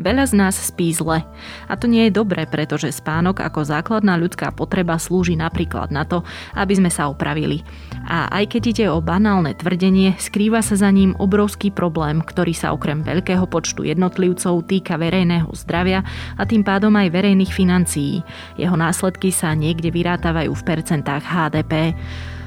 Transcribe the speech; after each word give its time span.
Veľa 0.00 0.24
z 0.24 0.32
nás 0.32 0.56
spí 0.56 0.96
zle. 0.96 1.20
A 1.68 1.76
to 1.76 1.84
nie 1.84 2.08
je 2.08 2.16
dobré, 2.16 2.48
pretože 2.48 2.88
spánok 2.88 3.44
ako 3.44 3.68
základná 3.68 4.16
ľudská 4.16 4.48
potreba 4.56 4.96
slúži 4.96 5.36
napríklad 5.36 5.92
na 5.92 6.08
to, 6.08 6.24
aby 6.56 6.72
sme 6.72 6.88
sa 6.88 7.12
opravili. 7.12 7.60
A 8.08 8.32
aj 8.32 8.56
keď 8.56 8.62
ide 8.72 8.86
o 8.88 9.04
banálne 9.04 9.52
tvrdenie, 9.52 10.16
skrýva 10.16 10.64
sa 10.64 10.80
za 10.80 10.88
ním 10.88 11.12
obrovský 11.20 11.68
problém, 11.68 12.24
ktorý 12.24 12.56
sa 12.56 12.72
okrem 12.72 13.04
veľkého 13.04 13.44
počtu 13.44 13.84
jednotlivcov 13.84 14.64
týka 14.64 14.96
verejného 14.96 15.52
zdravia 15.52 16.00
a 16.40 16.42
tým 16.48 16.64
pádom 16.64 16.96
aj 16.96 17.12
verejných 17.12 17.52
financií. 17.52 18.24
Jeho 18.56 18.74
následky 18.80 19.28
sa 19.28 19.52
niekde 19.52 19.92
vyrátavajú 19.92 20.48
v 20.48 20.66
percentách 20.66 21.22
HDP. 21.28 21.92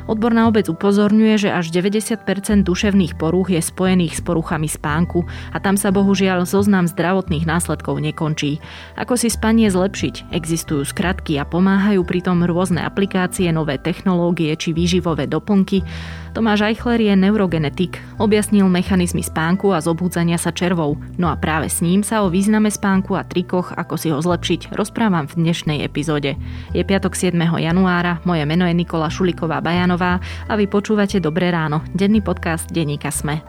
Odborná 0.06 0.52
obec 0.52 0.68
upozorňuje, 0.68 1.48
že 1.48 1.50
až 1.50 1.72
90% 1.72 2.24
duševných 2.68 3.16
porúch 3.16 3.50
je 3.52 3.64
spojených 3.64 4.20
s 4.20 4.22
poruchami 4.22 4.68
spánku 4.68 5.24
a 5.56 5.58
tam 5.64 5.80
sa 5.80 5.96
bohužiaľ 5.96 6.44
zoznam 6.44 6.86
zdravotných 6.90 7.48
následkov 7.48 8.04
nekončí. 8.04 8.60
Ako 9.00 9.16
si 9.16 9.32
spanie 9.32 9.72
zlepšiť? 9.72 10.36
Existujú 10.36 10.84
skratky 10.84 11.40
a 11.40 11.48
pomáhajú 11.48 12.04
pritom 12.04 12.44
rôzne 12.44 12.84
aplikácie, 12.84 13.48
nové 13.56 13.80
technológie 13.80 14.52
či 14.60 14.76
výživové 14.76 15.26
doplnky. 15.32 15.86
Tomáš 16.34 16.66
Eichler 16.66 16.98
je 16.98 17.14
neurogenetik. 17.14 18.02
Objasnil 18.18 18.66
mechanizmy 18.66 19.22
spánku 19.22 19.70
a 19.70 19.78
zobúdzania 19.78 20.42
sa 20.42 20.50
červou. 20.50 20.98
No 21.22 21.30
a 21.30 21.38
práve 21.38 21.70
s 21.70 21.78
ním 21.86 22.02
sa 22.02 22.26
o 22.26 22.34
význame 22.34 22.74
spánku 22.74 23.14
a 23.14 23.22
trikoch, 23.22 23.70
ako 23.70 23.94
si 24.02 24.10
ho 24.10 24.18
zlepšiť, 24.18 24.74
rozprávam 24.74 25.30
v 25.30 25.46
dnešnej 25.46 25.86
epizóde. 25.86 26.34
Je 26.74 26.82
piatok 26.82 27.14
7. 27.14 27.38
januára, 27.38 28.18
moje 28.26 28.50
meno 28.50 28.66
je 28.66 28.74
Nikola 28.74 29.14
Šuliková 29.14 29.62
Bajanová 29.62 30.18
a 30.50 30.54
vy 30.58 30.66
počúvate 30.66 31.22
Dobré 31.22 31.54
ráno, 31.54 31.86
denný 31.94 32.26
podcast 32.26 32.66
denníka 32.74 33.14
Sme. 33.14 33.46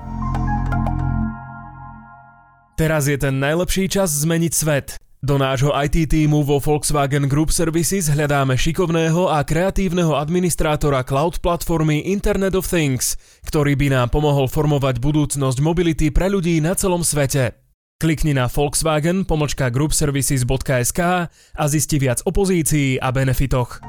Teraz 2.76 3.08
je 3.08 3.16
ten 3.16 3.40
najlepší 3.40 3.88
čas 3.88 4.12
zmeniť 4.12 4.52
svet. 4.52 5.03
Do 5.24 5.40
nášho 5.40 5.72
IT 5.72 6.12
týmu 6.12 6.44
vo 6.44 6.60
Volkswagen 6.60 7.24
Group 7.32 7.48
Services 7.48 8.12
hľadáme 8.12 8.60
šikovného 8.60 9.32
a 9.32 9.40
kreatívneho 9.40 10.20
administrátora 10.20 11.00
cloud 11.00 11.40
platformy 11.40 12.04
Internet 12.12 12.52
of 12.52 12.68
Things, 12.68 13.16
ktorý 13.48 13.72
by 13.72 13.88
nám 13.88 14.12
pomohol 14.12 14.52
formovať 14.52 15.00
budúcnosť 15.00 15.64
mobility 15.64 16.12
pre 16.12 16.28
ľudí 16.28 16.60
na 16.60 16.76
celom 16.76 17.00
svete. 17.00 17.56
Klikni 17.96 18.36
na 18.36 18.52
Volkswagen 18.52 19.24
pomočka 19.24 19.72
groupservices.sk 19.72 21.00
a 21.32 21.64
zisti 21.72 21.96
viac 21.96 22.20
o 22.28 22.28
pozícii 22.28 23.00
a 23.00 23.08
benefitoch. 23.08 23.80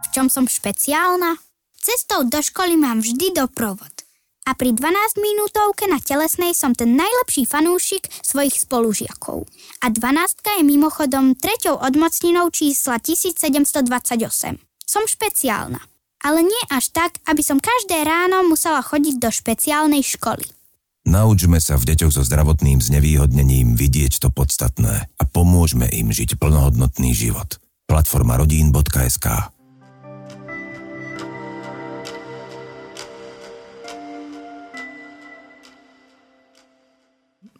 V 0.00 0.08
čom 0.08 0.32
som 0.32 0.48
špeciálna? 0.48 1.36
Cestou 1.76 2.24
do 2.24 2.40
školy 2.40 2.80
mám 2.80 3.04
vždy 3.04 3.36
doprovod 3.36 3.91
a 4.42 4.58
pri 4.58 4.74
12 4.74 5.22
minútovke 5.22 5.86
na 5.86 6.02
telesnej 6.02 6.50
som 6.50 6.74
ten 6.74 6.98
najlepší 6.98 7.46
fanúšik 7.46 8.10
svojich 8.26 8.58
spolužiakov. 8.58 9.46
A 9.80 9.86
12 9.86 10.42
je 10.42 10.64
mimochodom 10.66 11.38
treťou 11.38 11.78
odmocninou 11.78 12.50
čísla 12.50 12.98
1728. 12.98 14.58
Som 14.82 15.04
špeciálna. 15.06 15.80
Ale 16.22 16.46
nie 16.46 16.62
až 16.70 16.94
tak, 16.94 17.18
aby 17.26 17.42
som 17.42 17.58
každé 17.58 18.02
ráno 18.06 18.46
musela 18.46 18.82
chodiť 18.82 19.18
do 19.18 19.30
špeciálnej 19.30 20.06
školy. 20.06 20.46
Naučme 21.02 21.58
sa 21.58 21.74
v 21.74 21.90
deťoch 21.94 22.14
so 22.14 22.22
zdravotným 22.22 22.78
znevýhodnením 22.78 23.74
vidieť 23.74 24.22
to 24.22 24.28
podstatné 24.30 25.10
a 25.10 25.22
pomôžme 25.26 25.90
im 25.90 26.14
žiť 26.14 26.38
plnohodnotný 26.38 27.10
život. 27.10 27.58
Platforma 27.90 28.38
rodín.sk 28.38 29.50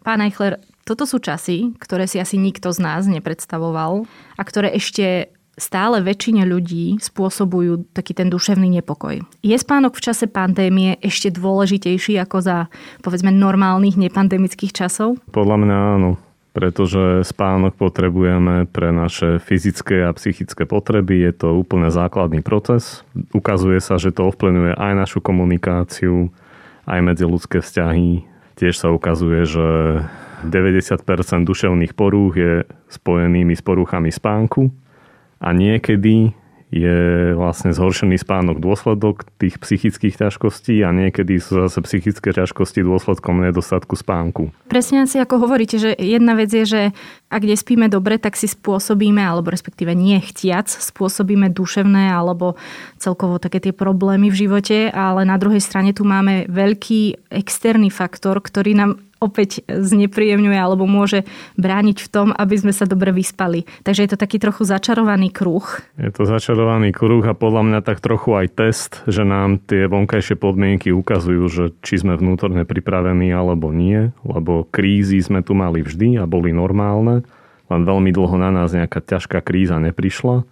Pán 0.03 0.19
Eichler, 0.19 0.59
toto 0.83 1.07
sú 1.07 1.23
časy, 1.23 1.71
ktoré 1.79 2.11
si 2.11 2.19
asi 2.19 2.35
nikto 2.35 2.75
z 2.75 2.83
nás 2.83 3.07
nepredstavoval 3.07 4.03
a 4.35 4.41
ktoré 4.43 4.75
ešte 4.75 5.31
stále 5.55 6.03
väčšine 6.03 6.43
ľudí 6.43 6.99
spôsobujú 6.99 7.95
taký 7.95 8.11
ten 8.17 8.27
duševný 8.27 8.67
nepokoj. 8.81 9.23
Je 9.39 9.55
spánok 9.55 9.95
v 9.95 10.03
čase 10.03 10.25
pandémie 10.27 10.99
ešte 10.99 11.31
dôležitejší 11.31 12.19
ako 12.19 12.37
za, 12.43 12.57
povedzme, 12.99 13.31
normálnych 13.31 13.95
nepandemických 13.95 14.75
časov? 14.75 15.21
Podľa 15.31 15.57
mňa 15.63 15.77
áno, 15.95 16.11
pretože 16.57 17.23
spánok 17.23 17.77
potrebujeme 17.77 18.67
pre 18.67 18.91
naše 18.91 19.39
fyzické 19.39 20.03
a 20.03 20.11
psychické 20.17 20.65
potreby. 20.67 21.31
Je 21.31 21.33
to 21.37 21.55
úplne 21.55 21.93
základný 21.93 22.43
proces. 22.43 23.05
Ukazuje 23.31 23.79
sa, 23.79 24.01
že 24.01 24.11
to 24.11 24.33
ovplyvňuje 24.33 24.73
aj 24.75 24.93
našu 24.99 25.21
komunikáciu, 25.21 26.33
aj 26.89 26.99
medzi 26.99 27.23
ľudské 27.23 27.61
vzťahy, 27.61 28.32
Tiež 28.63 28.79
sa 28.79 28.95
ukazuje, 28.95 29.43
že 29.43 29.67
90% 30.47 31.03
duševných 31.43 31.99
porúch 31.99 32.39
je 32.39 32.63
spojenými 32.87 33.51
s 33.51 33.59
poruchami 33.59 34.07
spánku 34.07 34.71
a 35.43 35.51
niekedy 35.51 36.31
je 36.73 36.97
vlastne 37.37 37.69
zhoršený 37.69 38.17
spánok 38.17 38.57
dôsledok 38.57 39.29
tých 39.37 39.61
psychických 39.61 40.17
ťažkostí 40.25 40.81
a 40.81 40.89
niekedy 40.89 41.37
sú 41.37 41.61
zase 41.61 41.85
psychické 41.85 42.33
ťažkosti 42.33 42.81
dôsledkom 42.81 43.45
nedostatku 43.45 43.93
spánku. 43.93 44.49
Presne 44.73 45.05
asi 45.05 45.21
ako 45.21 45.45
hovoríte, 45.45 45.77
že 45.77 45.93
jedna 45.93 46.33
vec 46.33 46.49
je, 46.49 46.65
že 46.65 46.81
ak 47.29 47.45
nespíme 47.45 47.93
dobre, 47.93 48.17
tak 48.17 48.33
si 48.33 48.49
spôsobíme, 48.49 49.21
alebo 49.21 49.53
respektíve 49.53 49.93
nie 49.93 50.17
chtiac, 50.17 50.65
spôsobíme 50.65 51.53
duševné 51.53 52.09
alebo 52.09 52.57
celkovo 52.97 53.37
také 53.37 53.61
tie 53.61 53.73
problémy 53.73 54.33
v 54.33 54.49
živote, 54.49 54.89
ale 54.89 55.29
na 55.29 55.37
druhej 55.37 55.61
strane 55.61 55.93
tu 55.93 56.01
máme 56.09 56.49
veľký 56.49 57.29
externý 57.29 57.93
faktor, 57.93 58.41
ktorý 58.41 58.73
nám 58.73 58.91
opäť 59.23 59.63
znepríjemňuje 59.71 60.59
alebo 60.59 60.83
môže 60.83 61.23
brániť 61.55 61.97
v 62.03 62.11
tom, 62.11 62.27
aby 62.35 62.55
sme 62.59 62.75
sa 62.75 62.83
dobre 62.83 63.15
vyspali. 63.15 63.63
Takže 63.87 64.03
je 64.03 64.09
to 64.11 64.19
taký 64.19 64.43
trochu 64.43 64.67
začarovaný 64.67 65.31
kruh. 65.31 65.63
Je 65.95 66.11
to 66.11 66.27
začarovaný 66.27 66.91
kruh 66.91 67.23
a 67.23 67.31
podľa 67.31 67.63
mňa 67.63 67.79
tak 67.87 68.03
trochu 68.03 68.35
aj 68.35 68.47
test, 68.51 68.91
že 69.07 69.23
nám 69.23 69.63
tie 69.63 69.87
vonkajšie 69.87 70.35
podmienky 70.35 70.91
ukazujú, 70.91 71.43
že 71.47 71.63
či 71.79 72.03
sme 72.03 72.19
vnútorne 72.19 72.67
pripravení 72.67 73.31
alebo 73.31 73.71
nie, 73.71 74.11
lebo 74.27 74.67
krízy 74.67 75.23
sme 75.23 75.39
tu 75.39 75.55
mali 75.55 75.79
vždy 75.79 76.19
a 76.19 76.27
boli 76.27 76.51
normálne, 76.51 77.23
len 77.71 77.81
veľmi 77.87 78.11
dlho 78.11 78.35
na 78.35 78.51
nás 78.51 78.75
nejaká 78.75 78.99
ťažká 78.99 79.39
kríza 79.39 79.79
neprišla 79.79 80.43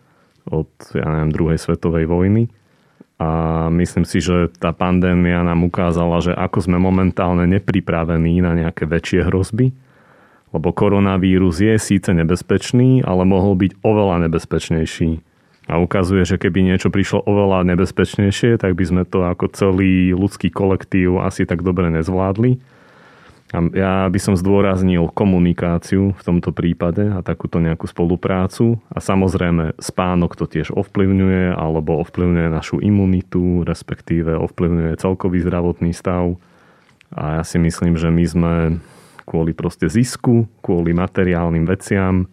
od, 0.48 0.72
ja 0.96 1.06
neviem, 1.06 1.32
druhej 1.36 1.60
svetovej 1.60 2.08
vojny 2.08 2.50
a 3.22 3.28
myslím 3.70 4.02
si, 4.02 4.18
že 4.18 4.50
tá 4.58 4.74
pandémia 4.74 5.46
nám 5.46 5.62
ukázala, 5.62 6.26
že 6.26 6.34
ako 6.34 6.66
sme 6.66 6.82
momentálne 6.82 7.46
nepripravení 7.46 8.42
na 8.42 8.58
nejaké 8.58 8.90
väčšie 8.90 9.30
hrozby, 9.30 9.70
lebo 10.50 10.74
koronavírus 10.74 11.62
je 11.62 11.78
síce 11.78 12.10
nebezpečný, 12.10 13.06
ale 13.06 13.22
mohol 13.30 13.54
byť 13.62 13.78
oveľa 13.86 14.26
nebezpečnejší. 14.26 15.22
A 15.70 15.78
ukazuje, 15.78 16.26
že 16.26 16.42
keby 16.42 16.66
niečo 16.66 16.90
prišlo 16.90 17.22
oveľa 17.22 17.62
nebezpečnejšie, 17.70 18.58
tak 18.58 18.74
by 18.74 18.84
sme 18.90 19.04
to 19.06 19.22
ako 19.22 19.54
celý 19.54 20.18
ľudský 20.18 20.50
kolektív 20.50 21.22
asi 21.22 21.46
tak 21.46 21.62
dobre 21.62 21.94
nezvládli. 21.94 22.58
Ja 23.52 24.08
by 24.08 24.16
som 24.16 24.40
zdôraznil 24.40 25.12
komunikáciu 25.12 26.16
v 26.16 26.22
tomto 26.24 26.56
prípade 26.56 27.04
a 27.12 27.20
takúto 27.20 27.60
nejakú 27.60 27.84
spoluprácu. 27.84 28.80
A 28.88 29.04
samozrejme 29.04 29.76
spánok 29.76 30.40
to 30.40 30.48
tiež 30.48 30.72
ovplyvňuje 30.72 31.52
alebo 31.52 32.00
ovplyvňuje 32.00 32.48
našu 32.48 32.80
imunitu, 32.80 33.68
respektíve 33.68 34.40
ovplyvňuje 34.40 34.96
celkový 34.96 35.44
zdravotný 35.44 35.92
stav. 35.92 36.40
A 37.12 37.40
ja 37.40 37.44
si 37.44 37.60
myslím, 37.60 38.00
že 38.00 38.08
my 38.08 38.24
sme 38.24 38.54
kvôli 39.28 39.52
proste 39.52 39.92
zisku, 39.92 40.48
kvôli 40.64 40.96
materiálnym 40.96 41.68
veciam 41.68 42.32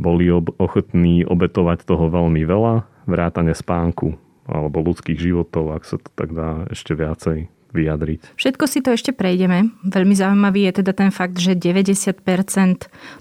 boli 0.00 0.32
ochotní 0.32 1.28
obetovať 1.28 1.84
toho 1.84 2.08
veľmi 2.08 2.42
veľa, 2.42 2.88
vrátane 3.04 3.52
spánku 3.52 4.16
alebo 4.50 4.82
ľudských 4.82 5.20
životov, 5.20 5.76
ak 5.76 5.84
sa 5.86 6.00
to 6.00 6.10
tak 6.16 6.34
dá 6.34 6.66
ešte 6.72 6.96
viacej 6.96 7.59
vyjadriť. 7.72 8.36
Všetko 8.36 8.64
si 8.66 8.78
to 8.82 8.94
ešte 8.94 9.14
prejdeme. 9.14 9.70
Veľmi 9.86 10.14
zaujímavý 10.14 10.70
je 10.70 10.82
teda 10.82 10.92
ten 10.94 11.10
fakt, 11.14 11.38
že 11.38 11.58
90% 11.58 12.20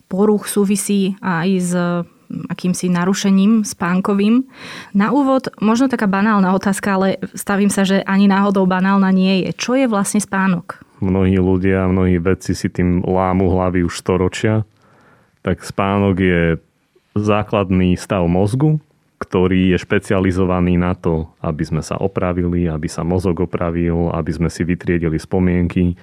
poruch 0.09 0.49
súvisí 0.49 1.15
aj 1.21 1.49
s 1.59 1.71
akýmsi 2.29 2.93
narušením 2.93 3.65
spánkovým. 3.65 4.45
Na 4.93 5.09
úvod 5.09 5.49
možno 5.57 5.89
taká 5.89 6.05
banálna 6.05 6.53
otázka, 6.53 6.93
ale 6.93 7.07
stavím 7.33 7.73
sa, 7.73 7.81
že 7.81 8.05
ani 8.05 8.29
náhodou 8.29 8.69
banálna 8.69 9.09
nie 9.09 9.45
je. 9.45 9.49
Čo 9.57 9.73
je 9.73 9.89
vlastne 9.89 10.21
spánok? 10.21 10.85
Mnohí 11.01 11.39
ľudia, 11.41 11.89
mnohí 11.89 12.21
vedci 12.21 12.53
si 12.53 12.69
tým 12.69 13.01
lámu 13.01 13.49
hlavy 13.49 13.81
už 13.87 13.97
storočia. 13.97 14.67
Tak 15.41 15.63
spánok 15.63 16.15
je 16.19 16.41
základný 17.17 17.97
stav 17.97 18.27
mozgu, 18.29 18.77
ktorý 19.19 19.75
je 19.75 19.77
špecializovaný 19.77 20.79
na 20.79 20.95
to, 20.95 21.27
aby 21.43 21.63
sme 21.67 21.83
sa 21.83 21.99
opravili, 21.99 22.71
aby 22.71 22.87
sa 22.87 23.03
mozog 23.03 23.43
opravil, 23.43 24.15
aby 24.15 24.31
sme 24.31 24.47
si 24.47 24.63
vytriedili 24.63 25.19
spomienky. 25.19 25.99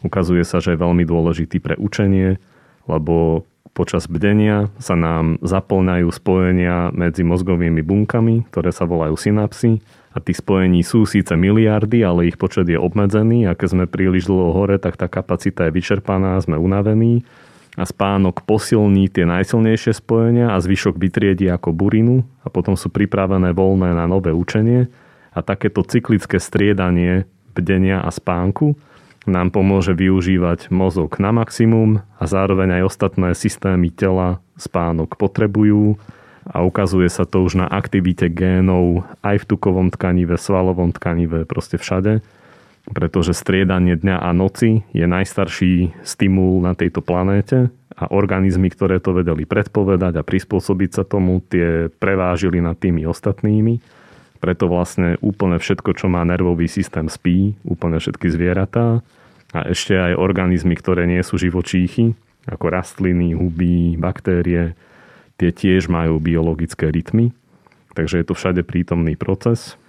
Ukazuje 0.00 0.42
sa, 0.48 0.64
že 0.64 0.72
je 0.72 0.82
veľmi 0.82 1.04
dôležitý 1.04 1.60
pre 1.60 1.76
učenie, 1.76 2.40
lebo 2.88 3.44
počas 3.76 4.08
bdenia 4.08 4.72
sa 4.80 4.96
nám 4.96 5.36
zaplňajú 5.44 6.08
spojenia 6.08 6.88
medzi 6.96 7.20
mozgovými 7.20 7.84
bunkami, 7.84 8.48
ktoré 8.48 8.72
sa 8.72 8.88
volajú 8.88 9.18
synapsy 9.18 9.84
a 10.14 10.22
tých 10.22 10.40
spojení 10.40 10.80
sú 10.86 11.04
síce 11.04 11.34
miliardy, 11.34 12.06
ale 12.06 12.30
ich 12.30 12.38
počet 12.38 12.70
je 12.70 12.78
obmedzený 12.78 13.50
a 13.50 13.58
keď 13.58 13.68
sme 13.74 13.84
príliš 13.90 14.30
dlho 14.30 14.54
hore, 14.54 14.78
tak 14.78 14.94
tá 14.94 15.10
kapacita 15.10 15.66
je 15.68 15.74
vyčerpaná, 15.74 16.38
sme 16.38 16.54
unavení 16.54 17.26
a 17.74 17.82
spánok 17.82 18.46
posilní 18.46 19.10
tie 19.10 19.26
najsilnejšie 19.26 19.98
spojenia 19.98 20.54
a 20.54 20.62
zvyšok 20.62 20.94
vytriedi 20.94 21.50
ako 21.50 21.74
burinu 21.74 22.22
a 22.46 22.48
potom 22.50 22.78
sú 22.78 22.90
pripravené 22.90 23.50
voľné 23.50 23.98
na 23.98 24.06
nové 24.06 24.30
učenie 24.30 24.86
a 25.34 25.38
takéto 25.42 25.82
cyklické 25.82 26.38
striedanie 26.38 27.26
bdenia 27.54 28.02
a 28.02 28.10
spánku 28.14 28.78
nám 29.24 29.50
pomôže 29.50 29.96
využívať 29.96 30.68
mozog 30.68 31.16
na 31.16 31.32
maximum 31.32 32.04
a 32.20 32.24
zároveň 32.28 32.80
aj 32.80 32.82
ostatné 32.92 33.32
systémy 33.32 33.88
tela 33.88 34.44
spánok 34.60 35.16
potrebujú 35.16 35.96
a 36.44 36.60
ukazuje 36.60 37.08
sa 37.08 37.24
to 37.24 37.40
už 37.40 37.56
na 37.56 37.66
aktivite 37.66 38.28
génov 38.28 39.08
aj 39.24 39.42
v 39.42 39.48
tukovom 39.48 39.88
tkanive, 39.88 40.36
svalovom 40.36 40.92
tkanive, 40.92 41.48
proste 41.48 41.80
všade. 41.80 42.20
Pretože 42.84 43.32
striedanie 43.32 43.96
dňa 43.96 44.20
a 44.20 44.30
noci 44.36 44.84
je 44.92 45.08
najstarší 45.08 46.04
stimul 46.04 46.60
na 46.60 46.76
tejto 46.76 47.00
planéte 47.00 47.72
a 47.96 48.04
organizmy, 48.12 48.68
ktoré 48.68 49.00
to 49.00 49.16
vedeli 49.16 49.48
predpovedať 49.48 50.20
a 50.20 50.26
prispôsobiť 50.26 50.90
sa 51.00 51.04
tomu, 51.06 51.40
tie 51.48 51.88
prevážili 51.88 52.60
nad 52.60 52.76
tými 52.76 53.08
ostatnými. 53.08 53.80
Preto 54.36 54.68
vlastne 54.68 55.16
úplne 55.24 55.56
všetko, 55.56 55.96
čo 55.96 56.12
má 56.12 56.20
nervový 56.28 56.68
systém, 56.68 57.08
spí, 57.08 57.56
úplne 57.64 57.96
všetky 57.96 58.28
zvieratá 58.28 59.00
a 59.56 59.60
ešte 59.70 59.96
aj 59.96 60.20
organizmy, 60.20 60.76
ktoré 60.76 61.08
nie 61.08 61.24
sú 61.24 61.40
živočíchy, 61.40 62.12
ako 62.44 62.68
rastliny, 62.68 63.32
huby, 63.32 63.96
baktérie, 63.96 64.76
tie 65.40 65.50
tiež 65.54 65.88
majú 65.88 66.20
biologické 66.20 66.92
rytmy, 66.92 67.32
takže 67.96 68.20
je 68.20 68.26
to 68.28 68.34
všade 68.36 68.60
prítomný 68.68 69.16
proces. 69.16 69.80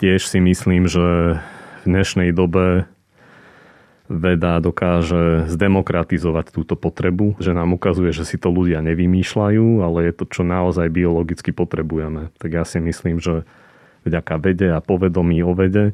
Tiež 0.00 0.24
si 0.24 0.40
myslím, 0.40 0.88
že 0.88 1.36
v 1.82 1.84
dnešnej 1.86 2.30
dobe 2.34 2.86
veda 4.08 4.56
dokáže 4.58 5.46
zdemokratizovať 5.52 6.50
túto 6.50 6.74
potrebu, 6.74 7.36
že 7.38 7.52
nám 7.52 7.76
ukazuje, 7.76 8.10
že 8.10 8.24
si 8.24 8.40
to 8.40 8.48
ľudia 8.48 8.80
nevymýšľajú, 8.80 9.84
ale 9.84 10.08
je 10.08 10.12
to, 10.16 10.24
čo 10.24 10.42
naozaj 10.48 10.88
biologicky 10.88 11.52
potrebujeme. 11.52 12.32
Tak 12.40 12.50
ja 12.50 12.64
si 12.64 12.80
myslím, 12.80 13.20
že 13.20 13.44
vďaka 14.08 14.34
vede 14.40 14.68
a 14.72 14.80
povedomí 14.80 15.44
o 15.44 15.52
vede 15.52 15.92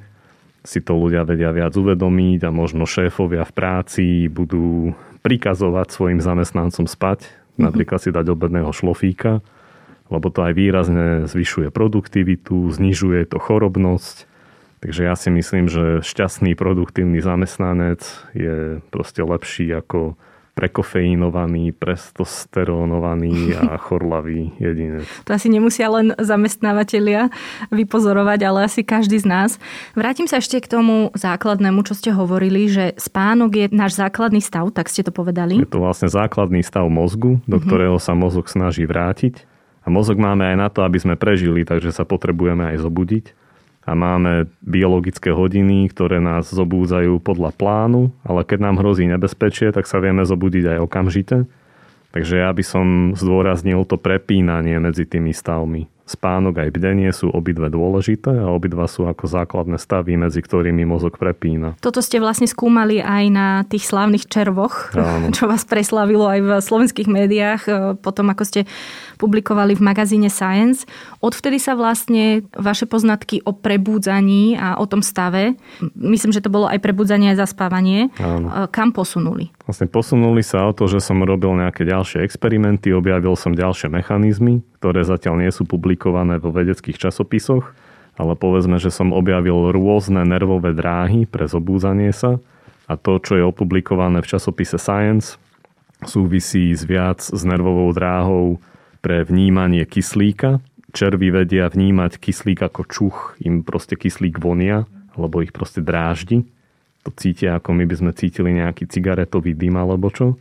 si 0.64 0.80
to 0.80 0.96
ľudia 0.96 1.28
vedia 1.28 1.52
viac 1.52 1.76
uvedomiť 1.76 2.48
a 2.48 2.50
možno 2.50 2.88
šéfovia 2.88 3.44
v 3.44 3.52
práci 3.52 4.04
budú 4.32 4.96
prikazovať 5.20 5.92
svojim 5.92 6.20
zamestnancom 6.24 6.88
spať, 6.88 7.28
mm-hmm. 7.28 7.60
napríklad 7.60 8.00
si 8.00 8.08
dať 8.08 8.32
obedného 8.32 8.72
šlofíka, 8.72 9.44
lebo 10.08 10.26
to 10.32 10.40
aj 10.40 10.52
výrazne 10.56 11.28
zvyšuje 11.28 11.68
produktivitu, 11.68 12.72
znižuje 12.72 13.28
to 13.28 13.36
chorobnosť. 13.36 14.24
Takže 14.84 15.00
ja 15.00 15.16
si 15.16 15.32
myslím, 15.32 15.64
že 15.64 16.04
šťastný, 16.04 16.52
produktívny 16.60 17.16
zamestnanec 17.24 18.04
je 18.36 18.84
proste 18.92 19.24
lepší 19.24 19.72
ako 19.72 20.12
prekofeinovaný, 20.52 21.72
prestosterónovaný 21.72 23.56
a 23.64 23.74
chorlavý 23.88 24.52
jedinec. 24.60 25.08
To 25.24 25.32
asi 25.32 25.48
nemusia 25.48 25.88
len 25.88 26.12
zamestnávateľia 26.20 27.32
vypozorovať, 27.72 28.40
ale 28.44 28.68
asi 28.68 28.84
každý 28.84 29.24
z 29.24 29.26
nás. 29.26 29.50
Vrátim 29.96 30.28
sa 30.28 30.36
ešte 30.36 30.60
k 30.60 30.68
tomu 30.68 31.08
základnému, 31.16 31.80
čo 31.88 31.96
ste 31.96 32.12
hovorili, 32.12 32.68
že 32.68 32.92
spánok 33.00 33.50
je 33.56 33.66
náš 33.72 33.96
základný 33.96 34.44
stav, 34.44 34.68
tak 34.68 34.92
ste 34.92 35.00
to 35.00 35.16
povedali. 35.16 35.64
Je 35.64 35.66
to 35.66 35.80
vlastne 35.80 36.12
základný 36.12 36.60
stav 36.60 36.84
mozgu, 36.92 37.40
do 37.48 37.56
mm-hmm. 37.56 37.64
ktorého 37.64 37.96
sa 37.96 38.12
mozog 38.12 38.52
snaží 38.52 38.84
vrátiť. 38.84 39.48
A 39.84 39.88
mozog 39.88 40.20
máme 40.20 40.44
aj 40.44 40.56
na 40.60 40.68
to, 40.68 40.84
aby 40.84 41.00
sme 41.00 41.16
prežili, 41.16 41.64
takže 41.64 41.88
sa 41.88 42.04
potrebujeme 42.04 42.68
aj 42.68 42.84
zobudiť 42.84 43.43
a 43.84 43.92
máme 43.92 44.48
biologické 44.64 45.28
hodiny, 45.28 45.92
ktoré 45.92 46.20
nás 46.20 46.48
zobúdzajú 46.48 47.20
podľa 47.20 47.52
plánu, 47.52 48.12
ale 48.24 48.42
keď 48.42 48.58
nám 48.64 48.80
hrozí 48.80 49.04
nebezpečie, 49.04 49.70
tak 49.76 49.84
sa 49.84 50.00
vieme 50.00 50.24
zobudiť 50.24 50.76
aj 50.76 50.78
okamžite. 50.80 51.36
Takže 52.14 52.46
ja 52.46 52.50
by 52.54 52.64
som 52.64 52.86
zdôraznil 53.18 53.82
to 53.84 53.98
prepínanie 53.98 54.78
medzi 54.78 55.02
tými 55.02 55.34
stavmi. 55.34 55.90
Spánok 56.04 56.60
aj 56.60 56.70
bdenie 56.76 57.08
sú 57.16 57.32
obidve 57.32 57.72
dôležité 57.72 58.28
a 58.28 58.52
obidva 58.52 58.84
sú 58.84 59.08
ako 59.08 59.24
základné 59.24 59.80
stavy, 59.80 60.20
medzi 60.20 60.44
ktorými 60.44 60.84
mozog 60.84 61.16
prepína. 61.16 61.80
Toto 61.80 62.04
ste 62.04 62.20
vlastne 62.20 62.44
skúmali 62.44 63.00
aj 63.00 63.24
na 63.32 63.48
tých 63.64 63.88
slávnych 63.88 64.28
červoch, 64.28 64.92
Áno. 64.92 65.32
čo 65.36 65.48
vás 65.48 65.64
preslavilo 65.64 66.28
aj 66.28 66.40
v 66.44 66.50
slovenských 66.60 67.08
médiách, 67.08 67.62
e, 67.64 67.72
potom 67.96 68.28
ako 68.28 68.44
ste 68.44 68.60
publikovali 69.16 69.74
v 69.74 69.82
magazíne 69.82 70.30
Science. 70.30 70.84
Odvtedy 71.20 71.58
sa 71.62 71.74
vlastne 71.74 72.44
vaše 72.54 72.84
poznatky 72.84 73.42
o 73.46 73.54
prebúdzaní 73.54 74.58
a 74.58 74.76
o 74.78 74.84
tom 74.84 75.00
stave, 75.00 75.56
myslím, 75.94 76.32
že 76.34 76.44
to 76.44 76.52
bolo 76.52 76.66
aj 76.68 76.78
prebudzanie 76.82 77.32
aj 77.34 77.48
zaspávanie, 77.48 78.12
Áno. 78.20 78.48
E, 78.48 78.70
kam 78.70 78.90
posunuli? 78.92 79.54
Vlastne 79.64 79.88
posunuli 79.88 80.44
sa 80.44 80.68
o 80.68 80.72
to, 80.76 80.90
že 80.90 81.00
som 81.00 81.22
robil 81.24 81.54
nejaké 81.56 81.88
ďalšie 81.88 82.20
experimenty, 82.24 82.92
objavil 82.92 83.34
som 83.38 83.56
ďalšie 83.56 83.88
mechanizmy, 83.88 84.60
ktoré 84.78 85.06
zatiaľ 85.06 85.40
nie 85.40 85.52
sú 85.54 85.64
publikované 85.64 86.36
vo 86.36 86.52
vedeckých 86.52 87.00
časopisoch, 87.00 87.72
ale 88.14 88.38
povedzme, 88.38 88.78
že 88.78 88.94
som 88.94 89.10
objavil 89.10 89.74
rôzne 89.74 90.22
nervové 90.22 90.70
dráhy 90.76 91.26
pre 91.26 91.50
zobúzanie 91.50 92.14
sa 92.14 92.38
a 92.84 92.94
to, 93.00 93.16
čo 93.18 93.40
je 93.40 93.44
opublikované 93.44 94.20
v 94.20 94.28
časopise 94.28 94.76
Science, 94.76 95.40
súvisí 96.04 96.70
s 96.76 96.84
viac 96.84 97.24
s 97.24 97.42
nervovou 97.42 97.88
dráhou 97.96 98.60
pre 99.04 99.20
vnímanie 99.28 99.84
kyslíka. 99.84 100.64
Červy 100.96 101.28
vedia 101.28 101.68
vnímať 101.68 102.16
kyslík 102.16 102.64
ako 102.64 102.88
čuch, 102.88 103.36
im 103.44 103.60
proste 103.60 104.00
kyslík 104.00 104.40
vonia, 104.40 104.88
alebo 105.12 105.44
ich 105.44 105.52
proste 105.52 105.84
dráždi 105.84 106.48
to 107.04 107.12
cítia, 107.12 107.60
ako 107.60 107.76
my 107.76 107.84
by 107.84 107.94
sme 108.00 108.12
cítili 108.16 108.56
nejaký 108.56 108.88
cigaretový 108.88 109.52
dym 109.52 109.76
alebo 109.76 110.08
čo. 110.08 110.40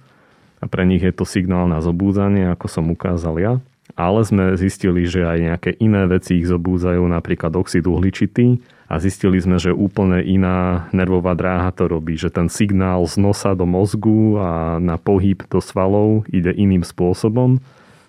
A 0.64 0.66
pre 0.72 0.88
nich 0.88 1.04
je 1.04 1.12
to 1.12 1.28
signál 1.28 1.68
na 1.68 1.84
zobúdzanie, 1.84 2.48
ako 2.48 2.72
som 2.72 2.88
ukázal 2.88 3.36
ja. 3.44 3.54
Ale 4.00 4.24
sme 4.24 4.56
zistili, 4.56 5.04
že 5.04 5.28
aj 5.28 5.38
nejaké 5.44 5.72
iné 5.84 6.08
veci 6.08 6.40
ich 6.40 6.48
zobúzajú, 6.48 7.04
napríklad 7.04 7.52
oxid 7.60 7.84
uhličitý. 7.84 8.64
A 8.88 8.96
zistili 9.04 9.44
sme, 9.44 9.60
že 9.60 9.76
úplne 9.76 10.24
iná 10.24 10.88
nervová 10.96 11.36
dráha 11.36 11.76
to 11.76 11.92
robí, 11.92 12.16
že 12.16 12.32
ten 12.32 12.48
signál 12.48 13.04
z 13.12 13.20
nosa 13.20 13.52
do 13.60 13.68
mozgu 13.68 14.40
a 14.40 14.80
na 14.80 14.96
pohyb 14.96 15.44
do 15.52 15.60
svalov 15.60 16.24
ide 16.32 16.56
iným 16.56 16.88
spôsobom. 16.88 17.60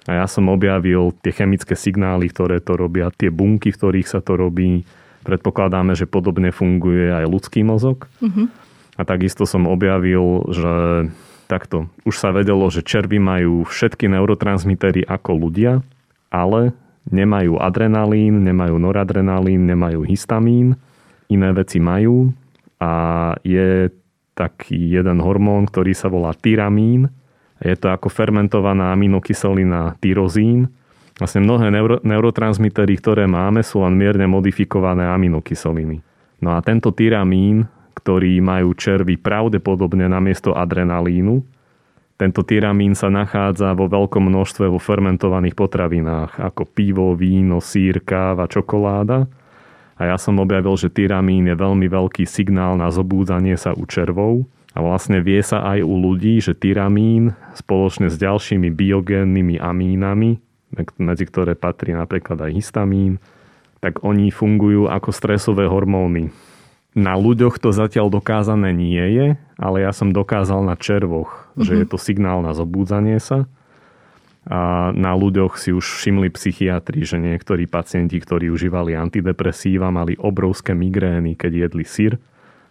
A 0.04 0.20
ja 0.20 0.26
som 0.28 0.52
objavil 0.52 1.16
tie 1.24 1.32
chemické 1.32 1.72
signály, 1.72 2.28
ktoré 2.28 2.60
to 2.60 2.76
robia, 2.76 3.08
tie 3.14 3.32
bunky, 3.32 3.72
v 3.72 3.78
ktorých 3.80 4.08
sa 4.08 4.20
to 4.20 4.36
robí, 4.36 4.84
Predpokladáme, 5.24 5.96
že 5.96 6.04
podobne 6.04 6.52
funguje 6.52 7.08
aj 7.08 7.24
ľudský 7.24 7.64
mozog. 7.64 8.04
Uh-huh. 8.20 8.46
A 9.00 9.02
takisto 9.08 9.48
som 9.48 9.64
objavil, 9.64 10.44
že 10.52 11.08
takto 11.48 11.88
už 12.04 12.14
sa 12.20 12.30
vedelo, 12.30 12.68
že 12.68 12.84
červy 12.84 13.16
majú 13.16 13.64
všetky 13.64 14.06
neurotransmitery 14.12 15.08
ako 15.08 15.48
ľudia, 15.48 15.80
ale 16.28 16.76
nemajú 17.08 17.56
adrenalín, 17.56 18.44
nemajú 18.44 18.76
noradrenalín, 18.76 19.64
nemajú 19.64 20.04
histamín, 20.04 20.76
iné 21.32 21.50
veci 21.56 21.80
majú 21.80 22.32
a 22.76 23.32
je 23.40 23.88
taký 24.36 24.76
jeden 24.76 25.24
hormón, 25.24 25.64
ktorý 25.72 25.96
sa 25.96 26.12
volá 26.12 26.36
tyramín. 26.36 27.08
Je 27.64 27.74
to 27.80 27.88
ako 27.88 28.12
fermentovaná 28.12 28.92
aminokyselina 28.92 29.96
tyrozín, 29.98 30.68
Vlastne 31.14 31.46
mnohé 31.46 31.70
neuro, 31.70 32.02
neurotransmitery, 32.02 32.98
ktoré 32.98 33.30
máme, 33.30 33.62
sú 33.62 33.86
len 33.86 33.94
mierne 33.94 34.26
modifikované 34.26 35.06
aminokyseliny. 35.06 36.02
No 36.42 36.58
a 36.58 36.58
tento 36.58 36.90
tyramín, 36.90 37.70
ktorý 37.94 38.42
majú 38.42 38.74
červy 38.74 39.14
pravdepodobne 39.14 40.10
namiesto 40.10 40.58
adrenalínu, 40.58 41.46
tento 42.18 42.42
tyramín 42.42 42.98
sa 42.98 43.10
nachádza 43.10 43.74
vo 43.74 43.86
veľkom 43.90 44.26
množstve 44.26 44.70
vo 44.70 44.78
fermentovaných 44.78 45.54
potravinách, 45.54 46.38
ako 46.38 46.62
pivo, 46.66 47.14
víno, 47.14 47.62
sír, 47.62 48.02
káva, 48.02 48.50
čokoláda. 48.50 49.26
A 49.94 50.10
ja 50.10 50.16
som 50.18 50.42
objavil, 50.42 50.74
že 50.74 50.90
tyramín 50.90 51.46
je 51.46 51.54
veľmi 51.54 51.86
veľký 51.86 52.26
signál 52.26 52.74
na 52.74 52.90
zobúdzanie 52.90 53.54
sa 53.54 53.70
u 53.74 53.86
červov. 53.86 54.46
A 54.74 54.82
vlastne 54.82 55.22
vie 55.22 55.38
sa 55.38 55.62
aj 55.62 55.86
u 55.86 55.94
ľudí, 55.94 56.42
že 56.42 56.58
tyramín 56.58 57.38
spoločne 57.54 58.10
s 58.10 58.18
ďalšími 58.18 58.74
biogénnymi 58.74 59.62
amínami 59.62 60.42
medzi 60.98 61.24
ktoré 61.28 61.54
patrí 61.54 61.94
napríklad 61.94 62.50
aj 62.50 62.50
histamín, 62.56 63.22
tak 63.78 64.00
oni 64.02 64.32
fungujú 64.32 64.88
ako 64.88 65.12
stresové 65.12 65.68
hormóny. 65.68 66.32
Na 66.94 67.18
ľuďoch 67.18 67.58
to 67.58 67.74
zatiaľ 67.74 68.06
dokázané 68.06 68.70
nie 68.70 69.02
je, 69.02 69.26
ale 69.58 69.82
ja 69.82 69.90
som 69.90 70.14
dokázal 70.14 70.62
na 70.62 70.78
červoch, 70.78 71.30
mm-hmm. 71.54 71.64
že 71.66 71.72
mhm. 71.74 71.78
je 71.82 71.86
to 71.90 71.98
signál 71.98 72.38
na 72.40 72.54
zobúdzanie 72.54 73.18
sa. 73.18 73.46
A 74.44 74.92
na 74.92 75.16
ľuďoch 75.16 75.56
si 75.56 75.72
už 75.72 76.04
všimli 76.04 76.28
psychiatri, 76.28 77.00
že 77.00 77.16
niektorí 77.16 77.64
pacienti, 77.64 78.20
ktorí 78.20 78.52
užívali 78.52 78.92
antidepresíva, 78.92 79.88
mali 79.88 80.20
obrovské 80.20 80.76
migrény, 80.76 81.32
keď 81.32 81.68
jedli 81.68 81.84
sír. 81.88 82.20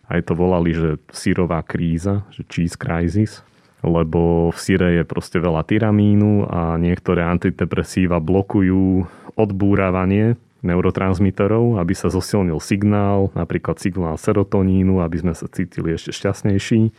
Aj 0.08 0.20
to 0.22 0.36
volali, 0.36 0.76
že 0.76 1.00
sírová 1.12 1.64
kríza, 1.64 2.28
že 2.30 2.44
cheese 2.48 2.76
crisis 2.76 3.44
lebo 3.84 4.50
v 4.56 4.58
syre 4.58 4.90
je 4.96 5.04
proste 5.04 5.44
veľa 5.44 5.68
tyramínu 5.68 6.48
a 6.48 6.80
niektoré 6.80 7.28
antidepresíva 7.28 8.24
blokujú 8.24 9.04
odbúravanie 9.36 10.40
neurotransmiterov, 10.64 11.76
aby 11.76 11.92
sa 11.92 12.08
zosilnil 12.08 12.64
signál, 12.64 13.36
napríklad 13.36 13.84
signál 13.84 14.16
serotonínu, 14.16 15.04
aby 15.04 15.20
sme 15.20 15.34
sa 15.36 15.52
cítili 15.52 15.92
ešte 15.92 16.16
šťastnejší. 16.16 16.96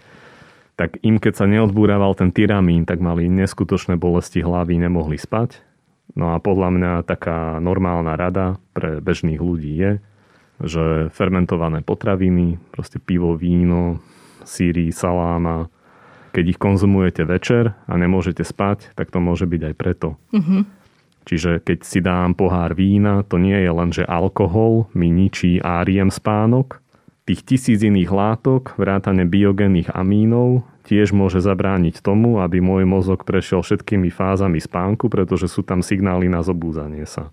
Tak 0.76 1.00
im, 1.00 1.16
keď 1.16 1.32
sa 1.32 1.46
neodbúraval 1.48 2.12
ten 2.12 2.28
tyramín, 2.28 2.84
tak 2.84 3.00
mali 3.00 3.32
neskutočné 3.32 3.96
bolesti 3.96 4.44
hlavy, 4.44 4.76
nemohli 4.76 5.16
spať. 5.16 5.64
No 6.12 6.36
a 6.36 6.42
podľa 6.42 6.68
mňa 6.68 6.92
taká 7.08 7.56
normálna 7.64 8.12
rada 8.20 8.60
pre 8.76 9.00
bežných 9.00 9.40
ľudí 9.40 9.72
je, 9.72 9.92
že 10.62 11.10
fermentované 11.10 11.82
potraviny, 11.82 12.60
proste 12.70 13.02
pivo, 13.02 13.34
víno, 13.34 13.98
síry, 14.46 14.94
saláma, 14.94 15.66
keď 16.34 16.44
ich 16.54 16.58
konzumujete 16.58 17.22
večer 17.22 17.78
a 17.86 17.94
nemôžete 17.94 18.42
spať, 18.42 18.90
tak 18.98 19.14
to 19.14 19.22
môže 19.22 19.46
byť 19.46 19.62
aj 19.70 19.74
preto. 19.78 20.08
Mm-hmm. 20.34 20.62
Čiže 21.24 21.62
keď 21.64 21.78
si 21.86 22.04
dám 22.04 22.36
pohár 22.36 22.76
vína, 22.76 23.24
to 23.24 23.40
nie 23.40 23.56
je 23.56 23.70
len, 23.70 23.90
že 23.94 24.04
alkohol 24.04 24.90
mi 24.92 25.08
ničí 25.08 25.62
áriem 25.62 26.12
spánok. 26.12 26.84
Tých 27.24 27.40
tisíc 27.40 27.80
iných 27.80 28.12
látok, 28.12 28.76
vrátane 28.76 29.24
biogénnych 29.24 29.88
amínov, 29.96 30.68
tiež 30.84 31.16
môže 31.16 31.40
zabrániť 31.40 32.04
tomu, 32.04 32.44
aby 32.44 32.60
môj 32.60 32.84
mozog 32.84 33.24
prešiel 33.24 33.64
všetkými 33.64 34.12
fázami 34.12 34.60
spánku, 34.60 35.08
pretože 35.08 35.48
sú 35.48 35.64
tam 35.64 35.80
signály 35.80 36.28
na 36.28 36.44
zobúzanie 36.44 37.08
sa 37.08 37.32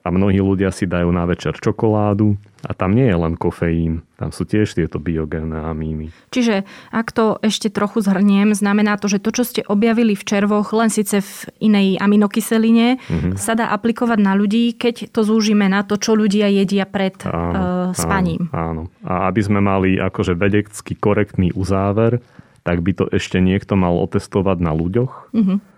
a 0.00 0.08
mnohí 0.08 0.40
ľudia 0.40 0.72
si 0.72 0.88
dajú 0.88 1.12
na 1.12 1.28
večer 1.28 1.52
čokoládu 1.60 2.34
a 2.64 2.72
tam 2.72 2.96
nie 2.96 3.06
je 3.06 3.16
len 3.16 3.36
kofeín, 3.36 4.02
tam 4.16 4.32
sú 4.32 4.48
tiež 4.48 4.74
tieto 4.74 4.96
biogénne 4.96 5.68
amíny. 5.68 6.10
Čiže 6.32 6.64
ak 6.90 7.12
to 7.12 7.36
ešte 7.44 7.68
trochu 7.68 8.00
zhrniem, 8.00 8.56
znamená 8.56 8.96
to, 8.96 9.06
že 9.06 9.22
to, 9.22 9.30
čo 9.30 9.44
ste 9.44 9.62
objavili 9.68 10.16
v 10.16 10.24
červoch, 10.24 10.72
len 10.74 10.88
síce 10.88 11.20
v 11.20 11.32
inej 11.60 12.00
aminokyseline, 12.00 12.98
mm-hmm. 12.98 13.36
sa 13.38 13.52
dá 13.52 13.70
aplikovať 13.70 14.18
na 14.18 14.32
ľudí, 14.32 14.74
keď 14.74 15.12
to 15.12 15.22
zúžime 15.22 15.68
na 15.68 15.84
to, 15.86 16.00
čo 16.00 16.16
ľudia 16.16 16.48
jedia 16.50 16.88
pred 16.88 17.14
áno, 17.28 17.92
uh, 17.92 17.94
spaním. 17.94 18.48
Áno, 18.50 18.88
áno. 18.88 19.06
A 19.06 19.28
aby 19.28 19.40
sme 19.44 19.60
mali 19.62 20.00
akože 20.00 20.34
vedecký 20.34 20.96
korektný 20.98 21.52
uzáver, 21.52 22.24
tak 22.62 22.80
by 22.80 22.94
to 22.94 23.04
ešte 23.10 23.42
niekto 23.42 23.74
mal 23.74 23.98
otestovať 24.00 24.58
na 24.62 24.72
ľuďoch. 24.72 25.34
Mm-hmm 25.34 25.71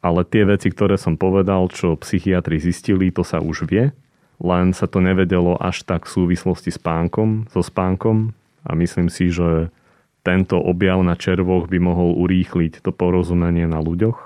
ale 0.00 0.24
tie 0.24 0.48
veci, 0.48 0.72
ktoré 0.72 0.96
som 0.96 1.20
povedal, 1.20 1.68
čo 1.68 1.96
psychiatri 2.00 2.56
zistili, 2.56 3.12
to 3.12 3.20
sa 3.20 3.40
už 3.40 3.68
vie, 3.68 3.92
len 4.40 4.72
sa 4.72 4.88
to 4.88 5.04
nevedelo 5.04 5.60
až 5.60 5.84
tak 5.84 6.08
v 6.08 6.12
súvislosti 6.16 6.72
s 6.72 6.80
pánkom, 6.80 7.48
so 7.52 7.60
spánkom 7.60 8.32
a 8.64 8.72
myslím 8.72 9.12
si, 9.12 9.28
že 9.28 9.68
tento 10.24 10.56
objav 10.60 11.00
na 11.04 11.16
červoch 11.16 11.68
by 11.68 11.78
mohol 11.80 12.16
urýchliť 12.16 12.84
to 12.84 12.92
porozumenie 12.92 13.64
na 13.68 13.80
ľuďoch 13.80 14.16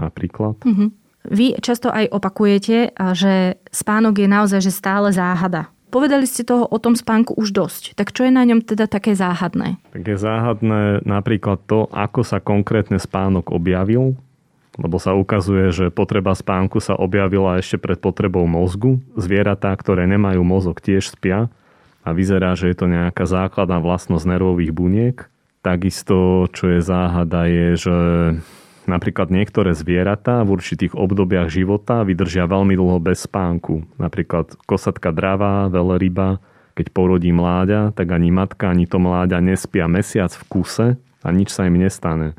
napríklad. 0.00 0.56
Mm-hmm. 0.64 0.88
Vy 1.28 1.60
často 1.60 1.92
aj 1.92 2.08
opakujete, 2.08 2.96
že 2.96 3.60
spánok 3.68 4.24
je 4.24 4.28
naozaj 4.28 4.60
že 4.64 4.72
stále 4.72 5.12
záhada. 5.12 5.68
Povedali 5.92 6.24
ste 6.24 6.46
toho 6.46 6.64
o 6.64 6.78
tom 6.78 6.94
spánku 6.96 7.34
už 7.36 7.52
dosť. 7.52 7.98
Tak 7.98 8.14
čo 8.14 8.24
je 8.24 8.32
na 8.32 8.46
ňom 8.46 8.62
teda 8.62 8.86
také 8.86 9.12
záhadné? 9.12 9.76
Tak 9.90 10.06
je 10.06 10.16
záhadné 10.16 11.04
napríklad 11.04 11.60
to, 11.66 11.90
ako 11.92 12.24
sa 12.24 12.38
konkrétne 12.38 12.96
spánok 12.96 13.52
objavil, 13.52 14.16
lebo 14.78 15.02
sa 15.02 15.16
ukazuje, 15.18 15.74
že 15.74 15.86
potreba 15.90 16.36
spánku 16.36 16.78
sa 16.78 16.94
objavila 16.94 17.58
ešte 17.58 17.80
pred 17.80 17.98
potrebou 17.98 18.46
mozgu. 18.46 19.02
Zvieratá, 19.18 19.74
ktoré 19.74 20.06
nemajú 20.06 20.46
mozog, 20.46 20.78
tiež 20.78 21.10
spia 21.10 21.50
a 22.06 22.08
vyzerá, 22.14 22.54
že 22.54 22.70
je 22.70 22.76
to 22.78 22.86
nejaká 22.86 23.26
základná 23.26 23.82
vlastnosť 23.82 24.24
nervových 24.30 24.72
buniek. 24.72 25.16
Takisto, 25.60 26.48
čo 26.54 26.72
je 26.72 26.80
záhada, 26.80 27.44
je, 27.50 27.76
že 27.76 27.96
napríklad 28.88 29.28
niektoré 29.28 29.76
zvieratá 29.76 30.40
v 30.46 30.56
určitých 30.56 30.96
obdobiach 30.96 31.52
života 31.52 32.06
vydržia 32.06 32.48
veľmi 32.48 32.72
dlho 32.78 32.96
bez 33.02 33.28
spánku. 33.28 33.84
Napríklad 34.00 34.56
kosatka 34.64 35.12
dravá, 35.12 35.68
veľryba, 35.68 36.40
keď 36.72 36.86
porodí 36.96 37.28
mláďa, 37.28 37.92
tak 37.92 38.08
ani 38.08 38.32
matka, 38.32 38.72
ani 38.72 38.88
to 38.88 38.96
mláďa 38.96 39.44
nespia 39.44 39.84
mesiac 39.84 40.32
v 40.32 40.44
kuse 40.48 40.88
a 41.20 41.28
nič 41.28 41.52
sa 41.52 41.68
im 41.68 41.76
nestane 41.76 42.32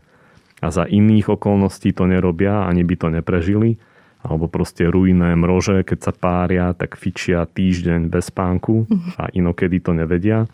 a 0.62 0.68
za 0.70 0.86
iných 0.86 1.34
okolností 1.34 1.91
to 1.91 2.06
nerobia, 2.06 2.70
ani 2.70 2.86
by 2.86 2.96
to 2.96 3.08
neprežili. 3.10 3.82
Alebo 4.22 4.46
proste 4.46 4.86
rujné 4.86 5.34
mrože, 5.34 5.82
keď 5.82 6.00
sa 6.00 6.13
pária, 6.13 6.70
tak 6.77 6.94
fičia 6.94 7.50
týždeň 7.50 8.06
bez 8.06 8.30
spánku 8.30 8.86
a 9.18 9.34
inokedy 9.34 9.82
to 9.82 9.98
nevedia. 9.98 10.46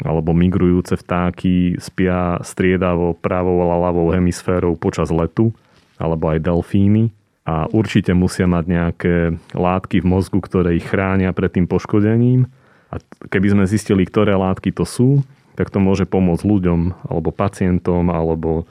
Alebo 0.00 0.32
migrujúce 0.32 0.96
vtáky 0.96 1.76
spia 1.76 2.40
striedavo 2.40 3.12
pravou 3.12 3.60
a 3.68 3.76
ľavou 3.76 4.08
hemisférou 4.16 4.72
počas 4.80 5.12
letu, 5.12 5.52
alebo 6.00 6.32
aj 6.32 6.40
delfíny. 6.40 7.12
A 7.44 7.68
určite 7.68 8.16
musia 8.16 8.48
mať 8.48 8.64
nejaké 8.64 9.14
látky 9.52 10.00
v 10.00 10.08
mozgu, 10.08 10.40
ktoré 10.40 10.80
ich 10.80 10.88
chránia 10.88 11.36
pred 11.36 11.52
tým 11.52 11.68
poškodením. 11.68 12.48
A 12.88 12.96
keby 13.28 13.52
sme 13.52 13.64
zistili, 13.68 14.08
ktoré 14.08 14.32
látky 14.32 14.72
to 14.72 14.88
sú, 14.88 15.20
tak 15.60 15.68
to 15.68 15.76
môže 15.76 16.08
pomôcť 16.08 16.40
ľuďom, 16.40 16.80
alebo 17.04 17.28
pacientom, 17.28 18.08
alebo 18.08 18.64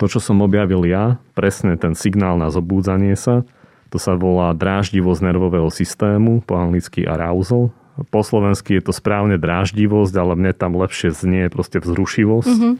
to, 0.00 0.04
čo 0.08 0.18
som 0.18 0.40
objavil 0.40 0.88
ja, 0.88 1.20
presne 1.36 1.76
ten 1.76 1.92
signál 1.92 2.40
na 2.40 2.48
zobúdzanie 2.48 3.14
sa, 3.14 3.44
to 3.92 4.00
sa 4.00 4.18
volá 4.18 4.50
dráždivosť 4.56 5.20
nervového 5.22 5.70
systému, 5.70 6.42
po 6.42 6.58
anglicky 6.58 7.06
arousal. 7.06 7.70
Po 8.10 8.26
slovensky 8.26 8.74
je 8.80 8.90
to 8.90 8.92
správne 8.96 9.38
dráždivosť, 9.38 10.14
ale 10.18 10.34
mne 10.34 10.50
tam 10.50 10.74
lepšie 10.74 11.14
znie 11.14 11.46
proste 11.46 11.78
vzrušivosť. 11.78 12.50
Mm-hmm. 12.50 12.74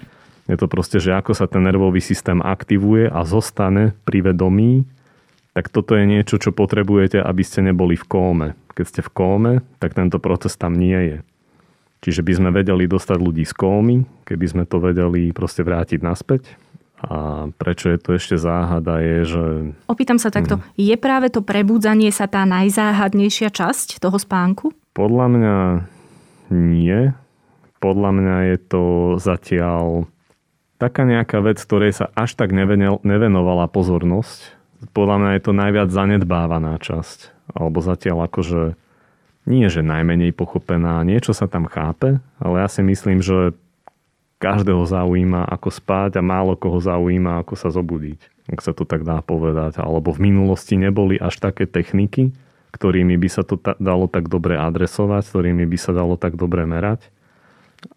Je 0.50 0.56
to 0.58 0.66
proste, 0.66 0.99
že 0.99 1.14
ako 1.14 1.32
sa 1.38 1.46
ten 1.46 1.62
nervový 1.62 2.02
systém 2.02 2.42
aktivuje 2.42 3.06
a 3.06 3.23
zostane 3.23 3.94
pri 4.02 4.26
vedomí, 4.34 4.84
tak 5.54 5.70
toto 5.70 5.94
je 5.94 6.02
niečo, 6.02 6.42
čo 6.42 6.50
potrebujete, 6.50 7.23
aby 7.23 7.42
ste 7.46 7.62
neboli 7.62 7.94
v 7.94 8.04
kóme. 8.11 8.49
Keď 8.75 8.84
ste 8.90 9.00
v 9.06 9.11
kóme, 9.14 9.52
tak 9.78 9.94
tento 9.94 10.18
proces 10.18 10.58
tam 10.58 10.75
nie 10.75 10.99
je. 10.99 11.18
Čiže 12.02 12.26
by 12.26 12.32
sme 12.34 12.50
vedeli 12.50 12.90
dostať 12.90 13.16
ľudí 13.23 13.46
z 13.46 13.54
kómy, 13.54 14.02
keby 14.26 14.46
sme 14.50 14.64
to 14.66 14.82
vedeli 14.82 15.30
proste 15.30 15.62
vrátiť 15.62 16.02
naspäť. 16.02 16.58
A 17.04 17.52
prečo 17.61 17.92
je 17.92 17.99
to 18.00 18.16
ešte 18.16 18.40
záhada 18.40 19.00
je, 19.04 19.18
že... 19.28 19.44
Opýtam 19.84 20.16
sa 20.16 20.32
takto, 20.32 20.56
hmm. 20.56 20.64
je 20.80 20.96
práve 20.96 21.28
to 21.28 21.44
prebudzanie 21.44 22.08
sa 22.08 22.25
tá 22.25 22.49
najzáhadnejšia 22.49 23.52
časť 23.52 24.00
toho 24.00 24.16
spánku? 24.16 24.73
Podľa 24.96 25.26
mňa 25.28 25.56
nie. 26.54 27.12
Podľa 27.78 28.11
mňa 28.16 28.37
je 28.49 28.56
to 28.64 28.82
zatiaľ 29.20 30.08
taká 30.80 31.04
nejaká 31.04 31.44
vec, 31.44 31.61
ktorej 31.61 31.92
sa 31.92 32.06
až 32.16 32.37
tak 32.37 32.52
nevenovala 33.04 33.68
pozornosť. 33.68 34.56
Podľa 34.92 35.16
mňa 35.20 35.30
je 35.37 35.42
to 35.44 35.52
najviac 35.52 35.88
zanedbávaná 35.92 36.80
časť. 36.80 37.32
Alebo 37.52 37.84
zatiaľ 37.84 38.28
akože 38.28 38.76
nie, 39.44 39.68
že 39.68 39.84
najmenej 39.84 40.32
pochopená, 40.32 41.04
niečo 41.04 41.37
sa 41.37 41.44
tam 41.44 41.68
chápe, 41.68 42.20
ale 42.40 42.64
ja 42.64 42.68
si 42.68 42.80
myslím, 42.80 43.20
že 43.20 43.52
každého 44.38 44.84
zaujíma, 44.84 45.46
ako 45.46 45.68
spať 45.70 46.18
a 46.18 46.22
málo 46.22 46.58
koho 46.58 46.78
zaujíma, 46.82 47.42
ako 47.42 47.54
sa 47.54 47.72
zobudiť. 47.72 48.50
Ak 48.52 48.60
sa 48.60 48.76
to 48.76 48.84
tak 48.84 49.06
dá 49.06 49.24
povedať. 49.24 49.80
Alebo 49.80 50.12
v 50.12 50.28
minulosti 50.28 50.76
neboli 50.76 51.16
až 51.16 51.40
také 51.40 51.64
techniky, 51.64 52.34
ktorými 52.76 53.16
by 53.16 53.28
sa 53.30 53.42
to 53.46 53.56
dalo 53.80 54.10
tak 54.10 54.28
dobre 54.28 54.58
adresovať, 54.58 55.22
ktorými 55.30 55.64
by 55.64 55.78
sa 55.80 55.94
dalo 55.94 56.18
tak 56.18 56.36
dobre 56.36 56.66
merať. 56.68 57.08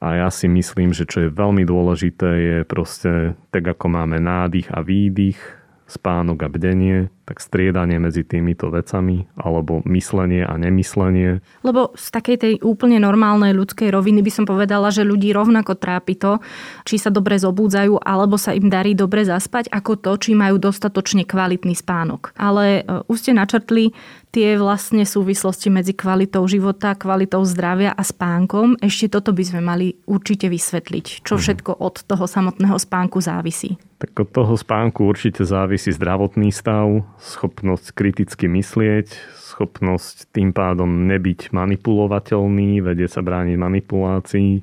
A 0.03 0.19
ja 0.19 0.29
si 0.29 0.51
myslím, 0.51 0.91
že 0.91 1.07
čo 1.07 1.27
je 1.27 1.29
veľmi 1.31 1.63
dôležité 1.63 2.29
je 2.37 2.57
proste 2.67 3.39
tak 3.55 3.63
ako 3.63 3.87
máme 3.87 4.19
nádych 4.19 4.67
a 4.69 4.83
výdych, 4.83 5.39
spánok 5.87 6.43
a 6.43 6.49
bdenie, 6.51 7.07
tak 7.23 7.39
striedanie 7.39 7.95
medzi 7.99 8.27
týmito 8.27 8.67
vecami, 8.67 9.27
alebo 9.39 9.79
myslenie 9.87 10.43
a 10.43 10.59
nemyslenie. 10.59 11.39
Lebo 11.63 11.95
z 11.95 12.07
takej 12.11 12.37
tej 12.37 12.53
úplne 12.63 12.99
normálnej 12.99 13.55
ľudskej 13.55 13.91
roviny 13.91 14.19
by 14.19 14.31
som 14.31 14.45
povedala, 14.47 14.91
že 14.91 15.07
ľudí 15.07 15.31
rovnako 15.31 15.79
trápi 15.79 16.19
to, 16.19 16.43
či 16.83 16.99
sa 16.99 17.07
dobre 17.07 17.39
zobúdzajú, 17.39 18.03
alebo 18.03 18.35
sa 18.35 18.51
im 18.51 18.67
darí 18.67 18.95
dobre 18.95 19.23
zaspať, 19.23 19.71
ako 19.71 19.95
to, 19.99 20.11
či 20.19 20.31
majú 20.35 20.59
dostatočne 20.59 21.23
kvalitný 21.23 21.75
spánok. 21.75 22.35
Ale 22.35 22.83
e, 22.83 23.03
už 23.07 23.17
ste 23.23 23.31
načrtli 23.31 23.95
tie 24.37 24.53
vlastne 24.53 25.01
súvislosti 25.01 25.73
medzi 25.73 25.97
kvalitou 25.97 26.45
života, 26.45 26.93
kvalitou 26.93 27.41
zdravia 27.41 27.89
a 27.89 28.05
spánkom. 28.05 28.77
Ešte 28.77 29.17
toto 29.17 29.33
by 29.33 29.41
sme 29.41 29.61
mali 29.65 29.97
určite 30.05 30.45
vysvetliť, 30.45 31.25
čo 31.25 31.33
mhm. 31.35 31.41
všetko 31.41 31.71
od 31.81 32.05
toho 32.05 32.29
samotného 32.29 32.77
spánku 32.77 33.17
závisí. 33.17 33.81
Tak 33.97 34.13
od 34.13 34.29
toho 34.29 34.53
spánku 34.53 35.09
určite 35.09 35.41
závisí 35.41 35.89
zdravotný 35.89 36.53
stav, 36.53 37.01
schopnosť 37.17 37.97
kriticky 37.97 38.45
myslieť, 38.45 39.09
schopnosť 39.57 40.29
tým 40.29 40.53
pádom 40.53 41.09
nebyť 41.09 41.49
manipulovateľný, 41.49 42.85
vedieť 42.85 43.17
sa 43.17 43.21
brániť 43.25 43.57
manipulácií, 43.57 44.61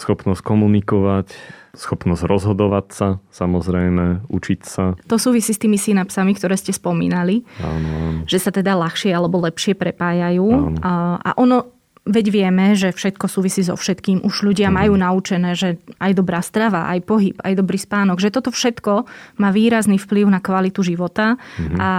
schopnosť 0.00 0.40
komunikovať, 0.40 1.30
schopnosť 1.76 2.24
rozhodovať 2.26 2.86
sa, 2.90 3.08
samozrejme, 3.30 4.26
učiť 4.26 4.60
sa. 4.64 4.96
To 5.06 5.16
súvisí 5.20 5.52
s 5.52 5.60
tými 5.60 5.76
synapsami, 5.76 6.34
ktoré 6.34 6.56
ste 6.56 6.72
spomínali, 6.72 7.44
áno, 7.60 7.90
áno. 7.90 8.20
že 8.24 8.40
sa 8.40 8.50
teda 8.50 8.74
ľahšie 8.74 9.12
alebo 9.12 9.38
lepšie 9.44 9.76
prepájajú. 9.76 10.48
Áno. 10.48 10.78
A, 10.80 11.20
a 11.20 11.30
ono 11.36 11.80
Veď 12.00 12.32
vieme, 12.32 12.72
že 12.72 12.96
všetko 12.96 13.28
súvisí 13.28 13.60
so 13.60 13.76
všetkým. 13.76 14.24
Už 14.24 14.40
ľudia 14.40 14.72
mm. 14.72 14.74
majú 14.74 14.94
naučené, 14.96 15.52
že 15.52 15.76
aj 16.00 16.16
dobrá 16.16 16.40
strava, 16.40 16.88
aj 16.88 17.04
pohyb, 17.04 17.36
aj 17.44 17.52
dobrý 17.60 17.76
spánok, 17.76 18.16
že 18.24 18.32
toto 18.32 18.48
všetko 18.48 19.04
má 19.36 19.52
výrazný 19.52 20.00
vplyv 20.00 20.32
na 20.32 20.40
kvalitu 20.40 20.80
života 20.80 21.36
mm. 21.60 21.76
a 21.76 21.90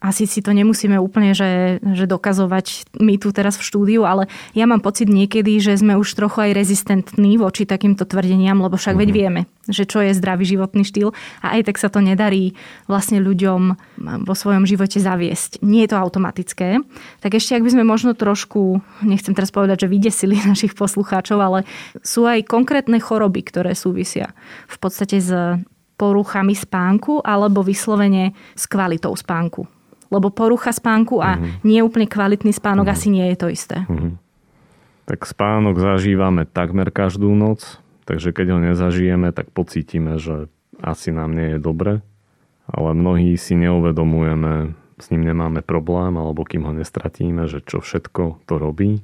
asi 0.00 0.24
si 0.24 0.40
to 0.40 0.56
nemusíme 0.56 0.96
úplne 0.96 1.36
že, 1.36 1.78
že 1.84 2.08
dokazovať 2.08 2.96
my 3.04 3.20
tu 3.20 3.36
teraz 3.36 3.60
v 3.60 3.66
štúdiu, 3.68 4.02
ale 4.08 4.32
ja 4.56 4.64
mám 4.64 4.80
pocit 4.80 5.12
niekedy, 5.12 5.60
že 5.60 5.76
sme 5.76 6.00
už 6.00 6.16
trochu 6.16 6.48
aj 6.48 6.56
rezistentní 6.56 7.36
voči 7.36 7.68
takýmto 7.68 8.08
tvrdeniam, 8.08 8.56
lebo 8.64 8.80
však 8.80 8.96
mm-hmm. 8.96 9.04
veď 9.04 9.10
mhm. 9.12 9.16
vieme, 9.20 9.40
že 9.68 9.84
čo 9.84 10.00
je 10.00 10.16
zdravý 10.16 10.48
životný 10.48 10.88
štýl 10.88 11.12
a 11.44 11.60
aj 11.60 11.68
tak 11.68 11.76
sa 11.76 11.92
to 11.92 12.00
nedarí 12.00 12.56
vlastne 12.88 13.20
ľuďom 13.20 13.60
vo 14.24 14.34
svojom 14.34 14.64
živote 14.64 14.96
zaviesť. 14.96 15.60
Nie 15.60 15.84
je 15.84 15.92
to 15.92 16.00
automatické. 16.00 16.80
Tak 17.20 17.36
ešte 17.36 17.60
ak 17.60 17.64
by 17.68 17.70
sme 17.76 17.84
možno 17.84 18.16
trošku, 18.16 18.80
nechcem 19.04 19.36
teraz 19.36 19.52
povedať, 19.52 19.84
že 19.84 19.92
vydesili 19.92 20.40
našich 20.48 20.72
poslucháčov, 20.72 21.38
ale 21.38 21.68
sú 22.00 22.24
aj 22.24 22.48
konkrétne 22.48 22.96
choroby, 22.96 23.44
ktoré 23.44 23.76
súvisia 23.76 24.32
v 24.64 24.76
podstate 24.80 25.20
s 25.20 25.30
poruchami 26.00 26.56
spánku 26.56 27.20
alebo 27.20 27.60
vyslovene 27.60 28.32
s 28.56 28.64
kvalitou 28.64 29.12
spánku. 29.12 29.79
Lebo 30.10 30.34
porucha 30.34 30.74
spánku 30.74 31.22
a 31.22 31.38
mm-hmm. 31.38 31.62
nie 31.62 31.80
úplne 31.80 32.10
kvalitný 32.10 32.50
spánok 32.50 32.90
mm-hmm. 32.90 33.02
asi 33.02 33.08
nie 33.14 33.26
je 33.30 33.36
to 33.38 33.48
isté. 33.48 33.78
Mm-hmm. 33.86 34.12
Tak 35.06 35.26
spánok 35.26 35.78
zažívame 35.78 36.46
takmer 36.46 36.90
každú 36.90 37.34
noc, 37.34 37.78
takže 38.06 38.34
keď 38.34 38.46
ho 38.54 38.58
nezažijeme, 38.62 39.30
tak 39.30 39.50
pocítime, 39.50 40.18
že 40.18 40.50
asi 40.78 41.10
nám 41.10 41.34
nie 41.34 41.54
je 41.54 41.58
dobre, 41.58 41.92
ale 42.70 42.90
mnohí 42.94 43.34
si 43.34 43.58
neuvedomujeme, 43.58 44.74
s 45.00 45.06
ním 45.10 45.26
nemáme 45.26 45.64
problém, 45.64 46.14
alebo 46.14 46.44
kým 46.44 46.62
ho 46.68 46.72
nestratíme, 46.76 47.48
že 47.48 47.64
čo 47.64 47.80
všetko 47.80 48.44
to 48.46 48.54
robí. 48.60 49.02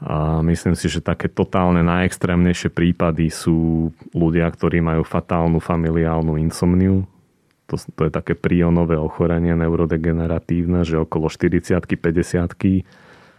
A 0.00 0.40
myslím 0.40 0.72
si, 0.72 0.88
že 0.88 1.04
také 1.04 1.28
totálne 1.28 1.84
najextrémnejšie 1.84 2.72
prípady 2.72 3.28
sú 3.28 3.90
ľudia, 4.16 4.48
ktorí 4.48 4.80
majú 4.80 5.04
fatálnu 5.04 5.60
familiálnu 5.60 6.40
insomniu. 6.40 7.04
To, 7.70 7.78
to 7.78 8.02
je 8.06 8.12
také 8.12 8.34
prionové 8.34 8.98
ochorenie 8.98 9.54
neurodegeneratívne, 9.54 10.82
že 10.82 10.98
okolo 10.98 11.30
40 11.30 11.78
50 11.78 12.84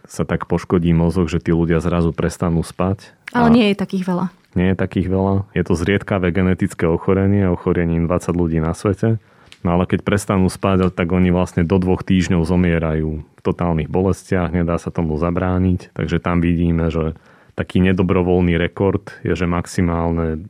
sa 0.08 0.24
tak 0.26 0.50
poškodí 0.50 0.90
mozog, 0.90 1.30
že 1.30 1.38
tí 1.38 1.54
ľudia 1.54 1.78
zrazu 1.78 2.10
prestanú 2.10 2.64
spať. 2.66 3.14
Ale 3.30 3.52
nie 3.52 3.70
je 3.70 3.76
takých 3.78 4.04
veľa. 4.08 4.26
Nie 4.52 4.74
je 4.74 4.76
takých 4.76 5.08
veľa. 5.08 5.48
Je 5.56 5.64
to 5.64 5.72
zriedkavé 5.78 6.28
genetické 6.34 6.84
ochorenie, 6.84 7.48
ochorením 7.48 8.04
20 8.04 8.36
ľudí 8.36 8.58
na 8.60 8.76
svete. 8.76 9.16
No 9.62 9.78
ale 9.78 9.86
keď 9.86 10.02
prestanú 10.02 10.50
spať, 10.50 10.90
tak 10.90 11.08
oni 11.14 11.30
vlastne 11.30 11.62
do 11.62 11.78
dvoch 11.78 12.02
týždňov 12.02 12.42
zomierajú 12.42 13.10
v 13.22 13.40
totálnych 13.40 13.86
bolestiach, 13.86 14.50
nedá 14.50 14.76
sa 14.76 14.90
tomu 14.90 15.14
zabrániť. 15.16 15.94
Takže 15.94 16.18
tam 16.18 16.42
vidíme, 16.42 16.90
že 16.90 17.14
taký 17.54 17.78
nedobrovoľný 17.80 18.58
rekord 18.58 19.14
je, 19.22 19.32
že 19.38 19.46
maximálne 19.46 20.42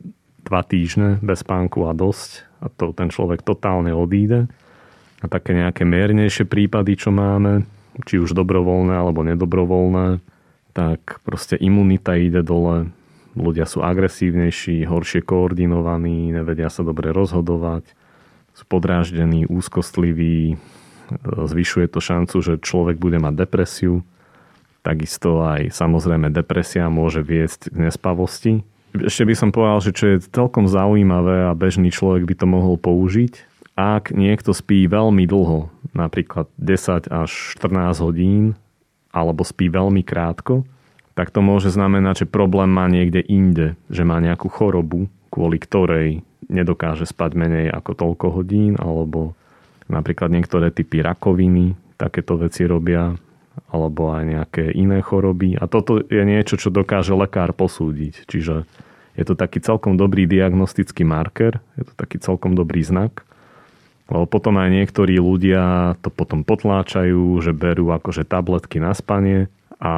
dva 0.43 0.61
týždne 0.63 1.19
bez 1.23 1.41
spánku 1.41 1.87
a 1.87 1.95
dosť 1.95 2.47
a 2.63 2.67
to 2.71 2.95
ten 2.95 3.11
človek 3.11 3.43
totálne 3.43 3.91
odíde. 3.91 4.47
A 5.23 5.25
také 5.31 5.55
nejaké 5.55 5.87
miernejšie 5.87 6.43
prípady, 6.43 6.99
čo 6.99 7.11
máme, 7.11 7.63
či 8.03 8.19
už 8.19 8.35
dobrovoľné 8.35 8.95
alebo 8.95 9.23
nedobrovoľné, 9.23 10.19
tak 10.75 11.23
proste 11.23 11.55
imunita 11.55 12.19
ide 12.19 12.43
dole, 12.43 12.91
ľudia 13.37 13.63
sú 13.63 13.85
agresívnejší, 13.85 14.83
horšie 14.83 15.21
koordinovaní, 15.23 16.33
nevedia 16.33 16.67
sa 16.67 16.83
dobre 16.83 17.13
rozhodovať, 17.13 17.87
sú 18.53 18.63
podráždení, 18.67 19.45
úzkostliví, 19.49 20.57
zvyšuje 21.23 21.87
to 21.89 21.99
šancu, 22.01 22.37
že 22.41 22.63
človek 22.63 22.97
bude 22.97 23.21
mať 23.21 23.47
depresiu. 23.47 24.01
Takisto 24.83 25.45
aj 25.45 25.71
samozrejme 25.71 26.27
depresia 26.33 26.91
môže 26.91 27.23
viesť 27.23 27.71
k 27.71 27.75
nespavosti. 27.87 28.53
Ešte 28.93 29.25
by 29.25 29.33
som 29.33 29.49
povedal, 29.49 29.79
že 29.81 29.91
čo 29.91 30.05
je 30.13 30.23
celkom 30.29 30.69
zaujímavé 30.69 31.49
a 31.49 31.57
bežný 31.57 31.89
človek 31.89 32.29
by 32.29 32.35
to 32.37 32.45
mohol 32.45 32.77
použiť, 32.77 33.53
ak 33.73 34.13
niekto 34.13 34.53
spí 34.53 34.85
veľmi 34.85 35.25
dlho, 35.25 35.73
napríklad 35.97 36.45
10 36.61 37.09
až 37.09 37.31
14 37.57 38.05
hodín, 38.05 38.53
alebo 39.09 39.41
spí 39.41 39.65
veľmi 39.65 40.05
krátko, 40.05 40.61
tak 41.17 41.33
to 41.33 41.41
môže 41.41 41.73
znamenať, 41.73 42.25
že 42.25 42.33
problém 42.33 42.69
má 42.69 42.85
niekde 42.85 43.21
inde, 43.25 43.77
že 43.89 44.05
má 44.05 44.21
nejakú 44.21 44.49
chorobu, 44.49 45.09
kvôli 45.33 45.57
ktorej 45.57 46.21
nedokáže 46.49 47.09
spať 47.09 47.33
menej 47.33 47.67
ako 47.73 47.97
toľko 47.97 48.27
hodín, 48.29 48.77
alebo 48.77 49.33
napríklad 49.89 50.29
niektoré 50.29 50.69
typy 50.69 51.01
rakoviny 51.01 51.73
takéto 51.97 52.37
veci 52.37 52.65
robia, 52.65 53.13
alebo 53.69 54.13
aj 54.13 54.23
nejaké 54.25 54.63
iné 54.73 55.01
choroby. 55.01 55.57
A 55.57 55.69
toto 55.69 56.01
je 56.01 56.23
niečo, 56.25 56.57
čo 56.57 56.73
dokáže 56.73 57.13
lekár 57.13 57.53
posúdiť. 57.53 58.25
Čiže 58.25 58.65
je 59.13 59.23
to 59.25 59.37
taký 59.37 59.61
celkom 59.61 59.95
dobrý 59.95 60.25
diagnostický 60.25 61.05
marker, 61.05 61.61
je 61.77 61.83
to 61.85 61.93
taký 61.93 62.17
celkom 62.17 62.57
dobrý 62.57 62.81
znak. 62.81 63.25
Lebo 64.11 64.27
potom 64.27 64.59
aj 64.59 64.69
niektorí 64.69 65.15
ľudia 65.15 65.95
to 66.03 66.11
potom 66.11 66.43
potláčajú, 66.43 67.39
že 67.39 67.55
berú 67.55 67.93
akože 67.95 68.27
tabletky 68.27 68.83
na 68.83 68.91
spanie 68.91 69.47
a 69.79 69.93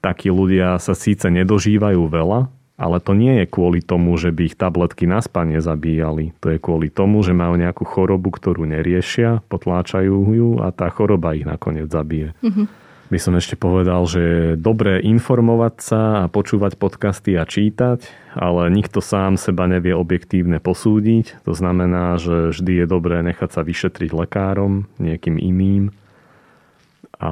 takí 0.00 0.32
ľudia 0.32 0.80
sa 0.80 0.96
síce 0.96 1.28
nedožívajú 1.28 2.08
veľa, 2.08 2.48
ale 2.74 2.96
to 2.98 3.14
nie 3.14 3.42
je 3.42 3.46
kvôli 3.46 3.78
tomu, 3.84 4.18
že 4.18 4.34
by 4.34 4.50
ich 4.50 4.58
tabletky 4.58 5.06
na 5.06 5.22
spanie 5.22 5.62
zabíjali. 5.62 6.34
To 6.42 6.50
je 6.50 6.58
kvôli 6.58 6.90
tomu, 6.90 7.22
že 7.22 7.36
majú 7.36 7.54
nejakú 7.54 7.86
chorobu, 7.86 8.34
ktorú 8.34 8.66
neriešia, 8.66 9.46
potláčajú 9.46 10.16
ju 10.34 10.48
a 10.58 10.74
tá 10.74 10.90
choroba 10.90 11.38
ich 11.38 11.46
nakoniec 11.46 11.86
zabije. 11.86 12.34
Mm-hmm. 12.42 12.83
By 13.12 13.20
som 13.20 13.36
ešte 13.36 13.60
povedal, 13.60 14.08
že 14.08 14.20
je 14.20 14.46
dobré 14.56 14.96
informovať 15.04 15.74
sa 15.84 16.02
a 16.24 16.32
počúvať 16.32 16.80
podcasty 16.80 17.36
a 17.36 17.44
čítať, 17.44 18.08
ale 18.32 18.72
nikto 18.72 19.04
sám 19.04 19.36
seba 19.36 19.68
nevie 19.68 19.92
objektívne 19.92 20.56
posúdiť. 20.56 21.44
To 21.44 21.52
znamená, 21.52 22.16
že 22.16 22.56
vždy 22.56 22.84
je 22.84 22.86
dobré 22.88 23.20
nechať 23.20 23.50
sa 23.52 23.60
vyšetriť 23.60 24.08
lekárom, 24.08 24.88
niekým 24.96 25.36
iným. 25.36 25.92
A 27.20 27.30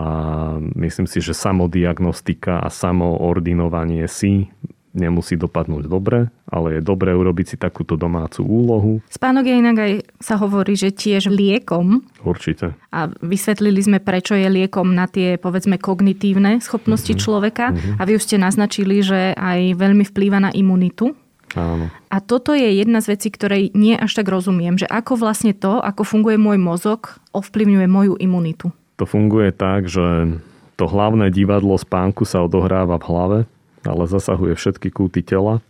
myslím 0.76 1.08
si, 1.08 1.24
že 1.24 1.32
samodiagnostika 1.32 2.60
a 2.60 2.68
samoordinovanie 2.68 4.04
si 4.12 4.52
nemusí 4.92 5.40
dopadnúť 5.40 5.88
dobre, 5.88 6.28
ale 6.48 6.78
je 6.78 6.80
dobré 6.84 7.16
urobiť 7.16 7.46
si 7.52 7.56
takúto 7.56 7.96
domácu 7.96 8.44
úlohu. 8.44 8.92
Spánok 9.08 9.44
je 9.48 9.54
inak 9.56 9.76
aj 9.80 9.92
sa 10.20 10.36
hovorí, 10.36 10.76
že 10.76 10.92
tiež 10.92 11.32
liekom. 11.32 12.04
Určite. 12.22 12.76
A 12.92 13.08
vysvetlili 13.24 13.80
sme, 13.80 13.98
prečo 13.98 14.36
je 14.36 14.46
liekom 14.46 14.92
na 14.92 15.08
tie, 15.08 15.40
povedzme, 15.40 15.80
kognitívne 15.80 16.60
schopnosti 16.60 17.08
mm-hmm. 17.08 17.24
človeka. 17.24 17.72
Mm-hmm. 17.72 17.98
A 17.98 18.02
vy 18.04 18.12
už 18.20 18.24
ste 18.28 18.36
naznačili, 18.36 19.00
že 19.00 19.32
aj 19.32 19.80
veľmi 19.80 20.04
vplýva 20.04 20.38
na 20.38 20.50
imunitu. 20.52 21.16
Áno. 21.52 21.92
A 22.08 22.16
toto 22.20 22.56
je 22.56 22.80
jedna 22.80 23.04
z 23.04 23.16
vecí, 23.16 23.28
ktorej 23.28 23.76
nie 23.76 23.92
až 23.96 24.16
tak 24.16 24.28
rozumiem, 24.28 24.80
že 24.80 24.88
ako 24.88 25.20
vlastne 25.20 25.52
to, 25.52 25.80
ako 25.80 26.04
funguje 26.04 26.40
môj 26.40 26.56
mozog, 26.56 27.20
ovplyvňuje 27.36 27.86
moju 27.88 28.14
imunitu. 28.16 28.72
To 28.96 29.04
funguje 29.04 29.52
tak, 29.52 29.88
že 29.88 30.36
to 30.80 30.84
hlavné 30.88 31.28
divadlo 31.28 31.76
spánku 31.76 32.24
sa 32.24 32.44
odohráva 32.44 32.96
v 32.96 33.06
hlave, 33.08 33.38
ale 33.82 34.04
zasahuje 34.06 34.54
všetky 34.54 34.88
kúty 34.90 35.22
tela. 35.22 35.62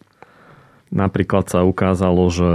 Napríklad 0.93 1.49
sa 1.49 1.65
ukázalo, 1.65 2.29
že, 2.29 2.55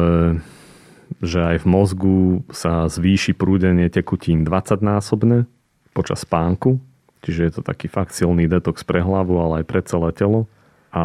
že 1.25 1.39
aj 1.41 1.65
v 1.65 1.67
mozgu 1.67 2.19
sa 2.53 2.85
zvýši 2.85 3.33
prúdenie 3.33 3.89
tekutín 3.89 4.45
20-násobne 4.45 5.49
počas 5.97 6.21
spánku, 6.21 6.77
čiže 7.25 7.41
je 7.41 7.51
to 7.57 7.61
taký 7.65 7.89
fakt 7.89 8.13
silný 8.13 8.45
detox 8.45 8.85
pre 8.85 9.01
hlavu, 9.01 9.41
ale 9.41 9.53
aj 9.61 9.65
pre 9.65 9.81
celé 9.81 10.13
telo. 10.13 10.45
A 10.93 11.03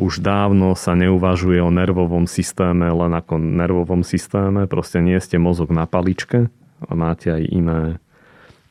už 0.00 0.24
dávno 0.24 0.74
sa 0.74 0.96
neuvažuje 0.96 1.60
o 1.62 1.70
nervovom 1.70 2.24
systéme 2.24 2.88
len 2.90 3.12
ako 3.12 3.38
nervovom 3.38 4.00
systéme, 4.02 4.64
proste 4.64 5.04
nie 5.04 5.16
ste 5.20 5.36
mozog 5.36 5.70
na 5.70 5.84
paličke, 5.84 6.48
ale 6.80 6.94
máte 6.96 7.32
aj 7.32 7.42
iné 7.48 7.80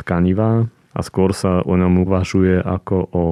tkanivá 0.02 0.68
a 0.96 1.00
skôr 1.02 1.32
sa 1.32 1.62
o 1.64 1.74
ňom 1.78 2.04
uvažuje 2.04 2.60
ako 2.62 2.98
o 3.14 3.24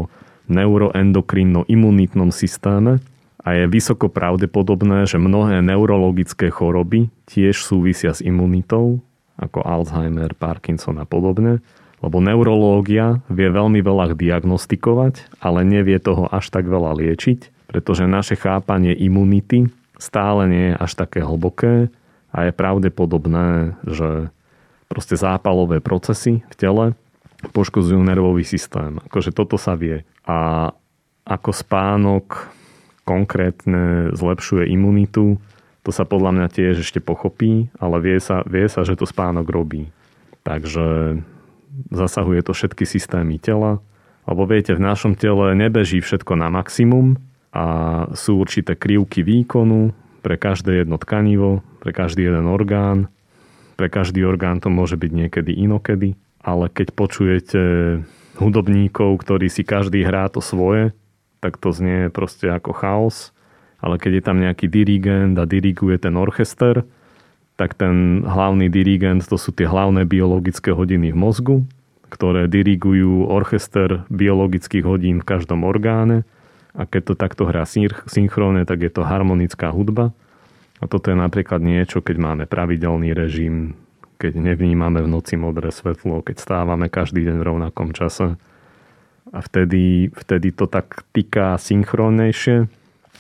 neuroendokrínno-imunitnom 0.47 2.31
systéme 2.31 2.99
a 3.43 3.49
je 3.59 3.67
vysoko 3.67 4.07
pravdepodobné, 4.07 5.03
že 5.03 5.19
mnohé 5.19 5.59
neurologické 5.59 6.47
choroby 6.47 7.11
tiež 7.27 7.59
súvisia 7.59 8.15
s 8.15 8.23
imunitou, 8.23 9.03
ako 9.35 9.63
Alzheimer, 9.63 10.31
Parkinson 10.37 10.99
a 11.01 11.05
podobne, 11.07 11.59
lebo 12.03 12.19
neurológia 12.19 13.23
vie 13.31 13.47
veľmi 13.47 13.79
veľa 13.79 14.15
diagnostikovať, 14.15 15.39
ale 15.39 15.63
nevie 15.63 15.99
toho 15.99 16.27
až 16.31 16.51
tak 16.51 16.67
veľa 16.67 16.95
liečiť, 16.99 17.71
pretože 17.71 18.07
naše 18.07 18.35
chápanie 18.35 18.95
imunity 18.95 19.71
stále 19.99 20.47
nie 20.51 20.65
je 20.71 20.79
až 20.79 20.91
také 20.99 21.23
hlboké 21.23 21.87
a 22.35 22.37
je 22.47 22.51
pravdepodobné, 22.51 23.79
že 23.87 24.31
proste 24.91 25.15
zápalové 25.15 25.79
procesy 25.79 26.43
v 26.51 26.55
tele 26.59 26.85
poškodzujú 27.51 27.99
nervový 27.99 28.47
systém. 28.47 29.01
Akože 29.09 29.35
toto 29.35 29.59
sa 29.59 29.75
vie. 29.75 30.07
A 30.23 30.71
ako 31.27 31.51
spánok 31.51 32.51
konkrétne 33.03 34.15
zlepšuje 34.15 34.71
imunitu, 34.71 35.39
to 35.83 35.91
sa 35.91 36.07
podľa 36.07 36.31
mňa 36.39 36.47
tiež 36.47 36.79
ešte 36.79 37.03
pochopí, 37.03 37.67
ale 37.75 37.99
vie 37.99 38.15
sa, 38.23 38.39
vie 38.47 38.71
sa, 38.71 38.87
že 38.87 38.95
to 38.95 39.03
spánok 39.03 39.51
robí. 39.51 39.91
Takže 40.47 41.19
zasahuje 41.91 42.39
to 42.47 42.55
všetky 42.55 42.87
systémy 42.87 43.35
tela, 43.35 43.83
lebo 44.23 44.47
viete, 44.47 44.71
v 44.71 44.83
našom 44.83 45.19
tele 45.19 45.51
nebeží 45.51 45.99
všetko 45.99 46.39
na 46.39 46.47
maximum 46.47 47.19
a 47.51 47.65
sú 48.15 48.39
určité 48.39 48.79
krivky 48.79 49.19
výkonu 49.19 49.91
pre 50.23 50.39
každé 50.39 50.83
jedno 50.83 50.95
tkanivo, 50.95 51.59
pre 51.83 51.91
každý 51.91 52.31
jeden 52.31 52.47
orgán, 52.47 53.11
pre 53.75 53.91
každý 53.91 54.23
orgán 54.23 54.63
to 54.63 54.71
môže 54.71 54.95
byť 54.95 55.11
niekedy 55.11 55.51
inokedy, 55.51 56.15
ale 56.43 56.67
keď 56.67 56.91
počujete 56.91 57.61
hudobníkov, 58.37 59.23
ktorí 59.23 59.47
si 59.47 59.63
každý 59.63 60.03
hrá 60.03 60.27
to 60.27 60.43
svoje, 60.43 60.91
tak 61.39 61.55
to 61.55 61.71
znie 61.71 62.11
proste 62.11 62.51
ako 62.51 62.75
chaos. 62.75 63.31
Ale 63.83 63.99
keď 63.99 64.11
je 64.19 64.23
tam 64.23 64.37
nejaký 64.39 64.67
dirigent 64.71 65.35
a 65.39 65.47
diriguje 65.47 65.99
ten 65.99 66.15
orchester, 66.15 66.87
tak 67.55 67.75
ten 67.75 68.23
hlavný 68.23 68.71
dirigent 68.71 69.23
to 69.27 69.35
sú 69.35 69.51
tie 69.55 69.67
hlavné 69.67 70.07
biologické 70.07 70.71
hodiny 70.71 71.11
v 71.11 71.17
mozgu, 71.19 71.57
ktoré 72.07 72.47
dirigujú 72.47 73.27
orchester 73.27 74.07
biologických 74.07 74.85
hodín 74.87 75.19
v 75.19 75.27
každom 75.27 75.67
orgáne 75.67 76.27
a 76.73 76.89
keď 76.89 77.13
to 77.13 77.13
takto 77.13 77.43
hrá 77.45 77.69
synchrónne, 78.09 78.65
tak 78.65 78.81
je 78.81 78.91
to 78.91 79.05
harmonická 79.05 79.69
hudba. 79.69 80.15
A 80.81 80.89
toto 80.89 81.13
je 81.13 81.17
napríklad 81.17 81.61
niečo, 81.61 82.01
keď 82.01 82.17
máme 82.17 82.43
pravidelný 82.49 83.13
režim 83.13 83.77
keď 84.23 84.39
nevnímame 84.39 85.03
v 85.03 85.11
noci 85.11 85.35
modré 85.35 85.67
svetlo, 85.67 86.23
keď 86.23 86.39
stávame 86.39 86.87
každý 86.87 87.27
deň 87.27 87.43
v 87.43 87.47
rovnakom 87.51 87.91
čase. 87.91 88.39
A 89.35 89.39
vtedy, 89.43 90.15
vtedy 90.15 90.55
to 90.55 90.71
tak 90.71 91.03
týka 91.11 91.59
synchrónnejšie. 91.59 92.71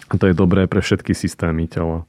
A 0.07 0.13
to 0.15 0.31
je 0.31 0.35
dobré 0.37 0.63
pre 0.71 0.79
všetky 0.79 1.11
systémy 1.11 1.67
tela. 1.67 2.07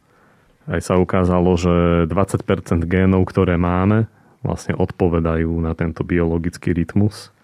Aj 0.70 0.78
sa 0.78 0.94
ukázalo, 0.94 1.58
že 1.58 2.06
20% 2.06 2.86
génov, 2.86 3.26
ktoré 3.26 3.58
máme, 3.58 4.06
vlastne 4.46 4.78
odpovedajú 4.78 5.50
na 5.58 5.74
tento 5.74 6.06
biologický 6.06 6.70
rytmus, 6.70 7.34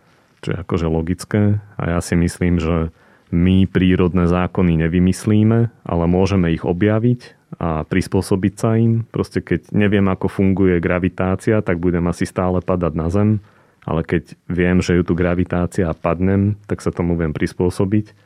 čo 0.46 0.54
je 0.54 0.56
akože 0.62 0.86
logické. 0.86 1.58
A 1.74 1.98
ja 1.98 2.00
si 2.00 2.14
myslím, 2.14 2.62
že 2.62 2.94
my 3.34 3.66
prírodné 3.66 4.30
zákony 4.30 4.86
nevymyslíme, 4.86 5.58
ale 5.82 6.04
môžeme 6.06 6.54
ich 6.54 6.62
objaviť 6.62 7.39
a 7.60 7.84
prispôsobiť 7.84 8.54
sa 8.56 8.80
im. 8.80 9.04
Proste 9.12 9.44
keď 9.44 9.68
neviem, 9.76 10.08
ako 10.08 10.32
funguje 10.32 10.80
gravitácia, 10.80 11.60
tak 11.60 11.76
budem 11.76 12.08
asi 12.08 12.24
stále 12.24 12.64
padať 12.64 12.92
na 12.96 13.12
Zem, 13.12 13.44
ale 13.84 14.00
keď 14.00 14.32
viem, 14.48 14.80
že 14.80 14.96
je 14.96 15.04
tu 15.04 15.12
gravitácia 15.12 15.84
a 15.84 15.92
padnem, 15.92 16.56
tak 16.64 16.80
sa 16.80 16.88
tomu 16.88 17.20
viem 17.20 17.36
prispôsobiť. 17.36 18.16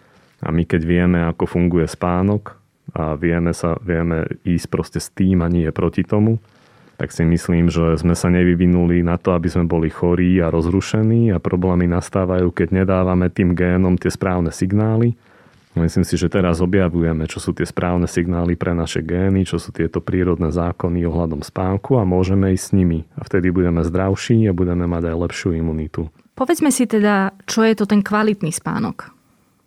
A 0.46 0.54
my 0.54 0.62
keď 0.62 0.82
vieme, 0.86 1.18
ako 1.26 1.50
funguje 1.50 1.90
spánok 1.90 2.54
a 2.94 3.18
vieme, 3.18 3.50
sa, 3.50 3.74
vieme 3.82 4.30
ísť 4.46 4.66
proste 4.70 5.00
s 5.02 5.10
tým 5.10 5.42
a 5.42 5.50
nie 5.50 5.66
proti 5.74 6.06
tomu, 6.06 6.38
tak 6.94 7.10
si 7.10 7.26
myslím, 7.26 7.74
že 7.74 7.98
sme 7.98 8.14
sa 8.14 8.30
nevyvinuli 8.30 9.02
na 9.02 9.18
to, 9.18 9.34
aby 9.34 9.50
sme 9.50 9.66
boli 9.66 9.90
chorí 9.90 10.38
a 10.38 10.46
rozrušení 10.46 11.34
a 11.34 11.42
problémy 11.42 11.90
nastávajú, 11.90 12.54
keď 12.54 12.86
nedávame 12.86 13.34
tým 13.34 13.58
génom 13.58 13.98
tie 13.98 14.14
správne 14.14 14.54
signály 14.54 15.18
Myslím 15.74 16.06
si, 16.06 16.14
že 16.14 16.30
teraz 16.30 16.62
objavujeme, 16.62 17.26
čo 17.26 17.42
sú 17.42 17.50
tie 17.50 17.66
správne 17.66 18.06
signály 18.06 18.54
pre 18.54 18.70
naše 18.78 19.02
gény, 19.02 19.42
čo 19.42 19.58
sú 19.58 19.74
tieto 19.74 19.98
prírodné 19.98 20.54
zákony 20.54 21.02
ohľadom 21.02 21.42
spánku 21.42 21.98
a 21.98 22.06
môžeme 22.06 22.54
ísť 22.54 22.64
s 22.70 22.74
nimi. 22.74 23.02
A 23.18 23.26
vtedy 23.26 23.50
budeme 23.50 23.82
zdravší 23.82 24.46
a 24.46 24.54
budeme 24.54 24.86
mať 24.86 25.10
aj 25.10 25.16
lepšiu 25.18 25.50
imunitu. 25.58 26.14
Povedzme 26.38 26.70
si 26.70 26.86
teda, 26.86 27.34
čo 27.50 27.66
je 27.66 27.74
to 27.74 27.90
ten 27.90 28.06
kvalitný 28.06 28.54
spánok. 28.54 29.10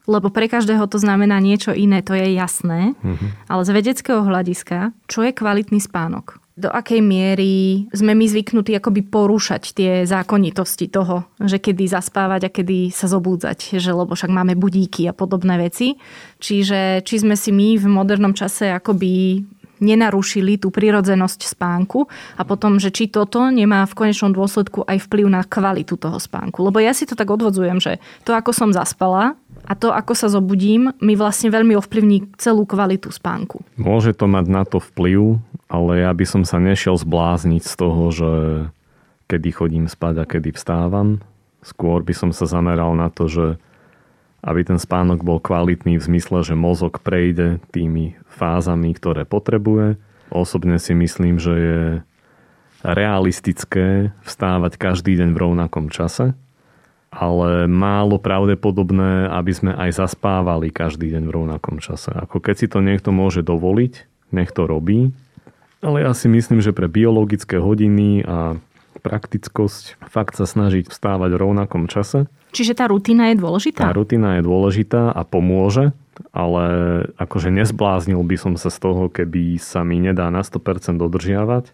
Lebo 0.07 0.31
pre 0.31 0.47
každého 0.47 0.87
to 0.87 0.95
znamená 0.95 1.43
niečo 1.43 1.75
iné, 1.75 1.99
to 1.99 2.15
je 2.15 2.31
jasné. 2.31 2.95
Uh-huh. 3.03 3.27
Ale 3.51 3.67
z 3.67 3.71
vedeckého 3.75 4.23
hľadiska, 4.23 4.95
čo 5.11 5.19
je 5.27 5.35
kvalitný 5.35 5.83
spánok? 5.83 6.39
Do 6.57 6.73
akej 6.73 7.05
miery 7.05 7.85
sme 7.93 8.17
my 8.17 8.25
zvyknutí 8.25 8.73
akoby 8.73 9.05
porúšať 9.05 9.77
tie 9.77 9.91
zákonitosti 10.09 10.89
toho, 10.89 11.29
že 11.37 11.61
kedy 11.61 11.85
zaspávať 11.85 12.49
a 12.49 12.53
kedy 12.53 12.89
sa 12.89 13.05
zobúdzať, 13.05 13.77
že 13.77 13.91
lebo 13.93 14.17
však 14.17 14.33
máme 14.33 14.57
budíky 14.57 15.05
a 15.05 15.13
podobné 15.13 15.61
veci. 15.61 16.01
Čiže 16.41 17.05
či 17.05 17.15
sme 17.21 17.37
si 17.37 17.53
my 17.53 17.77
v 17.77 17.85
modernom 17.85 18.33
čase 18.33 18.73
akoby 18.73 19.45
nenarušili 19.77 20.57
tú 20.57 20.73
prirodzenosť 20.73 21.53
spánku 21.53 22.09
a 22.37 22.41
potom, 22.41 22.81
že 22.81 22.89
či 22.89 23.13
toto 23.13 23.53
nemá 23.53 23.85
v 23.85 23.93
konečnom 23.93 24.33
dôsledku 24.33 24.81
aj 24.89 25.05
vplyv 25.05 25.25
na 25.29 25.41
kvalitu 25.45 25.93
toho 26.01 26.17
spánku. 26.17 26.65
Lebo 26.65 26.81
ja 26.81 26.97
si 26.97 27.05
to 27.05 27.13
tak 27.13 27.29
odvodzujem, 27.29 27.77
že 27.77 28.01
to, 28.25 28.33
ako 28.33 28.49
som 28.49 28.73
zaspala 28.73 29.37
a 29.67 29.75
to, 29.75 29.91
ako 29.91 30.15
sa 30.15 30.31
zobudím, 30.31 30.95
mi 31.03 31.19
vlastne 31.19 31.51
veľmi 31.51 31.75
ovplyvní 31.75 32.39
celú 32.39 32.63
kvalitu 32.63 33.11
spánku. 33.11 33.67
Môže 33.75 34.15
to 34.15 34.31
mať 34.31 34.45
na 34.47 34.63
to 34.63 34.79
vplyv, 34.79 35.43
ale 35.67 36.07
ja 36.07 36.11
by 36.15 36.23
som 36.23 36.47
sa 36.47 36.63
nešiel 36.63 36.95
zblázniť 36.95 37.63
z 37.67 37.73
toho, 37.75 38.03
že 38.15 38.31
kedy 39.27 39.49
chodím 39.51 39.85
spať 39.91 40.23
a 40.23 40.25
kedy 40.25 40.55
vstávam. 40.55 41.19
Skôr 41.59 41.99
by 41.99 42.15
som 42.15 42.31
sa 42.31 42.47
zameral 42.47 42.95
na 42.95 43.11
to, 43.11 43.27
že 43.27 43.59
aby 44.47 44.63
ten 44.63 44.79
spánok 44.79 45.27
bol 45.27 45.43
kvalitný 45.43 45.99
v 45.99 46.07
zmysle, 46.07 46.47
že 46.47 46.55
mozog 46.55 47.03
prejde 47.03 47.59
tými 47.75 48.15
fázami, 48.31 48.95
ktoré 48.95 49.27
potrebuje. 49.27 49.99
Osobne 50.31 50.79
si 50.79 50.95
myslím, 50.95 51.35
že 51.35 51.53
je 51.53 51.81
realistické 52.87 54.15
vstávať 54.23 54.79
každý 54.79 55.19
deň 55.19 55.35
v 55.35 55.41
rovnakom 55.41 55.91
čase, 55.91 56.37
ale 57.17 57.65
málo 57.65 58.21
pravdepodobné, 58.21 59.25
aby 59.33 59.49
sme 59.49 59.71
aj 59.73 60.05
zaspávali 60.05 60.69
každý 60.69 61.09
deň 61.17 61.23
v 61.25 61.33
rovnakom 61.33 61.81
čase. 61.81 62.13
Ako 62.13 62.37
keď 62.37 62.55
si 62.61 62.67
to 62.69 62.85
niekto 62.85 63.09
môže 63.09 63.41
dovoliť, 63.41 63.93
nech 64.29 64.53
to 64.53 64.69
robí, 64.69 65.09
ale 65.81 66.05
ja 66.05 66.13
si 66.13 66.29
myslím, 66.29 66.61
že 66.61 66.73
pre 66.73 66.85
biologické 66.85 67.57
hodiny 67.57 68.21
a 68.25 68.57
praktickosť 69.01 70.01
fakt 70.09 70.37
sa 70.37 70.49
snažiť 70.49 70.89
vstávať 70.89 71.29
v 71.33 71.41
rovnakom 71.41 71.85
čase. 71.89 72.25
Čiže 72.53 72.77
tá 72.77 72.89
rutina 72.89 73.29
je 73.33 73.37
dôležitá? 73.37 73.85
Tá 73.85 73.93
rutina 73.93 74.37
je 74.37 74.45
dôležitá 74.45 75.13
a 75.13 75.21
pomôže, 75.21 75.93
ale 76.33 76.65
akože 77.21 77.53
nezbláznil 77.53 78.17
by 78.25 78.37
som 78.41 78.53
sa 78.57 78.73
z 78.73 78.77
toho, 78.81 79.09
keby 79.09 79.61
sa 79.61 79.85
mi 79.85 80.01
nedá 80.01 80.33
na 80.33 80.41
100% 80.41 80.97
dodržiavať, 80.97 81.69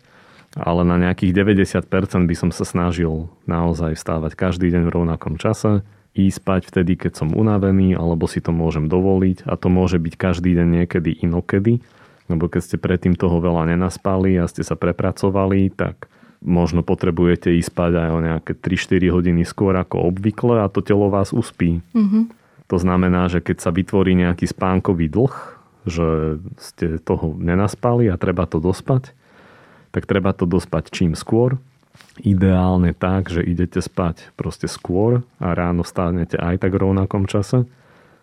ale 0.53 0.81
na 0.85 1.01
nejakých 1.01 1.33
90% 1.33 1.89
by 2.29 2.35
som 2.37 2.49
sa 2.53 2.65
snažil 2.65 3.29
naozaj 3.49 3.97
vstávať 3.97 4.37
každý 4.37 4.69
deň 4.69 4.83
v 4.89 4.93
rovnakom 4.93 5.41
čase, 5.41 5.81
ísť 6.13 6.37
spať 6.45 6.61
vtedy, 6.69 6.93
keď 6.93 7.25
som 7.25 7.33
unavený, 7.33 7.97
alebo 7.97 8.29
si 8.29 8.37
to 8.37 8.53
môžem 8.53 8.85
dovoliť 8.85 9.49
a 9.49 9.57
to 9.57 9.67
môže 9.73 9.97
byť 9.97 10.13
každý 10.13 10.53
deň 10.53 10.67
niekedy 10.85 11.25
inokedy 11.25 11.81
lebo 12.31 12.47
keď 12.47 12.61
ste 12.63 12.77
predtým 12.79 13.15
toho 13.19 13.43
veľa 13.43 13.67
nenaspali 13.75 14.39
a 14.39 14.47
ste 14.47 14.63
sa 14.63 14.79
prepracovali, 14.79 15.73
tak 15.73 16.07
možno 16.43 16.83
potrebujete 16.83 17.51
ísť 17.55 17.69
spať 17.71 17.91
aj 17.99 18.09
o 18.11 18.19
nejaké 18.19 18.51
3-4 18.55 19.15
hodiny 19.15 19.41
skôr 19.47 19.75
ako 19.75 20.11
obvykle 20.11 20.63
a 20.63 20.71
to 20.71 20.83
telo 20.83 21.07
vás 21.07 21.31
uspí. 21.31 21.83
Mm-hmm. 21.95 22.23
To 22.71 22.77
znamená, 22.79 23.27
že 23.27 23.43
keď 23.43 23.57
sa 23.63 23.71
vytvorí 23.71 24.15
nejaký 24.15 24.47
spánkový 24.47 25.11
dlh, 25.11 25.35
že 25.83 26.39
ste 26.59 26.99
toho 27.03 27.35
nenaspali 27.35 28.07
a 28.07 28.15
treba 28.15 28.47
to 28.47 28.63
dospať, 28.63 29.11
tak 29.93 30.09
treba 30.09 30.33
to 30.33 30.49
dospať 30.49 30.89
čím 30.89 31.13
skôr. 31.13 31.61
Ideálne 32.19 32.97
tak, 32.97 33.29
že 33.29 33.45
idete 33.45 33.79
spať 33.79 34.33
proste 34.33 34.65
skôr 34.65 35.21
a 35.37 35.53
ráno 35.53 35.85
stánete 35.85 36.35
aj 36.41 36.65
tak 36.65 36.73
v 36.73 36.81
rovnakom 36.89 37.29
čase 37.29 37.69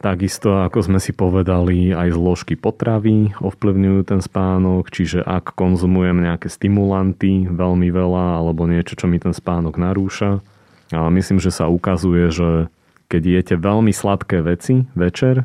Takisto, 0.00 0.64
ako 0.64 0.80
sme 0.80 0.96
si 0.96 1.12
povedali, 1.12 1.92
aj 1.92 2.16
zložky 2.16 2.56
potravy 2.56 3.37
ovplyvňujú 3.37 4.00
ten 4.09 4.24
spánok, 4.24 4.88
čiže 4.88 5.20
ak 5.20 5.52
konzumujem 5.52 6.24
nejaké 6.24 6.48
stimulanty 6.48 7.44
veľmi 7.52 7.92
veľa 7.92 8.40
alebo 8.40 8.64
niečo, 8.64 8.96
čo 8.96 9.04
mi 9.04 9.20
ten 9.20 9.37
spánok 9.37 9.76
narúša. 9.76 10.40
Ale 10.88 11.09
myslím, 11.20 11.37
že 11.37 11.52
sa 11.52 11.68
ukazuje, 11.68 12.33
že 12.33 12.72
keď 13.12 13.22
jete 13.28 13.54
veľmi 13.61 13.92
sladké 13.92 14.40
veci 14.40 14.88
večer, 14.96 15.44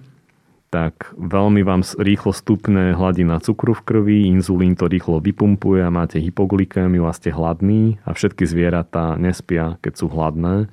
tak 0.74 1.16
veľmi 1.16 1.64
vám 1.64 1.86
rýchlo 1.96 2.36
stupne 2.36 2.98
hladina 2.98 3.40
cukru 3.40 3.72
v 3.78 3.86
krvi, 3.86 4.18
inzulín 4.28 4.76
to 4.76 4.92
rýchlo 4.92 5.24
vypumpuje 5.24 5.80
a 5.80 5.94
máte 5.94 6.20
hypoglykémiu 6.20 7.08
a 7.08 7.16
ste 7.16 7.32
hladní 7.32 8.02
a 8.04 8.12
všetky 8.12 8.44
zvieratá 8.44 9.16
nespia, 9.16 9.80
keď 9.80 9.94
sú 9.96 10.12
hladné. 10.12 10.68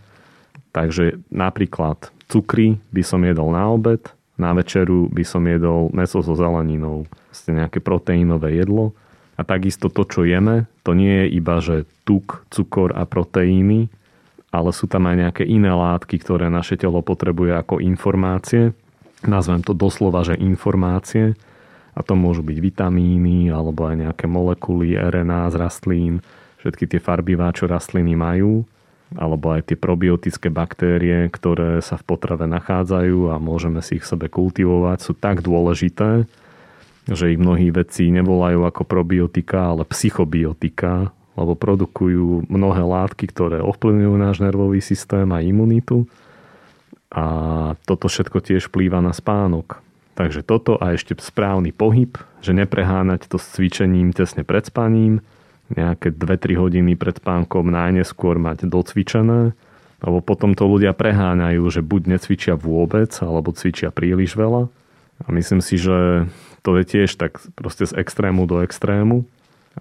Takže 0.73 1.21
napríklad 1.29 2.11
cukry 2.33 2.81
by 2.91 3.03
som 3.05 3.23
jedol 3.23 3.53
na 3.53 3.69
obed, 3.69 4.01
na 4.41 4.57
večeru 4.57 5.13
by 5.13 5.23
som 5.23 5.45
jedol 5.45 5.93
meso 5.93 6.25
so 6.25 6.33
zeleninou, 6.33 7.05
ste 7.31 7.53
nejaké 7.53 7.79
proteínové 7.85 8.57
jedlo. 8.57 8.97
A 9.37 9.45
takisto 9.45 9.89
to, 9.89 10.05
čo 10.05 10.25
jeme, 10.29 10.69
to 10.85 10.93
nie 10.93 11.25
je 11.25 11.27
iba, 11.37 11.57
že 11.61 11.89
tuk, 12.05 12.45
cukor 12.53 12.93
a 12.93 13.09
proteíny, 13.09 13.89
ale 14.53 14.71
sú 14.77 14.85
tam 14.85 15.09
aj 15.09 15.17
nejaké 15.17 15.45
iné 15.49 15.73
látky, 15.73 16.21
ktoré 16.21 16.53
naše 16.53 16.77
telo 16.77 17.01
potrebuje 17.01 17.57
ako 17.57 17.81
informácie. 17.81 18.77
Nazvem 19.27 19.63
to 19.63 19.75
doslova, 19.75 20.27
že 20.27 20.39
informácie. 20.39 21.39
A 21.93 22.01
to 22.01 22.17
môžu 22.17 22.41
byť 22.41 22.59
vitamíny 22.59 23.53
alebo 23.53 23.85
aj 23.85 24.09
nejaké 24.09 24.25
molekuly 24.25 24.97
RNA 24.97 25.53
z 25.53 25.55
rastlín, 25.61 26.25
všetky 26.65 26.89
tie 26.89 27.01
farbivá, 27.03 27.53
čo 27.53 27.69
rastliny 27.69 28.17
majú 28.17 28.65
alebo 29.17 29.53
aj 29.53 29.73
tie 29.73 29.77
probiotické 29.77 30.49
baktérie, 30.49 31.29
ktoré 31.29 31.85
sa 31.85 32.01
v 32.01 32.07
potrave 32.07 32.49
nachádzajú 32.49 33.33
a 33.33 33.37
môžeme 33.37 33.85
si 33.85 34.01
ich 34.01 34.09
sebe 34.09 34.29
kultivovať, 34.33 34.99
sú 35.05 35.13
tak 35.13 35.45
dôležité, 35.45 36.25
že 37.11 37.35
ich 37.35 37.41
mnohí 37.41 37.75
vedci 37.75 38.09
nevolajú 38.15 38.65
ako 38.65 38.83
probiotika, 38.87 39.75
ale 39.75 39.85
psychobiotika, 39.89 41.11
lebo 41.35 41.53
produkujú 41.57 42.47
mnohé 42.49 42.83
látky, 42.85 43.29
ktoré 43.33 43.59
ovplyvňujú 43.65 44.15
náš 44.21 44.37
nervový 44.41 44.81
systém 44.85 45.29
a 45.33 45.43
imunitu. 45.43 46.07
A 47.13 47.25
toto 47.85 48.09
všetko 48.09 48.41
tiež 48.41 48.73
vplýva 48.73 49.05
na 49.05 49.13
spánok. 49.13 49.85
Takže 50.17 50.45
toto 50.45 50.81
a 50.81 50.97
ešte 50.97 51.17
správny 51.17 51.73
pohyb, 51.73 52.17
že 52.41 52.57
nepreháňať 52.57 53.29
to 53.29 53.37
s 53.37 53.53
cvičením 53.57 54.13
tesne 54.17 54.45
pred 54.45 54.65
spaním, 54.65 55.21
nejaké 55.73 56.13
2-3 56.13 56.57
hodiny 56.57 56.93
pred 56.97 57.17
spánkom 57.17 57.69
najneskôr 57.73 58.37
mať 58.37 58.69
docvičené, 58.69 59.57
lebo 60.03 60.19
potom 60.21 60.53
to 60.53 60.69
ľudia 60.69 60.93
preháňajú, 60.93 61.63
že 61.73 61.81
buď 61.81 62.19
necvičia 62.19 62.55
vôbec, 62.59 63.09
alebo 63.25 63.57
cvičia 63.57 63.89
príliš 63.89 64.37
veľa. 64.37 64.69
A 65.23 65.29
myslím 65.33 65.63
si, 65.63 65.79
že 65.79 66.29
to 66.67 66.77
je 66.77 66.85
tiež 66.85 67.15
tak 67.17 67.39
proste 67.55 67.87
z 67.89 67.95
extrému 67.97 68.45
do 68.45 68.61
extrému, 68.61 69.25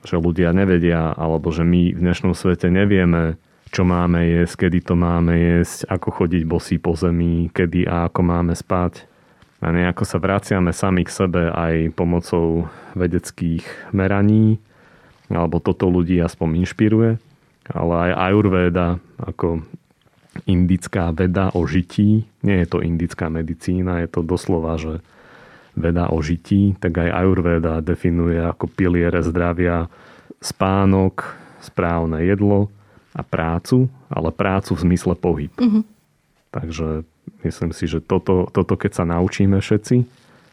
že 0.06 0.22
ľudia 0.22 0.56
nevedia, 0.56 1.12
alebo 1.12 1.52
že 1.52 1.68
my 1.68 1.92
v 1.92 2.00
dnešnom 2.00 2.38
svete 2.38 2.72
nevieme, 2.72 3.36
čo 3.72 3.88
máme 3.88 4.28
jesť, 4.28 4.68
kedy 4.68 4.80
to 4.84 5.00
máme 5.00 5.32
jesť, 5.32 5.88
ako 5.88 6.12
chodiť 6.12 6.44
bosí 6.44 6.76
po 6.76 6.92
zemi, 6.92 7.48
kedy 7.56 7.88
a 7.88 8.12
ako 8.12 8.22
máme 8.28 8.52
spať. 8.52 9.08
A 9.64 9.72
nejako 9.72 10.04
sa 10.04 10.20
vraciame 10.20 10.76
sami 10.76 11.08
k 11.08 11.16
sebe 11.16 11.48
aj 11.48 11.96
pomocou 11.96 12.68
vedeckých 13.00 13.64
meraní, 13.96 14.60
alebo 15.32 15.64
toto 15.64 15.88
ľudí 15.88 16.20
aspoň 16.20 16.68
inšpiruje. 16.68 17.16
Ale 17.72 17.94
aj 18.12 18.12
Ayurveda 18.20 19.00
ako 19.24 19.64
indická 20.44 21.16
veda 21.16 21.56
o 21.56 21.64
žití. 21.64 22.28
Nie 22.44 22.66
je 22.66 22.68
to 22.68 22.84
indická 22.84 23.32
medicína, 23.32 24.04
je 24.04 24.10
to 24.12 24.20
doslova, 24.28 24.76
že 24.76 25.00
veda 25.80 26.12
o 26.12 26.20
žití, 26.20 26.76
tak 26.76 27.00
aj 27.00 27.24
Ayurveda 27.24 27.80
definuje 27.80 28.36
ako 28.36 28.68
piliere 28.68 29.24
zdravia 29.24 29.88
spánok, 30.44 31.40
správne 31.64 32.28
jedlo 32.28 32.68
a 33.12 33.22
prácu, 33.24 33.92
ale 34.08 34.30
prácu 34.32 34.76
v 34.76 34.84
zmysle 34.88 35.14
pohyb. 35.20 35.52
Mm-hmm. 35.60 35.84
Takže 36.52 36.88
myslím 37.44 37.72
si, 37.72 37.86
že 37.88 38.04
toto, 38.04 38.48
toto 38.52 38.76
keď 38.76 38.92
sa 38.92 39.06
naučíme 39.08 39.60
všetci, 39.60 40.04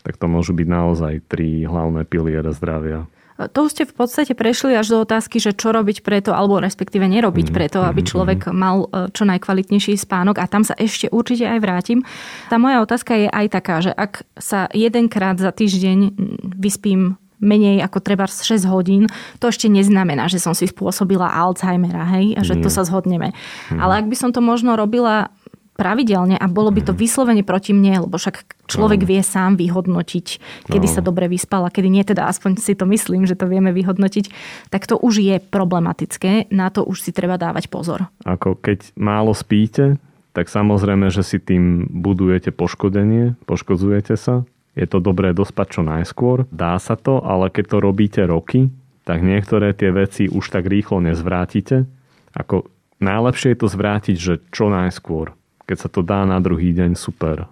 tak 0.06 0.14
to 0.16 0.26
môžu 0.30 0.54
byť 0.54 0.68
naozaj 0.68 1.14
tri 1.26 1.66
hlavné 1.66 2.06
piliere 2.06 2.50
zdravia. 2.54 3.06
To 3.38 3.70
ste 3.70 3.86
v 3.86 3.94
podstate 3.94 4.34
prešli 4.34 4.74
až 4.74 4.90
do 4.90 4.98
otázky, 5.06 5.38
že 5.38 5.54
čo 5.54 5.70
robiť 5.70 6.02
preto, 6.02 6.34
alebo 6.34 6.58
respektíve 6.58 7.06
nerobiť 7.06 7.46
mhm, 7.50 7.54
preto, 7.54 7.78
aby 7.86 8.02
mhm, 8.02 8.08
človek 8.10 8.40
mhm. 8.50 8.54
mal 8.54 8.76
e, 8.82 9.14
čo 9.14 9.22
najkvalitnejší 9.22 9.94
spánok 9.94 10.42
a 10.42 10.50
tam 10.50 10.66
sa 10.66 10.74
ešte 10.74 11.06
určite 11.14 11.46
aj 11.46 11.58
vrátim. 11.62 12.02
Tá 12.50 12.58
moja 12.58 12.82
otázka 12.82 13.14
je 13.14 13.28
aj 13.30 13.46
taká, 13.54 13.78
že 13.78 13.94
ak 13.94 14.26
sa 14.34 14.66
jedenkrát 14.74 15.38
za 15.38 15.54
týždeň 15.54 16.18
vyspím 16.58 17.14
menej 17.38 17.82
ako 17.82 17.98
treba 18.02 18.26
6 18.26 18.66
hodín, 18.68 19.06
to 19.38 19.50
ešte 19.50 19.70
neznamená, 19.70 20.26
že 20.26 20.42
som 20.42 20.52
si 20.52 20.66
spôsobila 20.66 21.30
Alzheimera, 21.30 22.04
hej, 22.18 22.34
a 22.38 22.42
že 22.42 22.58
to 22.58 22.68
sa 22.70 22.82
zhodneme. 22.82 23.34
Ale 23.70 24.02
ak 24.02 24.06
by 24.10 24.16
som 24.18 24.30
to 24.34 24.42
možno 24.42 24.74
robila 24.74 25.30
pravidelne 25.78 26.34
a 26.34 26.50
bolo 26.50 26.74
by 26.74 26.82
to 26.82 26.90
mhm. 26.90 26.98
vyslovene 26.98 27.42
proti 27.46 27.70
mne, 27.70 28.02
lebo 28.02 28.18
však 28.18 28.66
človek 28.66 29.06
vie 29.06 29.22
sám 29.22 29.54
vyhodnotiť, 29.54 30.26
kedy 30.66 30.86
sa 30.90 30.98
dobre 30.98 31.30
vyspal 31.30 31.62
a 31.62 31.70
kedy 31.70 31.86
nie, 31.86 32.02
teda 32.02 32.26
aspoň 32.26 32.58
si 32.58 32.74
to 32.74 32.82
myslím, 32.90 33.30
že 33.30 33.38
to 33.38 33.46
vieme 33.46 33.70
vyhodnotiť, 33.70 34.34
tak 34.74 34.90
to 34.90 34.98
už 34.98 35.22
je 35.22 35.38
problematické, 35.38 36.50
na 36.50 36.74
to 36.74 36.82
už 36.82 37.06
si 37.06 37.14
treba 37.14 37.38
dávať 37.38 37.70
pozor. 37.70 38.10
Ako 38.26 38.58
keď 38.58 38.90
málo 38.98 39.30
spíte, 39.30 40.02
tak 40.34 40.50
samozrejme, 40.50 41.14
že 41.14 41.22
si 41.22 41.38
tým 41.38 41.86
budujete 41.86 42.50
poškodenie, 42.50 43.38
poškodzujete 43.46 44.18
sa. 44.18 44.42
Je 44.78 44.86
to 44.86 45.02
dobré 45.02 45.34
dospať 45.34 45.66
čo 45.74 45.82
najskôr. 45.82 46.46
Dá 46.54 46.78
sa 46.78 46.94
to, 46.94 47.18
ale 47.18 47.50
keď 47.50 47.64
to 47.66 47.78
robíte 47.82 48.22
roky, 48.22 48.70
tak 49.02 49.26
niektoré 49.26 49.74
tie 49.74 49.90
veci 49.90 50.30
už 50.30 50.54
tak 50.54 50.70
rýchlo 50.70 51.02
nezvrátite. 51.02 51.90
Ako 52.38 52.70
najlepšie 53.02 53.52
je 53.52 53.58
to 53.58 53.66
zvrátiť, 53.66 54.16
že 54.16 54.34
čo 54.54 54.70
najskôr 54.70 55.34
keď 55.68 55.76
sa 55.76 55.88
to 55.92 56.00
dá 56.00 56.24
na 56.24 56.40
druhý 56.40 56.72
deň, 56.72 56.96
super. 56.96 57.44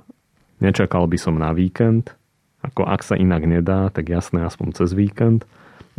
Nečakal 0.65 1.05
by 1.05 1.21
som 1.21 1.37
na 1.37 1.53
víkend, 1.53 2.17
ako 2.65 2.89
ak 2.89 3.05
sa 3.05 3.13
inak 3.21 3.45
nedá, 3.45 3.93
tak 3.93 4.09
jasné 4.09 4.41
aspoň 4.49 4.73
cez 4.73 4.97
víkend, 4.97 5.45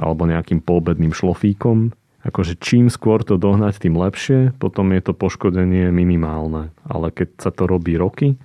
alebo 0.02 0.26
nejakým 0.26 0.66
poobedným 0.66 1.14
šlofíkom. 1.14 1.94
Akože 2.26 2.58
čím 2.58 2.90
skôr 2.90 3.22
to 3.22 3.38
dohnať, 3.38 3.86
tým 3.86 4.02
lepšie, 4.02 4.58
potom 4.58 4.90
je 4.98 5.02
to 5.06 5.14
poškodenie 5.14 5.94
minimálne. 5.94 6.74
Ale 6.90 7.14
keď 7.14 7.38
sa 7.38 7.54
to 7.54 7.70
robí 7.70 7.94
roky, 7.94 8.42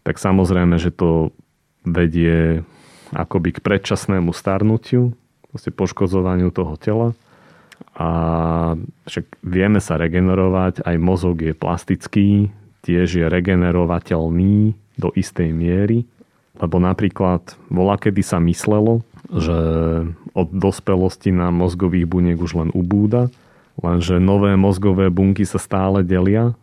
tak 0.00 0.16
samozrejme, 0.16 0.80
že 0.80 0.88
to 0.88 1.36
vedie 1.84 2.64
akoby 3.14 3.60
k 3.60 3.62
predčasnému 3.62 4.32
starnutiu, 4.34 5.14
proste 5.52 5.70
poškozovaniu 5.70 6.50
toho 6.50 6.74
tela. 6.80 7.08
A 7.94 8.08
však 9.06 9.38
vieme 9.46 9.78
sa 9.78 9.94
regenerovať, 9.94 10.82
aj 10.82 10.96
mozog 10.98 11.46
je 11.46 11.54
plastický, 11.54 12.50
tiež 12.82 13.22
je 13.22 13.26
regenerovateľný 13.30 14.74
do 14.98 15.08
istej 15.14 15.54
miery, 15.54 16.02
lebo 16.58 16.82
napríklad 16.82 17.54
bola 17.70 17.94
kedy 17.94 18.22
sa 18.22 18.42
myslelo, 18.42 19.06
že 19.30 19.58
od 20.34 20.48
dospelosti 20.50 21.30
na 21.30 21.54
mozgových 21.54 22.06
buniek 22.06 22.38
už 22.38 22.58
len 22.58 22.70
ubúda, 22.74 23.30
lenže 23.78 24.18
nové 24.18 24.54
mozgové 24.54 25.10
bunky 25.10 25.46
sa 25.46 25.58
stále 25.58 26.02
delia 26.02 26.54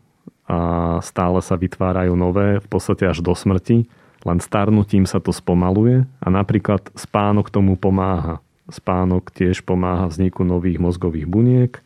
a 0.48 0.60
stále 1.00 1.40
sa 1.40 1.56
vytvárajú 1.56 2.16
nové, 2.16 2.60
v 2.60 2.68
podstate 2.68 3.08
až 3.08 3.24
do 3.24 3.32
smrti, 3.32 3.88
len 4.24 4.40
starnutím 4.40 5.10
sa 5.10 5.18
to 5.18 5.34
spomaluje 5.34 6.06
a 6.22 6.28
napríklad 6.30 6.94
spánok 6.94 7.50
tomu 7.50 7.78
pomáha. 7.78 8.44
Spánok 8.72 9.34
tiež 9.34 9.66
pomáha 9.66 10.08
vzniku 10.08 10.46
nových 10.48 10.80
mozgových 10.80 11.28
buniek 11.28 11.82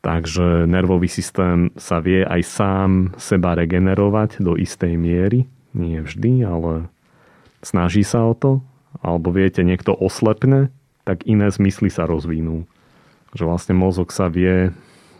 Takže 0.00 0.64
nervový 0.64 1.12
systém 1.12 1.68
sa 1.76 2.00
vie 2.00 2.24
aj 2.24 2.40
sám 2.40 2.90
seba 3.20 3.52
regenerovať 3.52 4.40
do 4.40 4.56
istej 4.56 4.96
miery. 4.96 5.44
Nie 5.76 6.00
vždy, 6.00 6.40
ale 6.48 6.88
snaží 7.60 8.00
sa 8.00 8.24
o 8.24 8.32
to. 8.32 8.64
Alebo 9.04 9.28
viete, 9.30 9.60
niekto 9.60 9.92
oslepne, 9.92 10.72
tak 11.04 11.28
iné 11.28 11.52
zmysly 11.52 11.92
sa 11.92 12.08
rozvinú. 12.08 12.64
Že 13.36 13.44
vlastne 13.44 13.74
mozog 13.76 14.10
sa 14.10 14.32
vie 14.32 14.72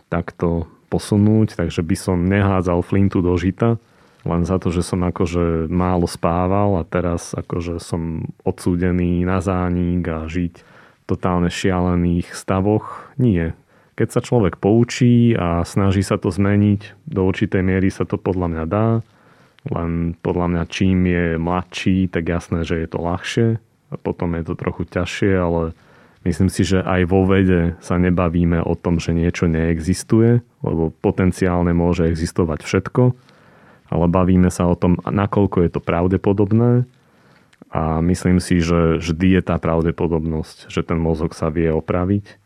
takto 0.09 0.65
posunúť, 0.89 1.55
takže 1.55 1.85
by 1.85 1.95
som 1.95 2.27
nehádzal 2.27 2.81
flintu 2.83 3.23
do 3.23 3.31
žita, 3.37 3.79
len 4.21 4.45
za 4.45 4.61
to, 4.61 4.69
že 4.69 4.85
som 4.85 5.01
akože 5.01 5.65
málo 5.65 6.05
spával 6.05 6.77
a 6.77 6.83
teraz 6.85 7.33
akože 7.33 7.81
som 7.81 8.29
odsúdený 8.45 9.25
na 9.25 9.41
zánik 9.41 10.05
a 10.05 10.29
žiť 10.29 10.53
v 10.61 11.03
totálne 11.09 11.49
šialených 11.49 12.29
stavoch. 12.37 13.09
Nie, 13.17 13.57
keď 13.97 14.07
sa 14.13 14.21
človek 14.21 14.61
poučí 14.61 15.33
a 15.33 15.65
snaží 15.65 16.05
sa 16.05 16.21
to 16.21 16.29
zmeniť, 16.29 17.09
do 17.09 17.21
určitej 17.25 17.61
miery 17.65 17.89
sa 17.89 18.05
to 18.05 18.21
podľa 18.21 18.47
mňa 18.49 18.65
dá. 18.69 18.87
Len 19.69 20.17
podľa 20.25 20.47
mňa 20.49 20.63
čím 20.73 21.05
je 21.05 21.25
mladší, 21.37 22.09
tak 22.09 22.25
jasné, 22.25 22.65
že 22.65 22.81
je 22.81 22.87
to 22.89 22.97
ľahšie. 22.97 23.47
A 23.91 23.95
potom 23.99 24.33
je 24.37 24.43
to 24.47 24.53
trochu 24.57 24.89
ťažšie, 24.89 25.33
ale 25.37 25.77
myslím 26.25 26.49
si, 26.49 26.65
že 26.65 26.81
aj 26.81 27.01
vo 27.09 27.29
vede 27.29 27.77
sa 27.77 28.01
nebavíme 28.01 28.57
o 28.63 28.73
tom, 28.73 28.97
že 28.97 29.13
niečo 29.13 29.45
neexistuje, 29.45 30.41
lebo 30.65 30.89
potenciálne 31.03 31.75
môže 31.75 32.09
existovať 32.09 32.65
všetko, 32.65 33.03
ale 33.91 34.07
bavíme 34.07 34.47
sa 34.47 34.71
o 34.71 34.79
tom, 34.79 34.95
nakoľko 35.03 35.67
je 35.67 35.69
to 35.75 35.81
pravdepodobné 35.83 36.87
a 37.71 37.99
myslím 37.99 38.39
si, 38.39 38.63
že 38.63 39.03
vždy 39.03 39.39
je 39.39 39.41
tá 39.43 39.59
pravdepodobnosť, 39.59 40.71
že 40.71 40.81
ten 40.87 40.95
mozog 40.95 41.35
sa 41.35 41.51
vie 41.51 41.67
opraviť 41.67 42.39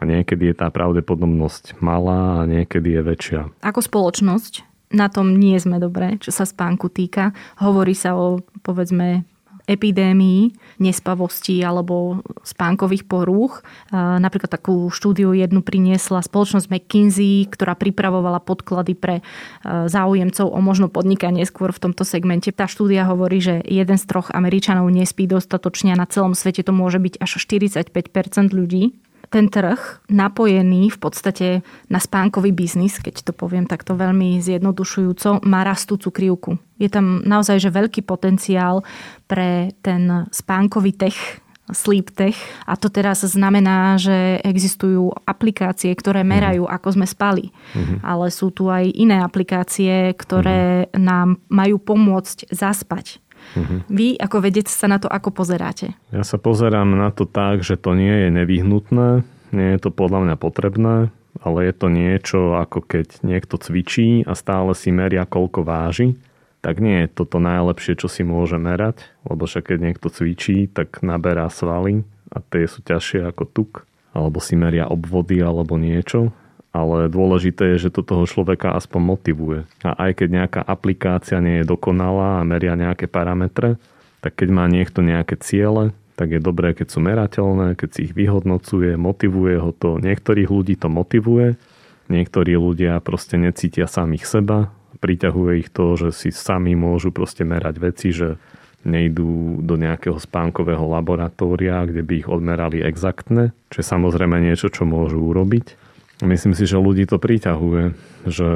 a 0.00 0.04
niekedy 0.04 0.52
je 0.52 0.56
tá 0.56 0.68
pravdepodobnosť 0.68 1.80
malá 1.80 2.44
a 2.44 2.48
niekedy 2.48 3.00
je 3.00 3.02
väčšia. 3.04 3.40
Ako 3.64 3.80
spoločnosť 3.80 4.68
na 4.92 5.08
tom 5.08 5.38
nie 5.38 5.56
sme 5.56 5.80
dobré, 5.80 6.18
čo 6.18 6.34
sa 6.34 6.44
spánku 6.44 6.90
týka. 6.90 7.32
Hovorí 7.62 7.94
sa 7.94 8.18
o, 8.18 8.42
povedzme, 8.64 9.24
epidémii 9.70 10.50
nespavosti 10.82 11.62
alebo 11.62 12.18
spánkových 12.42 13.06
porúch. 13.06 13.62
Napríklad 13.94 14.50
takú 14.50 14.90
štúdiu 14.90 15.30
jednu 15.30 15.62
priniesla 15.62 16.18
spoločnosť 16.26 16.66
McKinsey, 16.66 17.46
ktorá 17.46 17.78
pripravovala 17.78 18.42
podklady 18.42 18.98
pre 18.98 19.22
záujemcov 19.64 20.50
o 20.50 20.58
možno 20.58 20.90
podnikanie 20.90 21.46
skôr 21.46 21.70
v 21.70 21.86
tomto 21.86 22.02
segmente. 22.02 22.50
Tá 22.50 22.66
štúdia 22.66 23.06
hovorí, 23.06 23.38
že 23.38 23.62
jeden 23.62 23.94
z 23.94 24.04
troch 24.10 24.34
Američanov 24.34 24.90
nespí 24.90 25.30
dostatočne 25.30 25.94
a 25.94 26.00
na 26.00 26.10
celom 26.10 26.34
svete 26.34 26.66
to 26.66 26.74
môže 26.74 26.98
byť 26.98 27.22
až 27.22 27.38
45% 27.38 28.50
ľudí 28.50 28.98
ten 29.30 29.46
trh 29.46 30.02
napojený 30.10 30.90
v 30.90 30.98
podstate 30.98 31.48
na 31.86 32.02
spánkový 32.02 32.50
biznis, 32.50 32.98
keď 32.98 33.30
to 33.30 33.32
poviem 33.32 33.64
takto 33.64 33.94
veľmi 33.94 34.42
zjednodušujúco, 34.42 35.46
má 35.46 35.62
rastúcu 35.62 36.10
krivku. 36.10 36.50
Je 36.82 36.90
tam 36.90 37.22
naozaj 37.22 37.62
že 37.62 37.70
veľký 37.70 38.02
potenciál 38.02 38.82
pre 39.30 39.70
ten 39.86 40.26
spánkový 40.34 40.98
tech, 40.98 41.16
sleep 41.70 42.10
tech 42.10 42.34
a 42.66 42.74
to 42.74 42.90
teraz 42.90 43.22
znamená, 43.22 43.94
že 43.94 44.42
existujú 44.42 45.14
aplikácie, 45.22 45.94
ktoré 45.94 46.26
merajú, 46.26 46.66
mm. 46.66 46.72
ako 46.74 46.88
sme 46.98 47.06
spali. 47.06 47.54
Mm-hmm. 47.74 47.98
Ale 48.02 48.26
sú 48.34 48.50
tu 48.50 48.66
aj 48.66 48.90
iné 48.90 49.22
aplikácie, 49.22 50.10
ktoré 50.18 50.90
mm-hmm. 50.90 50.98
nám 50.98 51.28
majú 51.46 51.78
pomôcť 51.78 52.50
zaspať. 52.50 53.22
Uh-huh. 53.56 53.82
Vy 53.90 54.14
ako 54.20 54.44
vedec 54.44 54.70
sa 54.70 54.86
na 54.86 55.02
to 55.02 55.10
ako 55.10 55.34
pozeráte? 55.34 55.96
Ja 56.14 56.22
sa 56.22 56.38
pozerám 56.38 56.94
na 56.94 57.10
to 57.10 57.26
tak, 57.26 57.66
že 57.66 57.74
to 57.74 57.98
nie 57.98 58.26
je 58.26 58.28
nevyhnutné, 58.30 59.08
nie 59.50 59.68
je 59.74 59.78
to 59.82 59.90
podľa 59.90 60.30
mňa 60.30 60.36
potrebné, 60.38 60.96
ale 61.42 61.58
je 61.66 61.74
to 61.74 61.86
niečo 61.90 62.40
ako 62.58 62.82
keď 62.84 63.22
niekto 63.26 63.58
cvičí 63.58 64.22
a 64.26 64.34
stále 64.38 64.74
si 64.74 64.94
meria, 64.94 65.26
koľko 65.26 65.66
váži, 65.66 66.18
tak 66.60 66.78
nie 66.78 67.06
je 67.06 67.12
toto 67.12 67.40
najlepšie, 67.40 67.96
čo 67.96 68.06
si 68.06 68.20
môže 68.20 68.60
merať, 68.60 69.08
lebo 69.24 69.48
však 69.48 69.72
keď 69.72 69.78
niekto 69.80 70.12
cvičí, 70.12 70.68
tak 70.68 71.00
naberá 71.00 71.48
svaly 71.48 72.04
a 72.30 72.44
tie 72.44 72.68
sú 72.68 72.84
ťažšie 72.84 73.26
ako 73.26 73.44
tuk. 73.48 73.72
alebo 74.10 74.42
si 74.42 74.58
meria 74.58 74.90
obvody 74.90 75.38
alebo 75.38 75.78
niečo, 75.78 76.34
ale 76.70 77.10
dôležité 77.10 77.74
je, 77.74 77.88
že 77.88 77.94
to 77.94 78.06
toho 78.06 78.24
človeka 78.30 78.78
aspoň 78.78 79.02
motivuje. 79.02 79.60
A 79.82 80.10
aj 80.10 80.22
keď 80.22 80.28
nejaká 80.30 80.60
aplikácia 80.62 81.42
nie 81.42 81.62
je 81.62 81.68
dokonalá 81.68 82.40
a 82.40 82.46
meria 82.46 82.78
nejaké 82.78 83.10
parametre, 83.10 83.76
tak 84.22 84.38
keď 84.38 84.48
má 84.54 84.64
niekto 84.70 85.02
nejaké 85.02 85.34
ciele, 85.40 85.90
tak 86.14 86.36
je 86.36 86.40
dobré, 86.40 86.76
keď 86.76 86.86
sú 86.92 87.00
merateľné, 87.00 87.80
keď 87.80 87.88
si 87.96 88.00
ich 88.06 88.14
vyhodnocuje, 88.14 88.94
motivuje 89.00 89.56
ho 89.56 89.72
to. 89.72 89.96
Niektorých 89.96 90.52
ľudí 90.52 90.76
to 90.76 90.92
motivuje, 90.92 91.56
niektorí 92.12 92.54
ľudia 92.60 93.00
proste 93.00 93.40
necítia 93.40 93.88
samých 93.88 94.28
seba, 94.28 94.68
priťahuje 95.00 95.52
ich 95.64 95.72
to, 95.72 95.96
že 95.96 96.08
si 96.12 96.28
sami 96.28 96.76
môžu 96.76 97.08
proste 97.08 97.42
merať 97.42 97.74
veci, 97.80 98.12
že 98.12 98.36
nejdú 98.84 99.60
do 99.64 99.76
nejakého 99.80 100.20
spánkového 100.20 100.84
laboratória, 100.88 101.84
kde 101.88 102.04
by 102.04 102.14
ich 102.20 102.28
odmerali 102.28 102.84
exaktne, 102.84 103.56
čo 103.72 103.80
je 103.80 103.86
samozrejme 103.88 104.40
niečo, 104.40 104.68
čo 104.68 104.88
môžu 104.88 105.20
urobiť. 105.20 105.89
Myslím 106.20 106.52
si, 106.52 106.68
že 106.68 106.76
ľudí 106.76 107.08
to 107.08 107.16
priťahuje, 107.16 107.96
že 108.28 108.48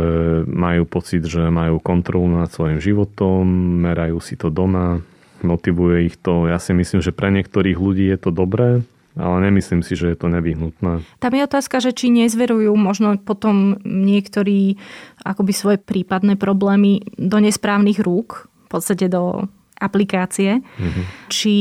majú 0.45 0.85
pocit, 0.85 1.25
že 1.25 1.49
majú 1.49 1.81
kontrolu 1.81 2.29
nad 2.29 2.53
svojim 2.53 2.77
životom, 2.77 3.45
merajú 3.81 4.21
si 4.21 4.37
to 4.37 4.53
doma, 4.53 5.01
motivuje 5.41 6.13
ich 6.13 6.17
to. 6.21 6.45
Ja 6.49 6.61
si 6.61 6.77
myslím, 6.77 7.01
že 7.01 7.17
pre 7.17 7.33
niektorých 7.33 7.81
ľudí 7.81 8.05
je 8.05 8.19
to 8.21 8.31
dobré, 8.33 8.85
ale 9.17 9.37
nemyslím 9.47 9.81
si, 9.81 9.97
že 9.97 10.13
je 10.13 10.17
to 10.19 10.29
nevyhnutné. 10.29 11.07
Tam 11.23 11.33
je 11.33 11.43
otázka, 11.47 11.79
že 11.81 11.97
či 11.97 12.11
nezverujú 12.11 12.75
možno 12.77 13.17
potom 13.17 13.79
niektorí 13.87 14.77
akoby 15.23 15.53
svoje 15.55 15.79
prípadné 15.81 16.35
problémy 16.35 17.01
do 17.17 17.39
nesprávnych 17.41 18.03
rúk, 18.03 18.51
v 18.67 18.69
podstate 18.69 19.07
do 19.07 19.47
aplikácie, 19.79 20.63
mm-hmm. 20.63 21.05
či 21.29 21.55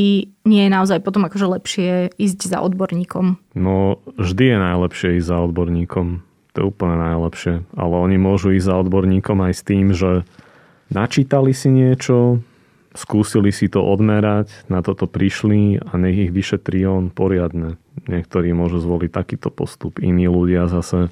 nie 0.45 0.61
je 0.67 0.71
naozaj 0.71 0.99
potom 1.01 1.25
akože 1.25 1.47
lepšie 1.59 1.91
ísť 2.15 2.39
za 2.49 2.59
odborníkom? 2.61 3.37
No, 3.57 3.99
vždy 4.19 4.53
je 4.53 4.57
najlepšie 4.57 5.09
ísť 5.17 5.27
za 5.27 5.37
odborníkom. 5.43 6.21
To 6.53 6.57
je 6.61 6.69
úplne 6.69 7.01
najlepšie. 7.01 7.65
Ale 7.73 7.95
oni 7.97 8.17
môžu 8.21 8.53
ísť 8.53 8.69
za 8.69 8.75
odborníkom 8.77 9.41
aj 9.41 9.53
s 9.57 9.61
tým, 9.65 9.85
že 9.91 10.21
načítali 10.93 11.51
si 11.51 11.73
niečo, 11.73 12.45
skúsili 12.93 13.49
si 13.49 13.65
to 13.65 13.81
odmerať, 13.81 14.69
na 14.69 14.85
toto 14.85 15.09
prišli 15.09 15.81
a 15.81 15.97
nech 15.97 16.29
ich 16.29 16.31
vyšetrí 16.31 16.85
on 16.85 17.09
poriadne. 17.09 17.81
Niektorí 18.05 18.53
môžu 18.53 18.77
zvoliť 18.77 19.09
takýto 19.09 19.49
postup, 19.49 19.97
iní 19.97 20.29
ľudia 20.29 20.69
zase 20.69 21.09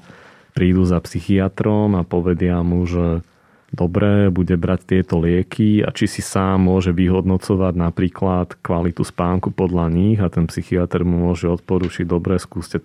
prídu 0.54 0.86
za 0.86 1.02
psychiatrom 1.02 1.98
a 1.98 2.06
povedia 2.06 2.62
mu, 2.62 2.86
že 2.86 3.26
dobre, 3.72 4.28
bude 4.28 4.54
brať 4.60 4.96
tieto 4.96 5.18
lieky 5.18 5.80
a 5.80 5.90
či 5.90 6.04
si 6.04 6.20
sám 6.20 6.68
môže 6.68 6.92
vyhodnocovať 6.92 7.74
napríklad 7.74 8.60
kvalitu 8.60 9.02
spánku 9.02 9.50
podľa 9.50 9.88
nich 9.88 10.20
a 10.20 10.28
ten 10.28 10.44
psychiatr 10.46 11.02
mu 11.02 11.32
môže 11.32 11.48
odporučiť, 11.48 12.04
dobre, 12.04 12.36
skúste 12.36 12.84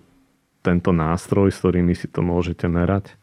tento 0.64 0.90
nástroj, 0.90 1.52
s 1.52 1.60
ktorými 1.60 1.92
si 1.92 2.08
to 2.08 2.24
môžete 2.24 2.66
merať. 2.66 3.14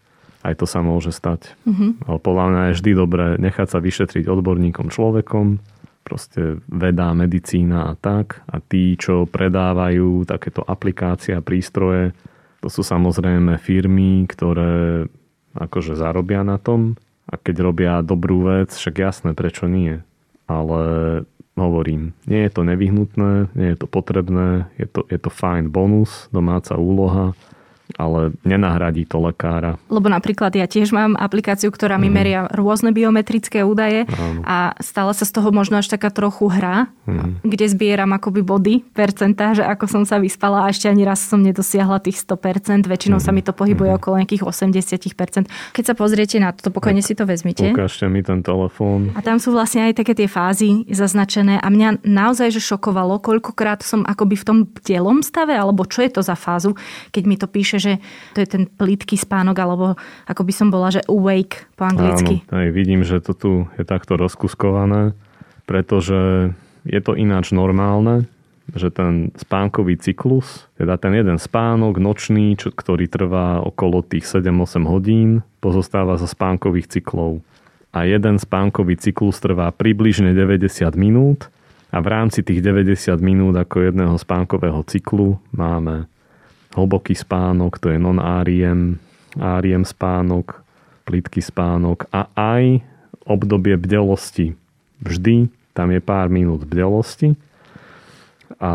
Aj 0.46 0.54
to 0.54 0.70
sa 0.70 0.86
môže 0.86 1.10
stať. 1.10 1.58
Mm-hmm. 1.66 2.06
Ale 2.06 2.18
podľa 2.22 2.46
mňa 2.54 2.62
je 2.70 2.76
vždy 2.78 2.92
dobré 2.94 3.28
nechať 3.42 3.68
sa 3.74 3.80
vyšetriť 3.82 4.30
odborníkom 4.30 4.94
človekom, 4.94 5.58
proste 6.06 6.62
veda, 6.70 7.18
medicína 7.18 7.90
a 7.90 7.94
tak. 7.98 8.46
A 8.46 8.62
tí, 8.62 8.94
čo 8.94 9.26
predávajú 9.26 10.30
takéto 10.30 10.62
aplikácie 10.62 11.34
a 11.34 11.42
prístroje, 11.42 12.14
to 12.62 12.70
sú 12.70 12.86
samozrejme 12.86 13.58
firmy, 13.58 14.30
ktoré 14.30 15.10
akože 15.58 15.98
zarobia 15.98 16.46
na 16.46 16.62
tom 16.62 16.94
a 17.26 17.34
keď 17.42 17.56
robia 17.62 17.94
dobrú 18.06 18.46
vec, 18.46 18.74
však 18.74 18.96
jasné, 19.02 19.30
prečo 19.34 19.66
nie. 19.66 20.06
Ale 20.46 20.82
hovorím, 21.58 22.14
nie 22.30 22.46
je 22.46 22.52
to 22.52 22.62
nevyhnutné, 22.68 23.50
nie 23.56 23.68
je 23.74 23.78
to 23.80 23.88
potrebné, 23.88 24.70
je 24.78 24.86
to, 24.86 25.08
je 25.10 25.18
to 25.18 25.32
fajn 25.32 25.72
bonus, 25.72 26.28
domáca 26.30 26.76
úloha, 26.76 27.34
ale 27.96 28.34
nenahradí 28.42 29.06
to 29.06 29.22
lekára. 29.22 29.78
Lebo 29.88 30.10
napríklad 30.10 30.52
ja 30.58 30.66
tiež 30.66 30.90
mám 30.90 31.14
aplikáciu, 31.14 31.70
ktorá 31.70 32.02
mi 32.02 32.10
mm. 32.10 32.16
meria 32.16 32.42
rôzne 32.50 32.90
biometrické 32.90 33.62
údaje 33.62 34.10
Áno. 34.10 34.42
a 34.42 34.74
stala 34.82 35.14
sa 35.14 35.24
z 35.24 35.32
toho 35.38 35.54
možno 35.54 35.80
až 35.80 35.88
taká 35.94 36.10
trochu 36.10 36.50
hra, 36.50 36.90
mm. 37.06 37.46
kde 37.46 37.66
zbieram 37.70 38.12
akoby 38.18 38.42
body, 38.42 38.76
percentá, 38.94 39.54
že 39.54 39.64
ako 39.64 39.86
som 39.86 40.04
sa 40.04 40.18
vyspala 40.18 40.66
a 40.66 40.72
ešte 40.74 40.90
ani 40.90 41.06
raz 41.06 41.22
som 41.22 41.40
nedosiahla 41.40 42.02
tých 42.02 42.20
100%, 42.26 42.90
väčšinou 42.90 43.22
mm. 43.22 43.24
sa 43.24 43.32
mi 43.32 43.46
to 43.46 43.54
pohybuje 43.54 43.94
mm. 43.94 43.98
okolo 44.02 44.16
nejakých 44.26 44.44
80%. 44.44 45.46
Keď 45.72 45.84
sa 45.86 45.94
pozriete 45.94 46.42
na 46.42 46.52
to, 46.52 46.74
pokojne 46.74 47.06
tak, 47.06 47.08
si 47.08 47.14
to 47.14 47.24
vezmite. 47.30 47.70
Ukážte 47.70 48.10
mi 48.10 48.26
ten 48.26 48.42
telefón. 48.42 49.14
A 49.14 49.22
tam 49.22 49.38
sú 49.38 49.54
vlastne 49.54 49.88
aj 49.88 50.02
také 50.02 50.18
tie 50.18 50.26
fázy 50.26 50.90
zaznačené 50.90 51.62
a 51.62 51.68
mňa 51.70 52.02
naozaj 52.02 52.50
že 52.50 52.62
šokovalo, 52.62 53.22
koľkokrát 53.22 53.86
som 53.86 54.02
akoby 54.04 54.36
v 54.40 54.46
tom 54.46 54.58
bdelom 54.66 55.22
stave, 55.22 55.54
alebo 55.54 55.86
čo 55.86 56.02
je 56.02 56.12
to 56.12 56.22
za 56.26 56.34
fázu, 56.34 56.74
keď 57.14 57.24
mi 57.26 57.36
to 57.38 57.46
píše 57.46 57.75
píše, 57.76 57.80
že 57.84 57.94
to 58.32 58.40
je 58.40 58.48
ten 58.48 58.64
plitký 58.72 59.20
spánok, 59.20 59.58
alebo 59.60 59.86
ako 60.32 60.42
by 60.48 60.54
som 60.56 60.72
bola, 60.72 60.96
že 60.96 61.04
awake 61.12 61.68
po 61.76 61.84
anglicky. 61.84 62.48
Áno, 62.48 62.64
aj 62.64 62.70
vidím, 62.72 63.04
že 63.04 63.20
to 63.20 63.36
tu 63.36 63.52
je 63.76 63.84
takto 63.84 64.16
rozkuskované, 64.16 65.12
pretože 65.68 66.52
je 66.88 67.00
to 67.04 67.20
ináč 67.20 67.52
normálne, 67.52 68.32
že 68.72 68.90
ten 68.90 69.30
spánkový 69.38 70.00
cyklus, 70.00 70.66
teda 70.80 70.98
ten 70.98 71.14
jeden 71.14 71.38
spánok 71.38 72.02
nočný, 72.02 72.58
čo, 72.58 72.72
ktorý 72.72 73.06
trvá 73.12 73.62
okolo 73.62 74.02
tých 74.02 74.26
7-8 74.26 74.88
hodín, 74.90 75.46
pozostáva 75.60 76.18
zo 76.18 76.26
spánkových 76.26 76.98
cyklov. 76.98 77.44
A 77.96 78.04
jeden 78.04 78.42
spánkový 78.42 79.00
cyklus 79.00 79.40
trvá 79.40 79.72
približne 79.72 80.36
90 80.36 80.68
minút 81.00 81.48
a 81.94 82.04
v 82.04 82.08
rámci 82.12 82.44
tých 82.44 82.60
90 82.60 83.22
minút 83.24 83.56
ako 83.56 83.88
jedného 83.88 84.18
spánkového 84.20 84.84
cyklu 84.84 85.40
máme 85.56 86.10
hlboký 86.76 87.16
spánok, 87.16 87.80
to 87.80 87.90
je 87.90 87.98
non-ARIEM, 87.98 89.00
ARIEM 89.40 89.84
spánok, 89.88 90.62
plitký 91.08 91.40
spánok 91.40 92.12
a 92.12 92.28
aj 92.36 92.84
obdobie 93.24 93.80
bdelosti. 93.80 94.54
Vždy 95.00 95.48
tam 95.72 95.92
je 95.92 96.00
pár 96.04 96.28
minút 96.28 96.68
bdelosti 96.68 97.40
a 98.60 98.74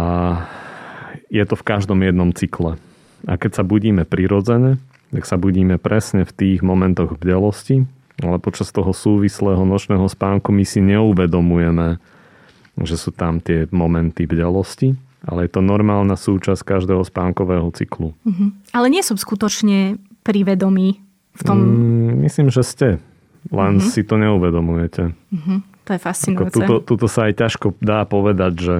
je 1.31 1.45
to 1.47 1.55
v 1.55 1.67
každom 1.67 2.01
jednom 2.03 2.33
cykle. 2.35 2.81
A 3.29 3.37
keď 3.37 3.61
sa 3.61 3.65
budíme 3.65 4.09
prirodzene, 4.09 4.81
tak 5.13 5.25
sa 5.29 5.37
budíme 5.37 5.77
presne 5.77 6.25
v 6.25 6.33
tých 6.33 6.59
momentoch 6.65 7.19
bdelosti, 7.19 7.85
ale 8.21 8.37
počas 8.41 8.71
toho 8.71 8.93
súvislého 8.93 9.63
nočného 9.65 10.07
spánku 10.07 10.53
my 10.53 10.65
si 10.65 10.81
neuvedomujeme, 10.81 12.01
že 12.81 12.97
sú 12.97 13.13
tam 13.13 13.43
tie 13.43 13.69
momenty 13.69 14.25
bdelosti 14.25 15.10
ale 15.25 15.47
je 15.47 15.51
to 15.53 15.61
normálna 15.61 16.17
súčasť 16.17 16.65
každého 16.65 17.05
spánkového 17.05 17.69
cyklu. 17.77 18.17
Uh-huh. 18.25 18.49
Ale 18.73 18.89
nie 18.89 19.05
som 19.05 19.21
skutočne 19.21 20.01
privedomí 20.25 21.01
v 21.37 21.43
tom... 21.45 21.59
Mm, 21.61 22.25
myslím, 22.25 22.49
že 22.49 22.63
ste. 22.65 22.89
Len 23.53 23.81
uh-huh. 23.81 23.91
si 23.93 24.05
to 24.05 24.17
neuvedomujete. 24.17 25.13
Uh-huh. 25.13 25.61
To 25.89 25.91
je 25.97 26.01
fascinujúce. 26.01 26.55
tuto, 26.57 26.75
tuto 26.85 27.07
sa 27.09 27.29
aj 27.29 27.35
ťažko 27.37 27.77
dá 27.81 28.05
povedať, 28.05 28.53
že 28.57 28.77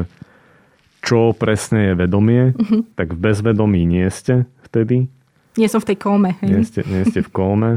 čo 1.01 1.33
presne 1.33 1.93
je 1.93 1.95
vedomie, 1.97 2.53
uh-huh. 2.53 2.85
tak 2.97 3.17
v 3.17 3.19
bezvedomí 3.19 3.85
nie 3.89 4.09
ste 4.13 4.45
vtedy. 4.69 5.09
Nie 5.57 5.69
som 5.69 5.81
v 5.81 5.93
tej 5.93 5.99
kóme. 5.99 6.37
Hej? 6.45 6.49
Nie, 6.49 6.63
ste, 6.65 6.81
nie 6.85 7.03
ste 7.09 7.21
v 7.25 7.31
kóme, 7.33 7.71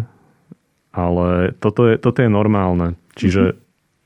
ale 0.91 1.55
toto 1.57 1.87
je, 1.87 1.95
toto 1.99 2.19
je 2.19 2.29
normálne. 2.31 2.99
Čiže 3.15 3.55
uh-huh. 3.55 3.59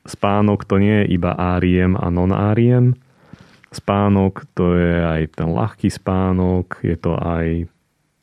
spánok 0.06 0.66
to 0.66 0.78
nie 0.78 1.02
je 1.04 1.18
iba 1.18 1.34
áriem 1.34 1.98
a 1.98 2.08
non-áriem, 2.10 2.94
Spánok 3.68 4.48
to 4.56 4.76
je 4.76 4.94
aj 5.04 5.22
ten 5.36 5.48
ľahký 5.52 5.92
spánok, 5.92 6.80
je 6.80 6.96
to 6.96 7.12
aj 7.20 7.68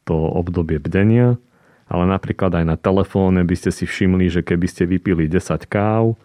to 0.06 0.18
obdobie 0.18 0.82
bdenia, 0.82 1.38
ale 1.86 2.04
napríklad 2.10 2.54
aj 2.54 2.66
na 2.66 2.78
telefóne 2.78 3.46
by 3.46 3.56
ste 3.58 3.70
si 3.70 3.86
všimli, 3.86 4.30
že 4.30 4.42
keby 4.42 4.66
ste 4.66 4.90
vypili 4.90 5.30
10 5.30 5.66
káv 5.70 6.18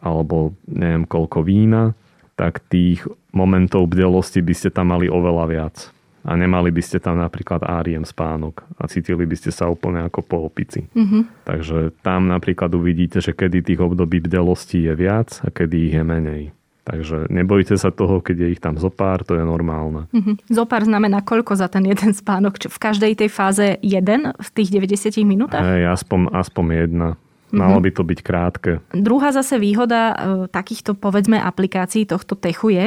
alebo 0.00 0.56
neviem 0.64 1.04
koľko 1.04 1.44
vína, 1.44 1.92
tak 2.34 2.64
tých 2.66 3.04
momentov 3.30 3.86
bdelosti 3.92 4.42
by 4.42 4.54
ste 4.56 4.68
tam 4.72 4.90
mali 4.90 5.06
oveľa 5.06 5.44
viac. 5.46 5.76
A 6.24 6.40
nemali 6.40 6.72
by 6.72 6.80
ste 6.80 7.04
tam 7.04 7.20
napríklad 7.20 7.60
áriem 7.68 8.00
spánok 8.00 8.64
a 8.80 8.88
cítili 8.88 9.28
by 9.28 9.36
ste 9.36 9.52
sa 9.52 9.68
úplne 9.68 10.08
ako 10.08 10.24
po 10.24 10.36
opici. 10.48 10.88
Mm-hmm. 10.96 11.44
Takže 11.44 11.92
tam 12.00 12.32
napríklad 12.32 12.72
uvidíte, 12.72 13.20
že 13.20 13.36
kedy 13.36 13.60
tých 13.60 13.80
období 13.84 14.24
bdelosti 14.24 14.88
je 14.88 14.92
viac 14.96 15.44
a 15.44 15.52
kedy 15.52 15.76
ich 15.92 15.94
je 16.00 16.04
menej. 16.04 16.44
Takže 16.84 17.32
nebojte 17.32 17.80
sa 17.80 17.88
toho, 17.88 18.20
keď 18.20 18.44
je 18.44 18.48
ich 18.52 18.60
tam 18.60 18.76
zopár, 18.76 19.24
to 19.24 19.40
je 19.40 19.44
normálne. 19.44 20.04
Mm-hmm. 20.12 20.52
Zopár 20.52 20.84
znamená 20.84 21.24
koľko 21.24 21.56
za 21.56 21.72
ten 21.72 21.88
jeden 21.88 22.12
spánok? 22.12 22.60
V 22.68 22.78
každej 22.78 23.24
tej 23.24 23.32
fáze 23.32 23.80
jeden 23.80 24.36
v 24.36 24.48
tých 24.52 24.68
90 24.68 25.24
minútach? 25.24 25.64
Hej, 25.64 25.88
aspoň, 25.88 26.28
aspoň 26.36 26.64
jedna. 26.76 27.08
Malo 27.54 27.78
mhm. 27.78 27.84
by 27.86 27.90
to 27.94 28.02
byť 28.02 28.18
krátke. 28.20 28.70
Druhá 28.90 29.30
zase 29.30 29.62
výhoda 29.62 30.00
e, 30.10 30.14
takýchto, 30.50 30.98
povedzme, 30.98 31.38
aplikácií 31.38 32.02
tohto 32.02 32.34
techu 32.34 32.74
je, 32.74 32.86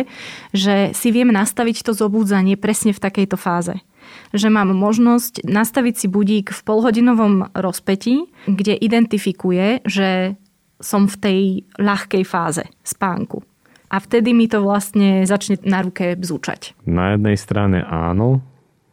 že 0.51 0.75
si 0.91 1.15
viem 1.15 1.31
nastaviť 1.31 1.87
to 1.87 1.95
zobudzanie 1.95 2.59
presne 2.59 2.91
v 2.91 3.01
takejto 3.01 3.39
fáze 3.39 3.75
že 4.31 4.47
mám 4.47 4.71
možnosť 4.71 5.43
nastaviť 5.43 5.95
si 5.99 6.07
budík 6.07 6.55
v 6.55 6.61
polhodinovom 6.63 7.51
rozpetí, 7.51 8.31
kde 8.47 8.79
identifikuje, 8.79 9.83
že 9.83 10.39
som 10.79 11.11
v 11.11 11.15
tej 11.19 11.39
ľahkej 11.75 12.23
fáze 12.23 12.63
spánku 12.87 13.43
a 13.87 13.95
vtedy 13.99 14.35
mi 14.35 14.51
to 14.51 14.59
vlastne 14.63 15.23
začne 15.23 15.59
na 15.63 15.83
ruke 15.83 16.15
bzúčať. 16.19 16.75
Na 16.83 17.15
jednej 17.15 17.39
strane 17.39 17.83
áno, 17.83 18.43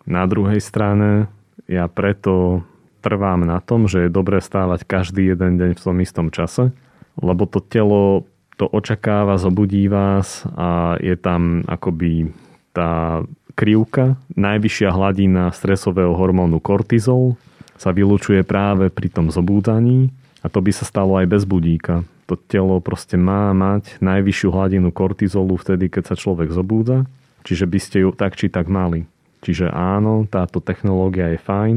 Na 0.05 0.29
druhej 0.29 0.61
strane 0.61 1.33
ja 1.65 1.89
preto 1.89 2.61
trvám 3.01 3.45
na 3.49 3.61
tom, 3.61 3.89
že 3.89 4.07
je 4.07 4.13
dobré 4.13 4.41
stávať 4.45 4.85
každý 4.85 5.33
jeden 5.33 5.57
deň 5.57 5.71
v 5.77 5.81
tom 5.81 5.97
istom 6.01 6.29
čase, 6.29 6.77
lebo 7.17 7.49
to 7.49 7.61
telo 7.65 8.29
to 8.55 8.71
očakáva, 8.71 9.35
zobudí 9.41 9.91
vás 9.91 10.47
a 10.55 10.95
je 11.03 11.19
tam 11.19 11.67
akoby 11.67 12.31
tá 12.71 13.23
krivka, 13.59 14.19
najvyššia 14.35 14.91
hladina 14.95 15.51
stresového 15.51 16.15
hormónu 16.15 16.63
kortizol 16.63 17.35
sa 17.75 17.91
vylučuje 17.91 18.47
práve 18.47 18.91
pri 18.91 19.11
tom 19.11 19.31
zobúdaní 19.31 20.15
a 20.43 20.47
to 20.47 20.63
by 20.63 20.71
sa 20.71 20.87
stalo 20.87 21.19
aj 21.19 21.27
bez 21.27 21.43
budíka. 21.47 22.07
To 22.25 22.41
telo 22.41 22.81
proste 22.81 23.21
má 23.21 23.53
mať 23.53 24.01
najvyššiu 24.01 24.49
hladinu 24.49 24.89
kortizolu 24.89 25.61
vtedy, 25.61 25.93
keď 25.93 26.13
sa 26.13 26.17
človek 26.17 26.49
zobúda, 26.49 27.05
čiže 27.45 27.69
by 27.69 27.79
ste 27.81 27.97
ju 28.05 28.11
tak 28.17 28.41
či 28.41 28.49
tak 28.49 28.69
mali. 28.73 29.05
Čiže 29.45 29.69
áno, 29.69 30.25
táto 30.25 30.65
technológia 30.65 31.37
je 31.37 31.41
fajn, 31.45 31.77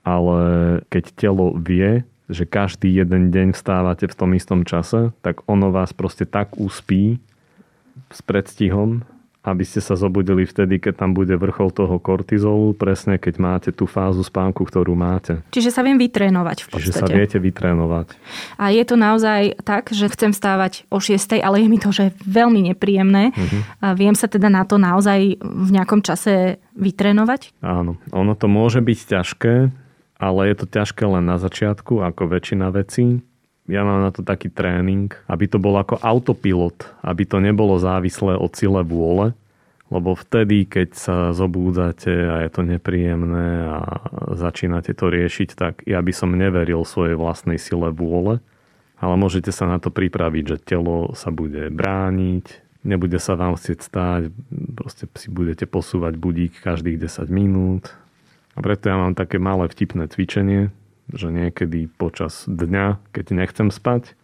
ale 0.00 0.38
keď 0.88 1.04
telo 1.12 1.52
vie, 1.52 2.08
že 2.32 2.48
každý 2.48 2.88
jeden 2.88 3.28
deň 3.28 3.52
vstávate 3.52 4.08
v 4.08 4.16
tom 4.16 4.32
istom 4.32 4.64
čase, 4.64 5.12
tak 5.20 5.44
ono 5.44 5.68
vás 5.68 5.92
proste 5.92 6.24
tak 6.24 6.56
uspí 6.56 7.20
s 8.08 8.24
predstihom, 8.24 9.04
aby 9.42 9.66
ste 9.66 9.82
sa 9.82 9.98
zobudili 9.98 10.46
vtedy, 10.46 10.78
keď 10.78 11.02
tam 11.02 11.10
bude 11.18 11.34
vrchol 11.34 11.74
toho 11.74 11.98
kortizolu, 11.98 12.78
presne 12.78 13.18
keď 13.18 13.34
máte 13.42 13.70
tú 13.74 13.90
fázu 13.90 14.22
spánku, 14.22 14.62
ktorú 14.62 14.94
máte. 14.94 15.42
Čiže 15.50 15.74
sa 15.74 15.82
viem 15.82 15.98
vytrénovať 15.98 16.58
v 16.62 16.68
podstate. 16.70 16.94
Čiže 16.94 17.02
sa 17.02 17.10
viete 17.10 17.38
vytrénovať. 17.42 18.14
A 18.62 18.70
je 18.70 18.84
to 18.86 18.94
naozaj 18.94 19.58
tak, 19.66 19.90
že 19.90 20.06
chcem 20.14 20.30
stávať 20.30 20.86
o 20.94 21.02
6, 21.02 21.42
ale 21.42 21.58
je 21.58 21.66
mi 21.66 21.82
to 21.82 21.90
že 21.90 22.14
veľmi 22.22 22.70
nepríjemné. 22.70 23.34
Uh-huh. 23.34 23.60
A 23.82 23.98
viem 23.98 24.14
sa 24.14 24.30
teda 24.30 24.46
na 24.46 24.62
to 24.62 24.78
naozaj 24.78 25.42
v 25.42 25.70
nejakom 25.74 26.06
čase 26.06 26.62
vytrénovať? 26.78 27.58
Áno, 27.66 27.98
ono 28.14 28.38
to 28.38 28.46
môže 28.46 28.78
byť 28.78 28.98
ťažké, 29.10 29.54
ale 30.22 30.40
je 30.54 30.54
to 30.54 30.66
ťažké 30.70 31.02
len 31.02 31.26
na 31.26 31.42
začiatku, 31.42 31.98
ako 31.98 32.30
väčšina 32.30 32.70
vecí 32.70 33.26
ja 33.70 33.86
mám 33.86 34.02
na 34.02 34.10
to 34.10 34.26
taký 34.26 34.50
tréning, 34.50 35.14
aby 35.30 35.46
to 35.46 35.62
bol 35.62 35.78
ako 35.78 36.00
autopilot, 36.02 36.82
aby 37.06 37.22
to 37.22 37.38
nebolo 37.38 37.78
závislé 37.78 38.34
od 38.34 38.50
sile 38.58 38.82
vôle, 38.82 39.38
lebo 39.92 40.16
vtedy, 40.16 40.64
keď 40.64 40.88
sa 40.96 41.16
zobúdzate 41.36 42.10
a 42.10 42.36
je 42.42 42.50
to 42.50 42.62
nepríjemné 42.64 43.48
a 43.68 43.78
začínate 44.34 44.96
to 44.96 45.12
riešiť, 45.12 45.48
tak 45.52 45.74
ja 45.84 46.00
by 46.00 46.12
som 46.16 46.32
neveril 46.32 46.82
svojej 46.82 47.14
vlastnej 47.14 47.60
sile 47.60 47.92
vôle, 47.92 48.40
ale 48.98 49.14
môžete 49.20 49.52
sa 49.52 49.68
na 49.68 49.76
to 49.78 49.92
pripraviť, 49.92 50.44
že 50.48 50.56
telo 50.64 51.12
sa 51.12 51.28
bude 51.28 51.68
brániť, 51.68 52.44
nebude 52.82 53.20
sa 53.22 53.38
vám 53.38 53.54
chcieť 53.54 53.78
stáť, 53.78 54.22
proste 54.74 55.06
si 55.14 55.28
budete 55.30 55.68
posúvať 55.68 56.18
budík 56.18 56.58
každých 56.64 57.06
10 57.06 57.30
minút. 57.30 57.94
A 58.52 58.60
preto 58.60 58.90
ja 58.90 58.96
mám 58.98 59.14
také 59.16 59.36
malé 59.40 59.68
vtipné 59.68 60.08
cvičenie, 60.08 60.72
že 61.10 61.34
niekedy 61.34 61.90
počas 61.98 62.46
dňa, 62.46 63.02
keď 63.10 63.24
nechcem 63.34 63.68
spať, 63.74 64.14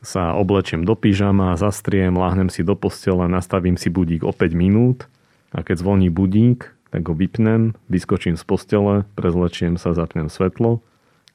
sa 0.00 0.32
oblečiem 0.32 0.84
do 0.84 0.96
pyžama, 0.96 1.60
zastriem, 1.60 2.16
láhnem 2.16 2.48
si 2.48 2.64
do 2.64 2.72
postele, 2.72 3.28
nastavím 3.28 3.76
si 3.76 3.92
budík 3.92 4.24
o 4.24 4.32
5 4.32 4.56
minút 4.56 5.10
a 5.52 5.60
keď 5.60 5.84
zvoní 5.84 6.08
budík, 6.08 6.72
tak 6.90 7.06
ho 7.06 7.14
vypnem, 7.14 7.76
vyskočím 7.92 8.34
z 8.34 8.44
postele, 8.44 8.94
prezlečiem 9.14 9.76
sa, 9.76 9.92
zapnem 9.92 10.32
svetlo 10.32 10.80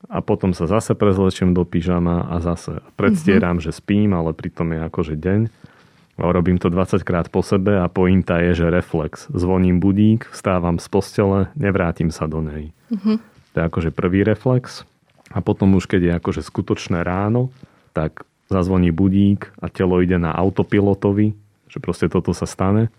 a 0.09 0.21
potom 0.21 0.53
sa 0.53 0.65
zase 0.69 0.93
prezlečiem 0.97 1.53
do 1.53 1.65
pyžama 1.65 2.25
a 2.29 2.41
zase 2.41 2.81
predstieram, 2.97 3.57
mm-hmm. 3.57 3.73
že 3.73 3.79
spím, 3.79 4.13
ale 4.13 4.33
pritom 4.33 4.73
je 4.73 4.79
akože 4.85 5.15
deň. 5.17 5.41
Robím 6.15 6.55
to 6.55 6.71
20 6.71 7.03
krát 7.03 7.27
po 7.27 7.43
sebe 7.43 7.75
a 7.75 7.91
pointa 7.91 8.39
je, 8.39 8.65
že 8.65 8.71
reflex. 8.71 9.27
Zvoním 9.35 9.83
budík, 9.83 10.31
vstávam 10.31 10.79
z 10.79 10.87
postele, 10.87 11.39
nevrátim 11.59 12.07
sa 12.07 12.25
do 12.25 12.39
nej. 12.39 12.71
Mm-hmm. 12.87 13.34
To 13.55 13.63
je 13.63 13.67
akože 13.71 13.95
prvý 13.95 14.27
reflex. 14.27 14.83
A 15.31 15.39
potom 15.39 15.79
už 15.79 15.87
keď 15.87 16.01
je 16.03 16.13
akože 16.19 16.41
skutočné 16.43 17.07
ráno, 17.07 17.55
tak 17.95 18.27
zazvoní 18.51 18.91
budík 18.91 19.55
a 19.63 19.71
telo 19.71 20.03
ide 20.03 20.19
na 20.19 20.35
autopilotovi, 20.35 21.31
že 21.71 21.79
proste 21.79 22.11
toto 22.11 22.35
sa 22.35 22.43
stane. 22.43 22.91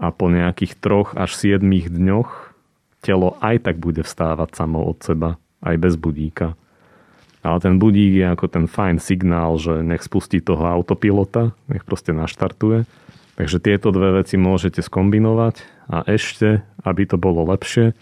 A 0.00 0.14
po 0.14 0.30
nejakých 0.30 0.78
troch 0.78 1.12
až 1.18 1.36
7 1.36 1.60
dňoch 1.90 2.54
telo 3.02 3.36
aj 3.42 3.66
tak 3.66 3.76
bude 3.82 4.06
vstávať 4.06 4.56
samo 4.56 4.86
od 4.86 5.02
seba, 5.02 5.36
aj 5.60 5.76
bez 5.76 5.98
budíka. 5.98 6.56
Ale 7.40 7.58
ten 7.60 7.80
budík 7.80 8.20
je 8.20 8.26
ako 8.30 8.46
ten 8.46 8.64
fajn 8.68 9.00
signál, 9.00 9.56
že 9.56 9.80
nech 9.80 10.04
spustí 10.04 10.44
toho 10.44 10.64
autopilota, 10.68 11.56
nech 11.66 11.82
proste 11.82 12.12
naštartuje. 12.12 12.84
Takže 13.40 13.56
tieto 13.58 13.88
dve 13.88 14.20
veci 14.20 14.36
môžete 14.36 14.84
skombinovať 14.84 15.64
a 15.88 16.04
ešte, 16.04 16.60
aby 16.84 17.08
to 17.08 17.16
bolo 17.16 17.48
lepšie, 17.48 17.96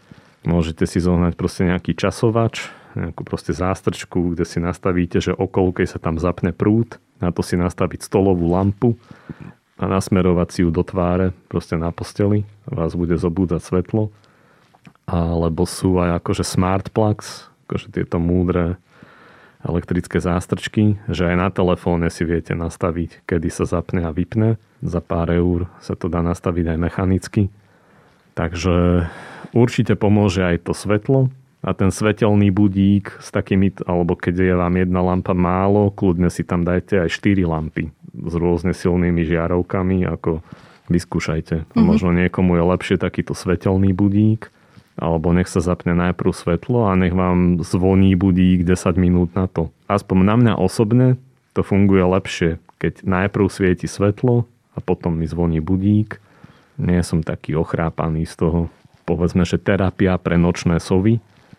môžete 0.48 0.88
si 0.88 0.98
zohnať 0.98 1.36
proste 1.36 1.68
nejaký 1.68 1.92
časovač, 1.92 2.72
nejakú 2.96 3.22
proste 3.22 3.52
zástrčku, 3.52 4.32
kde 4.32 4.48
si 4.48 4.58
nastavíte, 4.58 5.20
že 5.20 5.36
okolo, 5.36 5.76
keď 5.76 5.86
sa 5.86 5.98
tam 6.00 6.16
zapne 6.16 6.56
prúd, 6.56 6.96
na 7.20 7.28
to 7.28 7.44
si 7.44 7.60
nastaviť 7.60 8.00
stolovú 8.00 8.48
lampu 8.48 8.96
a 9.76 9.84
nasmerovať 9.84 10.48
si 10.48 10.60
ju 10.64 10.72
do 10.72 10.80
tváre, 10.82 11.36
proste 11.52 11.76
na 11.76 11.92
posteli 11.92 12.48
vás 12.64 12.96
bude 12.96 13.14
zobúdať 13.20 13.60
svetlo. 13.62 14.10
Alebo 15.08 15.64
sú 15.64 16.00
aj 16.00 16.20
akože 16.20 16.44
smart 16.44 16.92
plugs, 16.92 17.48
akože 17.68 17.92
tieto 17.92 18.20
múdre 18.20 18.76
elektrické 19.64 20.22
zástrčky, 20.22 21.00
že 21.10 21.26
aj 21.26 21.36
na 21.36 21.48
telefóne 21.50 22.08
si 22.12 22.22
viete 22.22 22.54
nastaviť, 22.54 23.26
kedy 23.26 23.48
sa 23.50 23.64
zapne 23.66 24.06
a 24.06 24.14
vypne. 24.14 24.60
Za 24.84 25.02
pár 25.02 25.32
eur 25.34 25.66
sa 25.82 25.98
to 25.98 26.06
dá 26.06 26.22
nastaviť 26.22 26.76
aj 26.76 26.78
mechanicky. 26.78 27.42
Takže 28.38 29.10
určite 29.50 29.98
pomôže 29.98 30.46
aj 30.46 30.70
to 30.70 30.72
svetlo, 30.72 31.34
a 31.58 31.74
ten 31.74 31.90
svetelný 31.90 32.54
budík 32.54 33.18
s 33.18 33.34
takými, 33.34 33.82
alebo 33.82 34.14
keď 34.14 34.34
je 34.38 34.54
vám 34.54 34.74
jedna 34.78 35.00
lampa 35.02 35.34
málo, 35.34 35.90
kľudne 35.90 36.30
si 36.30 36.46
tam 36.46 36.62
dajte 36.62 37.02
aj 37.02 37.10
4 37.10 37.42
lampy 37.42 37.90
s 38.14 38.34
rôzne 38.38 38.70
silnými 38.70 39.26
žiarovkami, 39.26 40.06
ako 40.06 40.38
vyskúšajte. 40.86 41.66
Mm-hmm. 41.66 41.82
Možno 41.82 42.14
niekomu 42.14 42.54
je 42.54 42.62
lepšie 42.62 42.96
takýto 43.02 43.34
svetelný 43.34 43.90
budík, 43.90 44.54
alebo 44.98 45.34
nech 45.34 45.50
sa 45.50 45.58
zapne 45.58 45.94
najprv 45.98 46.30
svetlo 46.30 46.90
a 46.90 46.94
nech 46.94 47.14
vám 47.14 47.62
zvoní 47.62 48.14
budík 48.14 48.62
10 48.62 48.94
minút 48.94 49.34
na 49.34 49.50
to. 49.50 49.74
Aspoň 49.90 50.16
na 50.22 50.34
mňa 50.38 50.54
osobne 50.58 51.18
to 51.54 51.66
funguje 51.66 52.02
lepšie, 52.06 52.62
keď 52.78 53.02
najprv 53.02 53.46
svieti 53.50 53.90
svetlo 53.90 54.46
a 54.74 54.78
potom 54.78 55.18
mi 55.18 55.26
zvoní 55.26 55.58
budík. 55.58 56.22
Nie 56.78 57.02
som 57.02 57.26
taký 57.26 57.58
ochrápaný 57.58 58.24
z 58.24 58.34
toho. 58.38 58.60
Povedzme, 59.02 59.42
že 59.42 59.58
terapia 59.58 60.14
pre 60.16 60.38
nočné 60.38 60.78
sovy, 60.78 61.18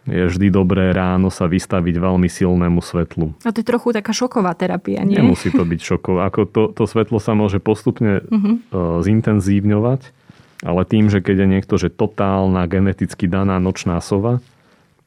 je 0.09 0.25
vždy 0.25 0.49
dobré 0.49 0.89
ráno 0.95 1.29
sa 1.29 1.45
vystaviť 1.45 1.95
veľmi 2.01 2.25
silnému 2.25 2.81
svetlu. 2.81 3.35
A 3.45 3.53
to 3.53 3.61
je 3.61 3.67
trochu 3.67 3.93
taká 3.93 4.09
šoková 4.15 4.57
terapia, 4.57 5.05
nie? 5.05 5.19
Nemusí 5.19 5.53
to 5.53 5.61
byť 5.61 5.79
šoková. 5.79 6.31
Ako 6.31 6.49
to, 6.49 6.63
to 6.73 6.83
svetlo 6.89 7.21
sa 7.21 7.37
môže 7.37 7.61
postupne 7.61 8.25
uh-huh. 8.25 9.03
zintenzívňovať, 9.05 10.01
ale 10.65 10.81
tým, 10.87 11.11
že 11.13 11.21
keď 11.21 11.45
je 11.45 11.47
niekto, 11.47 11.75
že 11.77 11.93
totálna 11.93 12.65
geneticky 12.65 13.29
daná 13.29 13.61
nočná 13.61 14.01
sova, 14.01 14.41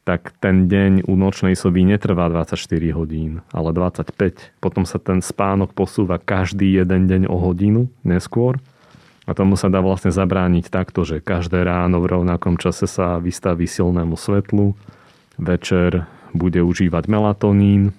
tak 0.02 0.34
ten 0.42 0.66
deň 0.66 1.06
u 1.06 1.14
nočnej 1.14 1.54
sovy 1.54 1.86
netrvá 1.86 2.26
24 2.26 2.58
hodín, 2.90 3.38
ale 3.54 3.70
25. 3.70 4.58
Potom 4.58 4.82
sa 4.82 4.98
ten 4.98 5.22
spánok 5.22 5.78
posúva 5.78 6.18
každý 6.18 6.74
jeden 6.74 7.06
deň 7.06 7.30
o 7.30 7.38
hodinu 7.38 7.86
neskôr. 8.02 8.58
A 9.22 9.38
tomu 9.38 9.54
sa 9.54 9.70
dá 9.70 9.78
vlastne 9.78 10.10
zabrániť 10.10 10.66
takto, 10.66 11.06
že 11.06 11.22
každé 11.22 11.62
ráno 11.62 12.02
v 12.02 12.10
rovnakom 12.18 12.58
čase 12.58 12.90
sa 12.90 13.22
vystaví 13.22 13.70
silnému 13.70 14.18
svetlu, 14.18 14.74
večer 15.38 16.10
bude 16.34 16.58
užívať 16.64 17.06
melatonín 17.06 17.94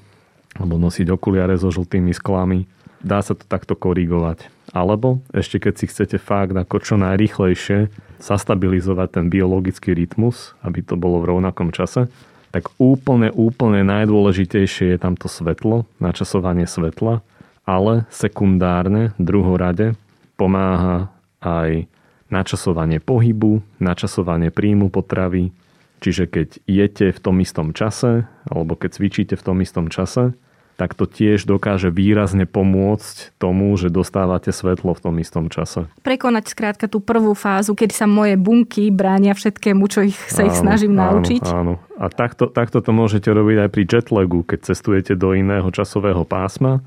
alebo 0.60 0.78
nosiť 0.78 1.08
okuliare 1.10 1.56
so 1.56 1.72
žltými 1.72 2.12
sklami. 2.14 2.68
Dá 3.00 3.24
sa 3.24 3.34
to 3.34 3.44
takto 3.48 3.74
korigovať. 3.74 4.52
Alebo 4.74 5.22
ešte 5.32 5.62
keď 5.62 5.74
si 5.76 5.86
chcete 5.90 6.18
fakt 6.20 6.56
ako 6.56 6.82
čo 6.82 6.96
najrychlejšie 7.00 7.94
zastabilizovať 8.20 9.08
ten 9.22 9.26
biologický 9.28 9.94
rytmus, 9.94 10.56
aby 10.64 10.82
to 10.82 10.96
bolo 10.96 11.20
v 11.22 11.36
rovnakom 11.36 11.70
čase, 11.76 12.10
tak 12.54 12.70
úplne, 12.78 13.34
úplne 13.34 13.82
najdôležitejšie 13.82 14.94
je 14.94 14.98
tamto 15.02 15.26
svetlo, 15.26 15.90
načasovanie 15.98 16.70
svetla, 16.70 17.26
ale 17.66 18.06
sekundárne, 18.14 19.18
druhorade, 19.18 19.98
pomáha 20.38 21.13
aj 21.44 21.86
načasovanie 22.34 22.98
pohybu, 22.98 23.62
načasovanie 23.78 24.50
príjmu 24.50 24.90
potravy, 24.90 25.54
čiže 26.02 26.26
keď 26.26 26.48
jete 26.66 27.08
v 27.14 27.20
tom 27.22 27.38
istom 27.44 27.76
čase, 27.76 28.26
alebo 28.50 28.74
keď 28.74 28.90
cvičíte 28.98 29.36
v 29.38 29.46
tom 29.46 29.62
istom 29.62 29.92
čase, 29.92 30.34
tak 30.74 30.98
to 30.98 31.06
tiež 31.06 31.46
dokáže 31.46 31.94
výrazne 31.94 32.50
pomôcť 32.50 33.38
tomu, 33.38 33.78
že 33.78 33.94
dostávate 33.94 34.50
svetlo 34.50 34.98
v 34.98 35.04
tom 35.06 35.16
istom 35.22 35.46
čase. 35.54 35.86
Prekonať 36.02 36.50
skrátka 36.50 36.90
tú 36.90 36.98
prvú 36.98 37.38
fázu, 37.38 37.78
kedy 37.78 37.94
sa 37.94 38.10
moje 38.10 38.34
bunky 38.42 38.90
bránia 38.90 39.38
všetkému, 39.38 39.86
čo 39.86 40.02
ich 40.02 40.18
sa 40.18 40.42
áno, 40.42 40.50
ich 40.50 40.58
snažím 40.58 40.98
áno, 40.98 41.22
naučiť. 41.22 41.44
Áno. 41.46 41.74
A 42.02 42.10
takto, 42.10 42.50
takto 42.50 42.82
to 42.82 42.90
môžete 42.90 43.30
robiť 43.30 43.58
aj 43.64 43.70
pri 43.70 43.84
jetlagu, 43.86 44.42
keď 44.42 44.60
cestujete 44.74 45.14
do 45.14 45.38
iného 45.38 45.70
časového 45.70 46.26
pásma 46.26 46.82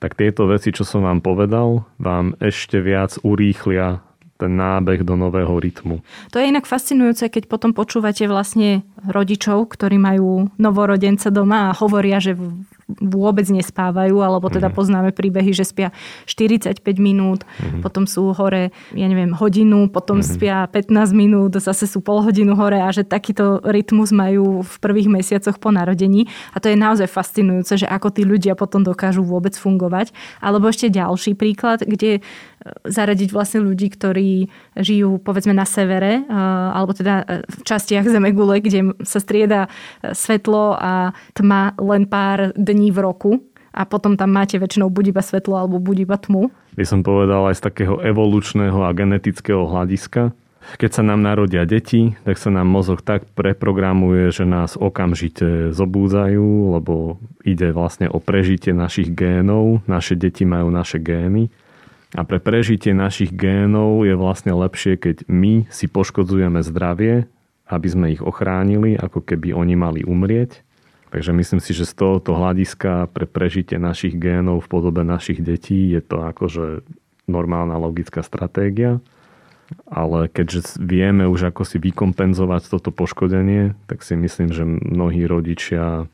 tak 0.00 0.16
tieto 0.16 0.48
veci, 0.48 0.72
čo 0.72 0.82
som 0.82 1.04
vám 1.04 1.20
povedal, 1.20 1.84
vám 2.00 2.32
ešte 2.40 2.80
viac 2.80 3.20
urýchlia 3.20 4.00
ten 4.40 4.56
nábeh 4.56 5.04
do 5.04 5.20
nového 5.20 5.52
rytmu. 5.60 6.00
To 6.32 6.40
je 6.40 6.48
inak 6.48 6.64
fascinujúce, 6.64 7.28
keď 7.28 7.44
potom 7.44 7.76
počúvate 7.76 8.24
vlastne 8.24 8.80
rodičov, 9.04 9.68
ktorí 9.68 10.00
majú 10.00 10.48
novorodenca 10.56 11.28
doma 11.28 11.68
a 11.68 11.76
hovoria, 11.76 12.16
že 12.16 12.32
vôbec 13.00 13.48
nespávajú, 13.48 14.20
alebo 14.20 14.52
teda 14.52 14.68
mm. 14.68 14.74
poznáme 14.76 15.10
príbehy, 15.16 15.56
že 15.56 15.64
spia 15.64 15.88
45 16.28 16.84
minút, 17.00 17.48
mm. 17.58 17.80
potom 17.80 18.04
sú 18.04 18.36
hore, 18.36 18.70
ja 18.92 19.06
neviem, 19.08 19.32
hodinu, 19.32 19.88
potom 19.88 20.20
mm. 20.20 20.26
spia 20.26 20.56
15 20.68 21.16
minút, 21.16 21.56
zase 21.56 21.88
sú 21.88 22.04
pol 22.04 22.20
hodinu 22.20 22.52
hore 22.52 22.76
a 22.76 22.92
že 22.92 23.08
takýto 23.08 23.64
rytmus 23.64 24.12
majú 24.12 24.60
v 24.60 24.74
prvých 24.84 25.08
mesiacoch 25.08 25.56
po 25.56 25.72
narodení. 25.72 26.28
A 26.52 26.60
to 26.60 26.68
je 26.68 26.76
naozaj 26.76 27.08
fascinujúce, 27.08 27.80
že 27.80 27.86
ako 27.88 28.12
tí 28.12 28.22
ľudia 28.28 28.52
potom 28.52 28.84
dokážu 28.84 29.24
vôbec 29.24 29.56
fungovať. 29.56 30.12
Alebo 30.44 30.68
ešte 30.68 30.92
ďalší 30.92 31.32
príklad, 31.34 31.80
kde 31.80 32.18
e, 32.18 32.20
zaradiť 32.84 33.32
vlastne 33.32 33.64
ľudí, 33.64 33.88
ktorí 33.88 34.52
žijú 34.76 35.16
povedzme 35.22 35.56
na 35.56 35.64
severe, 35.64 36.20
e, 36.20 36.32
alebo 36.76 36.92
teda 36.92 37.24
e, 37.24 37.24
v 37.48 37.60
častiach 37.64 38.04
Zemegule, 38.04 38.60
kde 38.60 38.92
sa 39.00 39.22
strieda 39.22 39.72
svetlo 40.04 40.76
a 40.76 41.16
tma 41.32 41.72
len 41.80 42.04
pár 42.04 42.52
dní 42.58 42.89
v 42.90 42.98
roku 42.98 43.32
a 43.70 43.86
potom 43.86 44.18
tam 44.18 44.34
máte 44.34 44.58
väčšinou 44.58 44.90
buď 44.90 45.14
iba 45.14 45.22
svetlo 45.22 45.54
alebo 45.54 45.78
buď 45.78 45.96
iba 46.04 46.18
tmu. 46.18 46.50
By 46.74 46.84
som 46.86 47.06
povedal 47.06 47.50
aj 47.50 47.62
z 47.62 47.64
takého 47.70 47.96
evolučného 48.02 48.82
a 48.82 48.90
genetického 48.90 49.66
hľadiska. 49.66 50.34
Keď 50.60 50.90
sa 50.92 51.02
nám 51.02 51.24
narodia 51.24 51.64
deti, 51.64 52.14
tak 52.22 52.36
sa 52.36 52.52
nám 52.52 52.68
mozog 52.68 53.00
tak 53.00 53.24
preprogramuje, 53.32 54.28
že 54.28 54.44
nás 54.44 54.76
okamžite 54.76 55.72
zobúdzajú, 55.72 56.76
lebo 56.76 57.16
ide 57.42 57.72
vlastne 57.72 58.12
o 58.12 58.20
prežitie 58.20 58.76
našich 58.76 59.08
génov. 59.08 59.80
Naše 59.88 60.20
deti 60.20 60.44
majú 60.44 60.68
naše 60.68 61.00
gény. 61.00 61.48
A 62.12 62.26
pre 62.26 62.42
prežitie 62.42 62.92
našich 62.92 63.32
génov 63.32 64.04
je 64.04 64.12
vlastne 64.18 64.52
lepšie, 64.52 64.98
keď 65.00 65.16
my 65.30 65.70
si 65.72 65.86
poškodzujeme 65.88 66.60
zdravie, 66.60 67.24
aby 67.70 67.88
sme 67.88 68.12
ich 68.12 68.20
ochránili, 68.20 68.98
ako 68.98 69.22
keby 69.22 69.54
oni 69.54 69.74
mali 69.78 70.00
umrieť. 70.02 70.60
Takže 71.10 71.34
myslím 71.34 71.58
si, 71.58 71.74
že 71.74 71.90
z 71.90 71.94
tohoto 71.98 72.38
hľadiska 72.38 73.10
pre 73.10 73.26
prežitie 73.26 73.82
našich 73.82 74.14
génov 74.14 74.62
v 74.62 74.70
podobe 74.70 75.02
našich 75.02 75.42
detí 75.42 75.90
je 75.90 75.98
to 75.98 76.22
akože 76.22 76.86
normálna 77.26 77.74
logická 77.78 78.22
stratégia. 78.22 79.02
Ale 79.86 80.26
keďže 80.26 80.82
vieme 80.82 81.30
už 81.30 81.54
ako 81.54 81.62
si 81.62 81.78
vykompenzovať 81.78 82.70
toto 82.70 82.90
poškodenie, 82.90 83.78
tak 83.86 84.02
si 84.02 84.18
myslím, 84.18 84.50
že 84.50 84.66
mnohí 84.66 85.22
rodičia 85.26 86.10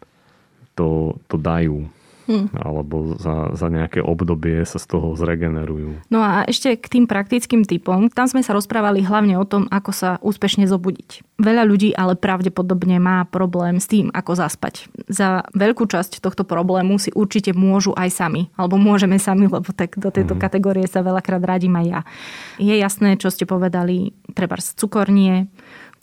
to, 0.77 1.17
to 1.29 1.41
dajú 1.41 1.89
hmm. 2.27 2.55
alebo 2.55 3.17
za, 3.17 3.55
za 3.55 3.67
nejaké 3.71 4.03
obdobie 4.03 4.63
sa 4.67 4.77
z 4.77 4.87
toho 4.87 5.15
zregenerujú. 5.15 6.07
No 6.11 6.21
a 6.21 6.45
ešte 6.45 6.77
k 6.77 6.87
tým 6.87 7.05
praktickým 7.09 7.63
typom. 7.65 8.11
Tam 8.13 8.27
sme 8.27 8.43
sa 8.43 8.53
rozprávali 8.53 9.03
hlavne 9.07 9.39
o 9.39 9.47
tom, 9.47 9.71
ako 9.71 9.91
sa 9.95 10.11
úspešne 10.21 10.67
zobudiť. 10.67 11.39
Veľa 11.41 11.63
ľudí 11.65 11.91
ale 11.95 12.19
pravdepodobne 12.19 12.99
má 12.99 13.25
problém 13.29 13.79
s 13.79 13.87
tým, 13.89 14.11
ako 14.13 14.37
zaspať. 14.37 14.91
Za 15.07 15.47
veľkú 15.55 15.87
časť 15.87 16.21
tohto 16.21 16.43
problému 16.43 16.99
si 16.99 17.15
určite 17.15 17.55
môžu 17.55 17.95
aj 17.95 18.11
sami, 18.13 18.53
alebo 18.59 18.77
môžeme 18.77 19.17
sami, 19.17 19.49
lebo 19.55 19.71
tak 19.73 19.97
do 19.97 20.11
tejto 20.11 20.37
hmm. 20.37 20.43
kategórie 20.43 20.87
sa 20.91 21.01
veľakrát 21.01 21.43
radím 21.43 21.79
aj 21.79 21.87
ja. 21.87 22.01
Je 22.61 22.75
jasné, 22.75 23.17
čo 23.17 23.31
ste 23.31 23.49
povedali, 23.49 24.13
treba 24.35 24.59
cukor 24.59 25.13
nie, 25.13 25.47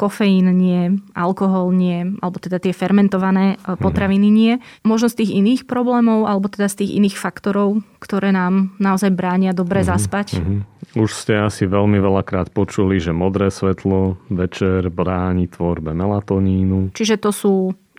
kofeín 0.04 0.52
nie, 0.52 1.00
alkohol 1.16 1.72
nie, 1.72 2.20
alebo 2.20 2.44
teda 2.44 2.60
tie 2.60 2.76
fermentované 2.76 3.56
e, 3.56 3.80
potraviny 3.80 4.28
nie. 4.28 4.54
Možno 4.84 5.08
z 5.08 5.24
tých 5.24 5.32
iných 5.32 5.64
problémov, 5.64 6.28
alebo 6.28 6.52
teda 6.52 6.68
z 6.68 6.84
tých 6.84 6.92
iných 7.00 7.16
faktorov, 7.16 7.80
ktoré 8.04 8.36
nám 8.36 8.76
naozaj 8.84 9.16
bránia 9.16 9.56
dobre 9.56 9.80
mm-hmm. 9.80 9.94
zaspať. 9.96 10.28
Mm-hmm. 10.36 10.60
Už 11.00 11.10
ste 11.16 11.40
asi 11.40 11.64
veľmi 11.64 12.04
veľakrát 12.04 12.52
počuli, 12.52 13.00
že 13.00 13.16
modré 13.16 13.48
svetlo 13.48 14.20
večer 14.28 14.92
bráni 14.92 15.48
tvorbe 15.48 15.96
melatonínu. 15.96 16.92
Čiže 16.92 17.16
to 17.24 17.32
sú 17.32 17.54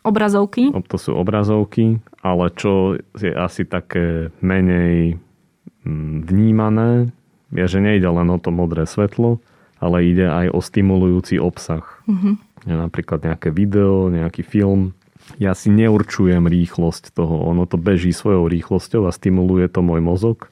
obrazovky? 0.05 0.69
To 0.71 0.99
sú 1.01 1.17
obrazovky, 1.17 2.05
ale 2.21 2.53
čo 2.53 3.01
je 3.17 3.33
asi 3.33 3.65
také 3.65 4.29
menej 4.45 5.17
mm, 5.83 6.29
vnímané, 6.29 7.11
je, 7.51 7.65
že 7.65 7.81
nejde 7.81 8.07
len 8.07 8.29
o 8.29 8.39
to 8.39 8.53
modré 8.53 8.85
svetlo, 8.85 9.41
ale 9.85 10.09
ide 10.09 10.25
aj 10.25 10.49
o 10.49 10.65
stimulujúci 10.65 11.37
obsah. 11.37 11.85
Mm-hmm. 12.09 12.35
Napríklad 12.65 13.21
nejaké 13.21 13.53
video, 13.53 14.09
nejaký 14.09 14.41
film. 14.41 14.97
Ja 15.37 15.53
si 15.53 15.69
neurčujem 15.69 16.49
rýchlosť 16.49 17.13
toho. 17.13 17.45
Ono 17.53 17.69
to 17.69 17.77
beží 17.77 18.17
svojou 18.17 18.49
rýchlosťou 18.49 19.05
a 19.05 19.13
stimuluje 19.13 19.69
to 19.69 19.85
môj 19.85 20.01
mozog, 20.01 20.49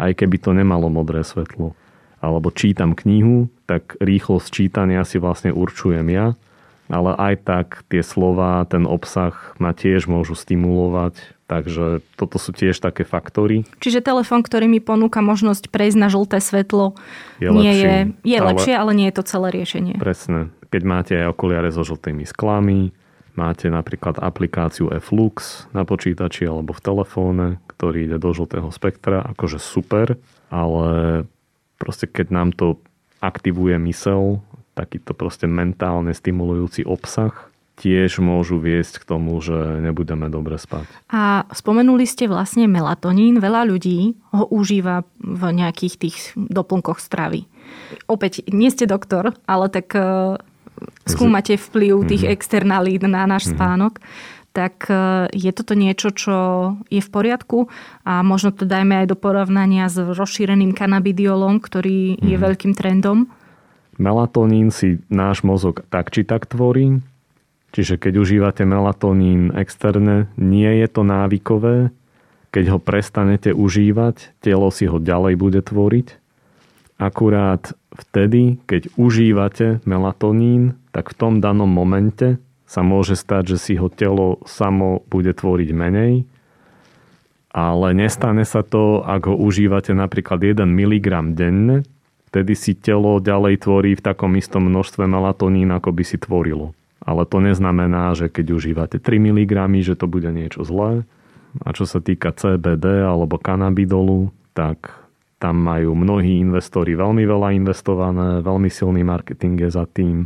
aj 0.00 0.16
keby 0.16 0.40
to 0.40 0.56
nemalo 0.56 0.88
modré 0.88 1.20
svetlo. 1.20 1.76
Alebo 2.24 2.48
čítam 2.48 2.96
knihu, 2.96 3.52
tak 3.68 4.00
rýchlosť 4.00 4.48
čítania 4.48 5.04
si 5.04 5.20
vlastne 5.20 5.52
určujem 5.52 6.08
ja, 6.08 6.32
ale 6.92 7.16
aj 7.16 7.34
tak 7.48 7.66
tie 7.88 8.04
slova, 8.04 8.68
ten 8.68 8.84
obsah 8.84 9.32
ma 9.56 9.72
tiež 9.72 10.04
môžu 10.06 10.36
stimulovať 10.36 11.16
Takže 11.52 12.00
toto 12.16 12.40
sú 12.40 12.56
tiež 12.56 12.80
také 12.80 13.04
faktory. 13.04 13.68
Čiže 13.76 14.00
telefón, 14.00 14.40
ktorý 14.40 14.72
mi 14.72 14.80
ponúka 14.80 15.20
možnosť 15.20 15.68
prejsť 15.68 15.98
na 16.00 16.08
žlté 16.08 16.40
svetlo, 16.40 16.96
je 17.36 17.52
nie 17.52 17.68
lepší, 17.68 17.84
je, 17.84 17.96
je 18.24 18.38
ale, 18.40 18.46
lepšie, 18.48 18.72
ale 18.72 18.92
nie 18.96 19.06
je 19.12 19.16
to 19.20 19.24
celé 19.28 19.52
riešenie. 19.52 20.00
Presne. 20.00 20.48
Keď 20.72 20.82
máte 20.88 21.12
aj 21.12 21.36
okuliare 21.36 21.68
so 21.68 21.84
žltými 21.84 22.24
sklami, 22.24 22.96
máte 23.36 23.68
napríklad 23.68 24.16
aplikáciu 24.16 24.88
Flux 25.04 25.68
na 25.76 25.84
počítači 25.84 26.48
alebo 26.48 26.72
v 26.72 26.80
telefóne, 26.80 27.46
ktorý 27.68 28.08
ide 28.08 28.16
do 28.16 28.32
žltého 28.32 28.72
spektra, 28.72 29.20
akože 29.36 29.60
super, 29.60 30.16
ale 30.48 30.88
proste 31.76 32.08
keď 32.08 32.26
nám 32.32 32.56
to 32.56 32.80
aktivuje 33.20 33.76
mysel, 33.92 34.40
takýto 34.72 35.12
proste 35.12 35.44
mentálne 35.48 36.16
stimulujúci 36.16 36.84
obsah, 36.88 37.52
tiež 37.80 38.20
môžu 38.22 38.60
viesť 38.60 39.02
k 39.02 39.08
tomu, 39.08 39.40
že 39.42 39.56
nebudeme 39.80 40.28
dobre 40.28 40.60
spať. 40.60 40.86
A 41.10 41.48
spomenuli 41.50 42.04
ste 42.04 42.28
vlastne 42.28 42.68
melatonín. 42.68 43.40
Veľa 43.40 43.66
ľudí 43.66 44.14
ho 44.30 44.44
užíva 44.52 45.08
v 45.18 45.42
nejakých 45.50 45.94
tých 45.98 46.16
doplnkoch 46.36 47.00
stravy. 47.00 47.48
Opäť, 48.06 48.44
nie 48.52 48.68
ste 48.68 48.84
doktor, 48.84 49.32
ale 49.48 49.66
tak 49.72 49.96
uh, 49.96 50.36
skúmate 51.08 51.56
vplyv 51.56 52.06
tých 52.06 52.22
mm-hmm. 52.28 52.36
externalít 52.36 53.02
na 53.08 53.24
náš 53.24 53.48
mm-hmm. 53.48 53.56
spánok 53.56 53.94
tak 54.52 54.84
uh, 54.92 55.26
je 55.32 55.48
toto 55.50 55.72
niečo, 55.72 56.12
čo 56.12 56.36
je 56.92 57.00
v 57.00 57.08
poriadku 57.08 57.72
a 58.04 58.20
možno 58.20 58.52
to 58.52 58.68
dajme 58.68 59.00
aj 59.00 59.06
do 59.08 59.16
porovnania 59.16 59.88
s 59.88 59.96
rozšíreným 59.96 60.76
kanabidiolom, 60.76 61.58
ktorý 61.58 62.20
mm. 62.20 62.28
je 62.28 62.36
mhm. 62.36 62.42
veľkým 62.44 62.72
trendom. 62.76 63.32
Melatonín 64.02 64.74
si 64.74 64.98
náš 65.06 65.46
mozog 65.46 65.86
tak 65.86 66.10
či 66.10 66.26
tak 66.26 66.50
tvorí, 66.50 66.98
Čiže 67.72 67.96
keď 67.96 68.14
užívate 68.20 68.62
melatonín 68.68 69.48
externe, 69.56 70.28
nie 70.36 70.68
je 70.84 70.86
to 70.92 71.02
návykové. 71.08 71.88
Keď 72.52 72.64
ho 72.68 72.76
prestanete 72.76 73.56
užívať, 73.56 74.36
telo 74.44 74.68
si 74.68 74.84
ho 74.84 75.00
ďalej 75.00 75.40
bude 75.40 75.64
tvoriť. 75.64 76.20
Akurát 77.00 77.72
vtedy, 77.96 78.60
keď 78.68 78.92
užívate 79.00 79.80
melatonín, 79.88 80.76
tak 80.92 81.16
v 81.16 81.16
tom 81.16 81.40
danom 81.40 81.72
momente 81.72 82.36
sa 82.68 82.84
môže 82.84 83.16
stať, 83.16 83.56
že 83.56 83.58
si 83.58 83.74
ho 83.80 83.88
telo 83.88 84.44
samo 84.44 85.00
bude 85.08 85.32
tvoriť 85.32 85.72
menej. 85.72 86.28
Ale 87.56 87.96
nestane 87.96 88.44
sa 88.44 88.60
to, 88.60 89.00
ak 89.00 89.32
ho 89.32 89.36
užívate 89.36 89.96
napríklad 89.96 90.44
1 90.44 90.68
mg 90.68 91.08
denne, 91.32 91.88
vtedy 92.32 92.56
si 92.56 92.72
telo 92.72 93.20
ďalej 93.20 93.68
tvorí 93.68 93.92
v 93.92 94.00
takom 94.00 94.32
istom 94.40 94.72
množstve 94.72 95.04
melatonín, 95.04 95.68
ako 95.68 95.92
by 95.92 96.00
si 96.00 96.16
tvorilo. 96.16 96.72
Ale 97.04 97.28
to 97.28 97.44
neznamená, 97.44 98.16
že 98.16 98.32
keď 98.32 98.56
užívate 98.56 98.96
3 98.96 99.20
mg, 99.20 99.52
že 99.84 99.92
to 99.92 100.08
bude 100.08 100.32
niečo 100.32 100.64
zlé. 100.64 101.04
A 101.60 101.76
čo 101.76 101.84
sa 101.84 102.00
týka 102.00 102.32
CBD 102.32 103.04
alebo 103.04 103.36
kanabidolu, 103.36 104.32
tak 104.56 104.96
tam 105.36 105.60
majú 105.60 105.92
mnohí 105.92 106.40
investori 106.40 106.96
veľmi 106.96 107.28
veľa 107.28 107.52
investované, 107.52 108.40
veľmi 108.40 108.72
silný 108.72 109.04
marketing 109.04 109.68
je 109.68 109.70
za 109.74 109.84
tým. 109.84 110.24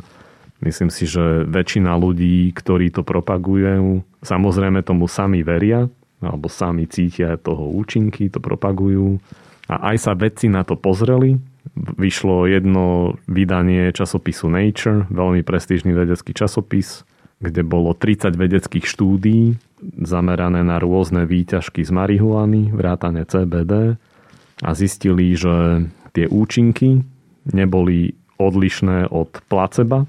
Myslím 0.63 0.95
si, 0.95 1.11
že 1.11 1.43
väčšina 1.43 1.97
ľudí, 1.99 2.55
ktorí 2.55 2.95
to 2.95 3.03
propagujú, 3.03 4.07
samozrejme 4.23 4.85
tomu 4.87 5.11
sami 5.11 5.43
veria, 5.43 5.91
alebo 6.23 6.47
sami 6.53 6.87
cítia 6.87 7.35
toho 7.41 7.73
účinky, 7.75 8.31
to 8.31 8.39
propagujú. 8.39 9.19
A 9.67 9.91
aj 9.93 9.97
sa 10.07 10.13
vedci 10.15 10.47
na 10.47 10.63
to 10.63 10.79
pozreli, 10.79 11.41
vyšlo 11.75 12.47
jedno 12.47 13.17
vydanie 13.27 13.91
časopisu 13.91 14.47
Nature, 14.47 15.11
veľmi 15.11 15.43
prestížny 15.43 15.91
vedecký 15.93 16.37
časopis, 16.37 17.03
kde 17.43 17.67
bolo 17.67 17.93
30 17.93 18.33
vedeckých 18.33 18.87
štúdí 18.87 19.59
zamerané 20.03 20.65
na 20.65 20.81
rôzne 20.81 21.29
výťažky 21.29 21.85
z 21.85 21.91
marihuany, 21.93 22.73
vrátane 22.73 23.29
CBD 23.29 24.01
a 24.65 24.71
zistili, 24.73 25.37
že 25.37 25.85
tie 26.17 26.25
účinky 26.27 27.05
neboli 27.53 28.17
odlišné 28.41 29.13
od 29.13 29.29
placeba. 29.53 30.09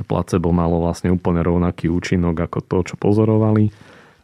Placebo 0.00 0.48
malo 0.54 0.80
vlastne 0.80 1.12
úplne 1.12 1.44
rovnaký 1.44 1.90
účinok 1.90 2.48
ako 2.48 2.58
to, 2.64 2.78
čo 2.92 2.94
pozorovali. 2.96 3.68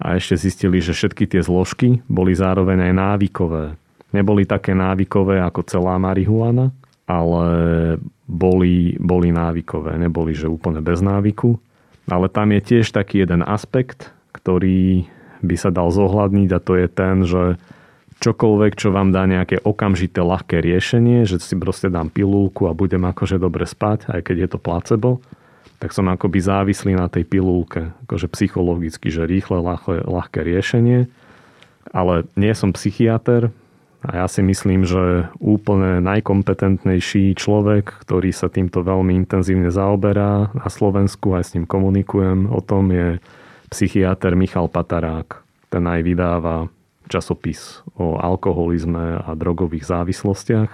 A 0.01 0.17
ešte 0.17 0.37
zistili, 0.39 0.81
že 0.81 0.97
všetky 0.97 1.29
tie 1.29 1.43
zložky 1.45 2.01
boli 2.09 2.33
zároveň 2.33 2.89
aj 2.89 2.93
návykové 2.95 3.65
neboli 4.17 4.49
také 4.49 4.73
návykové 4.73 5.45
ako 5.45 5.61
celá 5.69 6.01
marihuana, 6.01 6.73
ale 7.05 7.47
boli, 8.25 8.97
boli 8.97 9.29
návykové, 9.31 10.01
neboli 10.01 10.33
že 10.33 10.49
úplne 10.49 10.81
bez 10.81 11.05
návyku. 11.05 11.61
Ale 12.09 12.33
tam 12.33 12.55
je 12.55 12.61
tiež 12.63 12.95
taký 12.95 13.23
jeden 13.23 13.45
aspekt, 13.45 14.15
ktorý 14.33 15.07
by 15.43 15.57
sa 15.59 15.69
dal 15.69 15.93
zohľadniť 15.93 16.51
a 16.55 16.63
to 16.63 16.73
je 16.79 16.87
ten, 16.89 17.17
že 17.27 17.61
čokoľvek, 18.23 18.73
čo 18.81 18.89
vám 18.95 19.13
dá 19.13 19.29
nejaké 19.29 19.61
okamžité 19.61 20.25
ľahké 20.25 20.65
riešenie, 20.65 21.29
že 21.29 21.37
si 21.43 21.55
proste 21.59 21.93
dám 21.93 22.09
pilulku 22.09 22.65
a 22.65 22.73
budem 22.73 23.05
akože 23.05 23.37
dobre 23.37 23.69
spať, 23.69 24.09
aj 24.09 24.21
keď 24.25 24.37
je 24.47 24.49
to 24.49 24.59
placebo, 24.59 25.11
tak 25.77 25.93
som 25.93 26.09
akoby 26.09 26.41
závislý 26.41 26.97
na 26.97 27.13
tej 27.13 27.29
pilulke, 27.29 27.93
akože 28.09 28.33
psychologicky, 28.33 29.13
že 29.13 29.29
rýchle, 29.29 29.61
ľahké, 29.61 30.09
ľahké 30.09 30.41
riešenie. 30.41 31.05
Ale 31.93 32.27
nie 32.35 32.51
som 32.57 32.73
psychiatr 32.73 33.53
a 34.07 34.23
ja 34.23 34.27
si 34.31 34.39
myslím, 34.47 34.87
že 34.87 35.27
úplne 35.43 35.99
najkompetentnejší 35.99 37.35
človek, 37.35 38.07
ktorý 38.07 38.31
sa 38.31 38.47
týmto 38.47 38.87
veľmi 38.87 39.19
intenzívne 39.19 39.67
zaoberá 39.75 40.55
na 40.55 40.69
Slovensku, 40.71 41.35
aj 41.35 41.45
s 41.51 41.55
ním 41.59 41.67
komunikujem 41.67 42.47
o 42.47 42.63
tom, 42.63 42.95
je 42.95 43.19
psychiatr 43.75 44.39
Michal 44.39 44.71
Patarák. 44.71 45.43
Ten 45.67 45.91
aj 45.91 46.01
vydáva 46.07 46.71
časopis 47.11 47.83
o 47.99 48.15
alkoholizme 48.19 49.27
a 49.27 49.35
drogových 49.35 49.91
závislostiach 49.91 50.71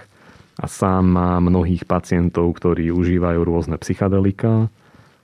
a 0.60 0.66
sám 0.68 1.16
má 1.16 1.40
mnohých 1.40 1.88
pacientov, 1.88 2.52
ktorí 2.60 2.92
užívajú 2.92 3.40
rôzne 3.40 3.80
psychedelika 3.80 4.68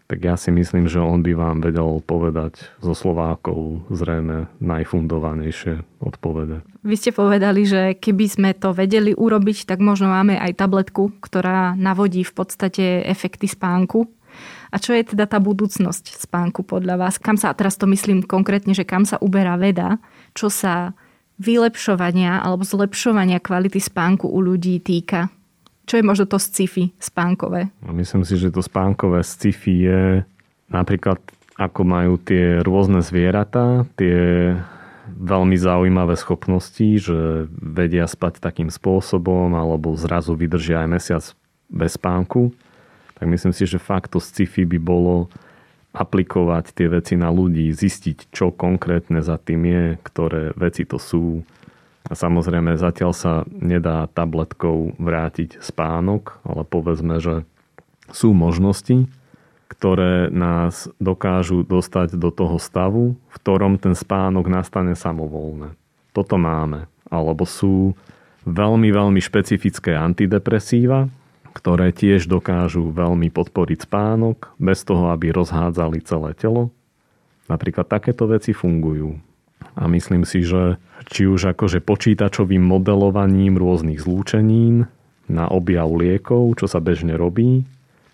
tak 0.09 0.25
ja 0.25 0.41
si 0.41 0.49
myslím, 0.49 0.89
že 0.89 1.05
on 1.05 1.21
by 1.21 1.37
vám 1.37 1.61
vedel 1.61 2.01
povedať 2.01 2.65
zo 2.81 2.97
Slovákov 2.97 3.85
zrejme 3.93 4.49
najfundovanejšie 4.57 6.01
odpovede. 6.01 6.65
Vy 6.81 6.95
ste 6.97 7.13
povedali, 7.13 7.69
že 7.69 7.93
keby 7.93 8.25
sme 8.25 8.51
to 8.57 8.73
vedeli 8.73 9.13
urobiť, 9.13 9.69
tak 9.69 9.85
možno 9.85 10.09
máme 10.09 10.41
aj 10.41 10.65
tabletku, 10.65 11.13
ktorá 11.21 11.77
navodí 11.77 12.25
v 12.25 12.33
podstate 12.33 13.05
efekty 13.05 13.45
spánku. 13.45 14.09
A 14.73 14.81
čo 14.81 14.97
je 14.97 15.05
teda 15.05 15.29
tá 15.29 15.37
budúcnosť 15.45 16.25
spánku 16.25 16.65
podľa 16.65 16.97
vás? 16.97 17.21
Kam 17.21 17.37
sa, 17.37 17.53
teraz 17.53 17.77
to 17.77 17.85
myslím 17.89 18.25
konkrétne, 18.25 18.73
že 18.73 18.89
kam 18.89 19.05
sa 19.05 19.21
uberá 19.21 19.61
veda, 19.61 20.01
čo 20.33 20.49
sa 20.49 20.97
vylepšovania 21.37 22.41
alebo 22.41 22.65
zlepšovania 22.65 23.45
kvality 23.45 23.77
spánku 23.77 24.25
u 24.25 24.41
ľudí 24.41 24.81
týka? 24.81 25.29
Čo 25.89 25.97
je 25.97 26.05
možno 26.05 26.29
to 26.29 26.37
sci-fi 26.37 26.93
spánkové? 27.01 27.73
No, 27.81 27.97
myslím 27.97 28.21
si, 28.29 28.37
že 28.37 28.53
to 28.53 28.61
spánkové 28.61 29.25
sci-fi 29.25 29.75
je 29.89 30.03
napríklad 30.69 31.17
ako 31.57 31.81
majú 31.83 32.21
tie 32.21 32.61
rôzne 32.61 33.01
zvieratá, 33.01 33.89
tie 33.97 34.53
veľmi 35.09 35.57
zaujímavé 35.57 36.15
schopnosti, 36.15 37.01
že 37.01 37.49
vedia 37.51 38.05
spať 38.05 38.39
takým 38.39 38.69
spôsobom 38.69 39.57
alebo 39.57 39.97
zrazu 39.97 40.37
vydržia 40.37 40.85
aj 40.85 40.89
mesiac 40.93 41.25
bez 41.73 41.97
spánku. 41.97 42.53
Tak 43.19 43.27
myslím 43.27 43.57
si, 43.57 43.67
že 43.67 43.83
fakt 43.83 44.15
to 44.15 44.23
sci-fi 44.23 44.63
by 44.69 44.79
bolo 44.79 45.27
aplikovať 45.97 46.77
tie 46.77 46.87
veci 46.87 47.19
na 47.19 47.33
ľudí, 47.33 47.73
zistiť, 47.73 48.31
čo 48.31 48.55
konkrétne 48.55 49.19
za 49.25 49.41
tým 49.41 49.67
je, 49.67 49.85
ktoré 50.05 50.55
veci 50.55 50.87
to 50.87 51.01
sú, 51.01 51.43
a 52.09 52.13
samozrejme 52.17 52.81
zatiaľ 52.81 53.13
sa 53.13 53.33
nedá 53.53 54.09
tabletkou 54.09 54.97
vrátiť 54.97 55.61
spánok, 55.61 56.41
ale 56.49 56.65
povedzme, 56.65 57.21
že 57.21 57.45
sú 58.09 58.33
možnosti, 58.33 59.05
ktoré 59.69 60.33
nás 60.33 60.89
dokážu 60.97 61.61
dostať 61.61 62.17
do 62.17 62.33
toho 62.33 62.57
stavu, 62.57 63.21
v 63.29 63.35
ktorom 63.37 63.77
ten 63.77 63.93
spánok 63.93 64.49
nastane 64.49 64.97
samovolne. 64.97 65.77
Toto 66.17 66.41
máme. 66.41 66.89
Alebo 67.13 67.45
sú 67.45 67.93
veľmi, 68.49 68.89
veľmi 68.89 69.21
špecifické 69.21 69.93
antidepresíva, 69.93 71.13
ktoré 71.53 71.93
tiež 71.93 72.25
dokážu 72.25 72.89
veľmi 72.89 73.29
podporiť 73.29 73.85
spánok, 73.85 74.57
bez 74.57 74.81
toho, 74.89 75.13
aby 75.13 75.29
rozhádzali 75.37 76.01
celé 76.01 76.33
telo. 76.33 76.73
Napríklad 77.53 77.85
takéto 77.85 78.25
veci 78.25 78.57
fungujú. 78.57 79.28
A 79.79 79.87
myslím 79.87 80.27
si, 80.27 80.43
že 80.43 80.83
či 81.07 81.31
už 81.31 81.55
akože 81.55 81.79
počítačovým 81.79 82.61
modelovaním 82.61 83.55
rôznych 83.55 84.03
zlúčenín 84.03 84.91
na 85.31 85.47
objav 85.47 85.87
liekov, 85.95 86.59
čo 86.59 86.67
sa 86.67 86.83
bežne 86.83 87.15
robí, 87.15 87.63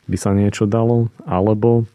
by 0.04 0.16
sa 0.20 0.36
niečo 0.36 0.68
dalo, 0.68 1.08
alebo 1.24 1.88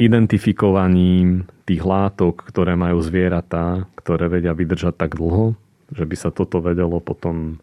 identifikovaním 0.00 1.44
tých 1.68 1.84
látok, 1.84 2.40
ktoré 2.48 2.72
majú 2.72 3.04
zvieratá, 3.04 3.84
ktoré 4.00 4.32
vedia 4.32 4.56
vydržať 4.56 4.96
tak 4.96 5.20
dlho, 5.20 5.52
že 5.92 6.08
by 6.08 6.16
sa 6.16 6.32
toto 6.32 6.64
vedelo 6.64 7.04
potom 7.04 7.60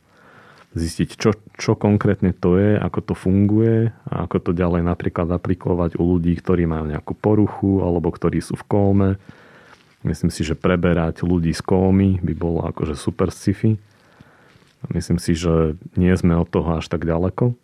zistiť, 0.77 1.17
čo, 1.17 1.33
čo 1.57 1.73
konkrétne 1.73 2.37
to 2.37 2.61
je, 2.61 2.77
ako 2.77 2.99
to 3.01 3.13
funguje 3.17 3.89
a 4.05 4.29
ako 4.29 4.37
to 4.37 4.51
ďalej 4.53 4.85
napríklad 4.85 5.25
aplikovať 5.33 5.97
u 5.97 6.03
ľudí, 6.05 6.37
ktorí 6.37 6.69
majú 6.69 6.93
nejakú 6.93 7.17
poruchu 7.17 7.81
alebo 7.81 8.13
ktorí 8.13 8.37
sú 8.37 8.53
v 8.53 8.67
kóme 8.69 9.09
Myslím 10.05 10.29
si, 10.29 10.45
že 10.45 10.53
preberať 10.53 11.25
ľudí 11.25 11.53
z 11.53 11.61
kómy 11.65 12.21
by 12.21 12.33
bolo 12.37 12.65
akože 12.69 12.93
super 12.93 13.33
sci-fi. 13.33 13.77
Myslím 14.93 15.17
si, 15.17 15.33
že 15.33 15.73
nie 15.97 16.13
sme 16.13 16.37
od 16.37 16.47
toho 16.47 16.77
až 16.77 16.85
tak 16.85 17.03
ďaleko. 17.03 17.57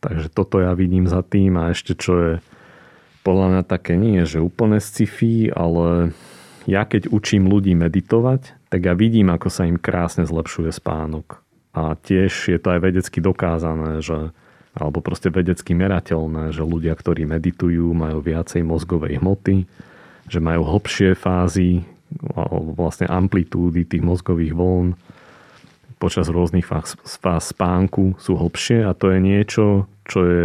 Takže 0.00 0.32
toto 0.32 0.56
ja 0.64 0.72
vidím 0.72 1.04
za 1.04 1.20
tým 1.20 1.60
a 1.60 1.68
ešte 1.68 1.92
čo 1.92 2.12
je 2.16 2.32
podľa 3.20 3.46
mňa 3.52 3.62
také 3.68 4.00
nie, 4.00 4.24
že 4.24 4.40
úplne 4.40 4.80
sci-fi, 4.80 5.52
ale 5.52 6.16
ja 6.64 6.88
keď 6.88 7.12
učím 7.12 7.52
ľudí 7.52 7.76
meditovať, 7.76 8.72
tak 8.72 8.80
ja 8.88 8.96
vidím, 8.96 9.28
ako 9.28 9.52
sa 9.52 9.68
im 9.68 9.76
krásne 9.76 10.24
zlepšuje 10.24 10.72
spánok. 10.72 11.44
A 11.76 11.94
tiež 12.00 12.32
je 12.48 12.58
to 12.58 12.72
aj 12.72 12.80
vedecky 12.80 13.20
dokázané, 13.20 14.00
že 14.00 14.32
alebo 14.70 15.02
proste 15.02 15.34
vedecky 15.34 15.74
merateľné, 15.74 16.54
že 16.54 16.62
ľudia, 16.62 16.94
ktorí 16.94 17.26
meditujú, 17.26 17.90
majú 17.90 18.22
viacej 18.22 18.62
mozgovej 18.62 19.18
hmoty, 19.18 19.66
že 20.30 20.38
majú 20.38 20.62
hlbšie 20.62 21.18
fázy, 21.18 21.82
vlastne 22.78 23.10
amplitúdy 23.10 23.86
tých 23.86 24.02
mozgových 24.02 24.54
vln 24.54 24.94
počas 26.00 26.32
rôznych 26.32 26.64
fáz, 26.64 26.96
fáz 27.20 27.52
spánku 27.52 28.16
sú 28.16 28.38
hlbšie 28.38 28.88
a 28.88 28.96
to 28.96 29.12
je 29.12 29.18
niečo, 29.20 29.84
čo 30.08 30.18
je 30.24 30.44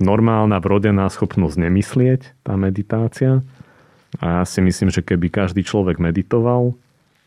normálna 0.00 0.62
vrodená 0.62 1.10
schopnosť 1.12 1.60
nemyslieť, 1.60 2.20
tá 2.46 2.56
meditácia. 2.56 3.44
A 4.22 4.40
ja 4.40 4.44
si 4.48 4.64
myslím, 4.64 4.88
že 4.88 5.04
keby 5.04 5.28
každý 5.28 5.60
človek 5.60 6.00
meditoval, 6.00 6.72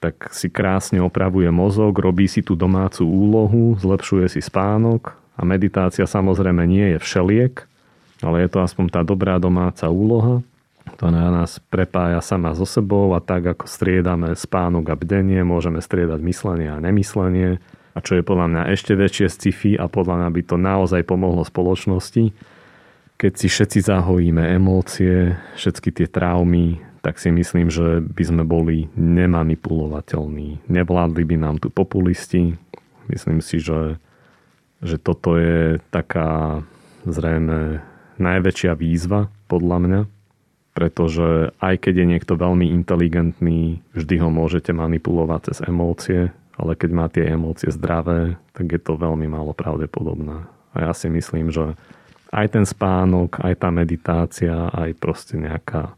tak 0.02 0.34
si 0.34 0.50
krásne 0.50 0.98
opravuje 0.98 1.46
mozog, 1.54 1.94
robí 1.94 2.26
si 2.26 2.42
tú 2.42 2.58
domácu 2.58 3.06
úlohu, 3.06 3.78
zlepšuje 3.78 4.34
si 4.34 4.42
spánok 4.42 5.14
a 5.38 5.46
meditácia 5.46 6.10
samozrejme 6.10 6.66
nie 6.66 6.98
je 6.98 6.98
všeliek, 6.98 7.54
ale 8.26 8.42
je 8.42 8.50
to 8.50 8.66
aspoň 8.66 8.86
tá 8.90 9.02
dobrá 9.06 9.38
domáca 9.38 9.86
úloha 9.94 10.42
to 10.98 11.10
na 11.10 11.34
nás 11.34 11.58
prepája 11.58 12.22
sama 12.22 12.54
so 12.54 12.66
sebou 12.66 13.14
a 13.18 13.20
tak 13.22 13.58
ako 13.58 13.66
striedame 13.66 14.34
spánok 14.38 14.94
a 14.94 14.96
bdenie, 14.98 15.42
môžeme 15.42 15.82
striedať 15.82 16.22
myslenie 16.22 16.70
a 16.70 16.82
nemyslenie. 16.82 17.58
A 17.92 18.00
čo 18.00 18.16
je 18.16 18.24
podľa 18.24 18.48
mňa 18.48 18.62
ešte 18.72 18.96
väčšie 18.96 19.28
sci-fi 19.28 19.72
a 19.76 19.92
podľa 19.92 20.24
mňa 20.24 20.30
by 20.32 20.42
to 20.48 20.56
naozaj 20.56 21.02
pomohlo 21.04 21.44
spoločnosti, 21.44 22.32
keď 23.20 23.34
si 23.38 23.48
všetci 23.54 23.80
zahojíme 23.86 24.42
emócie, 24.58 25.38
všetky 25.54 25.94
tie 25.94 26.08
traumy, 26.10 26.82
tak 27.06 27.18
si 27.18 27.30
myslím, 27.30 27.70
že 27.70 28.02
by 28.02 28.24
sme 28.26 28.44
boli 28.46 28.90
nemanipulovateľní. 28.98 30.70
Nevládli 30.70 31.24
by 31.26 31.36
nám 31.38 31.56
tu 31.62 31.74
populisti. 31.74 32.58
Myslím 33.10 33.42
si, 33.42 33.62
že, 33.62 34.02
že 34.82 35.02
toto 35.02 35.38
je 35.38 35.82
taká 35.94 36.62
zrejme 37.06 37.82
najväčšia 38.22 38.74
výzva 38.78 39.34
podľa 39.50 39.78
mňa 39.82 40.02
pretože 40.72 41.52
aj 41.60 41.76
keď 41.84 41.94
je 42.04 42.06
niekto 42.16 42.34
veľmi 42.40 42.72
inteligentný, 42.72 43.84
vždy 43.92 44.16
ho 44.24 44.30
môžete 44.32 44.72
manipulovať 44.72 45.52
cez 45.52 45.58
emócie, 45.68 46.22
ale 46.56 46.72
keď 46.80 46.90
má 46.94 47.06
tie 47.12 47.28
emócie 47.28 47.72
zdravé, 47.74 48.40
tak 48.56 48.72
je 48.72 48.80
to 48.80 48.96
veľmi 48.96 49.28
málo 49.28 49.52
pravdepodobné. 49.52 50.48
A 50.72 50.78
ja 50.88 50.94
si 50.96 51.12
myslím, 51.12 51.52
že 51.52 51.76
aj 52.32 52.48
ten 52.56 52.64
spánok, 52.64 53.44
aj 53.44 53.60
tá 53.60 53.70
meditácia, 53.74 54.72
aj 54.72 54.96
proste 54.96 55.36
nejaká 55.36 55.92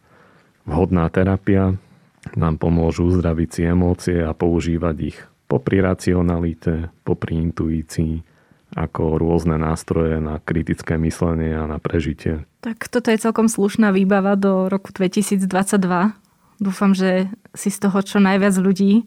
vhodná 0.65 1.05
terapia 1.13 1.77
nám 2.33 2.55
pomôžu 2.57 3.11
uzdraviť 3.13 3.49
si 3.51 3.61
emócie 3.67 4.19
a 4.23 4.31
používať 4.33 4.95
ich 5.03 5.17
popri 5.45 5.83
racionalite, 5.83 6.89
popri 7.05 7.37
intuícii 7.37 8.32
ako 8.73 9.21
rôzne 9.21 9.57
nástroje 9.61 10.17
na 10.17 10.41
kritické 10.41 10.97
myslenie 10.97 11.53
a 11.53 11.69
na 11.69 11.77
prežitie. 11.77 12.45
Tak 12.65 12.89
toto 12.89 13.13
je 13.13 13.21
celkom 13.21 13.45
slušná 13.45 13.93
výbava 13.93 14.33
do 14.33 14.69
roku 14.69 14.89
2022. 14.89 15.45
Dúfam, 16.61 16.91
že 16.93 17.29
si 17.53 17.69
z 17.69 17.77
toho 17.81 18.01
čo 18.01 18.17
najviac 18.21 18.55
ľudí 18.57 19.05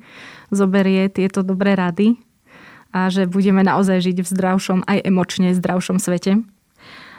zoberie 0.50 1.10
tieto 1.10 1.42
dobré 1.42 1.74
rady 1.74 2.18
a 2.94 3.10
že 3.10 3.26
budeme 3.26 3.60
naozaj 3.66 4.02
žiť 4.02 4.16
v 4.22 4.28
zdravšom, 4.28 4.78
aj 4.86 4.98
emočne 5.04 5.52
zdravšom 5.52 5.98
svete. 5.98 6.42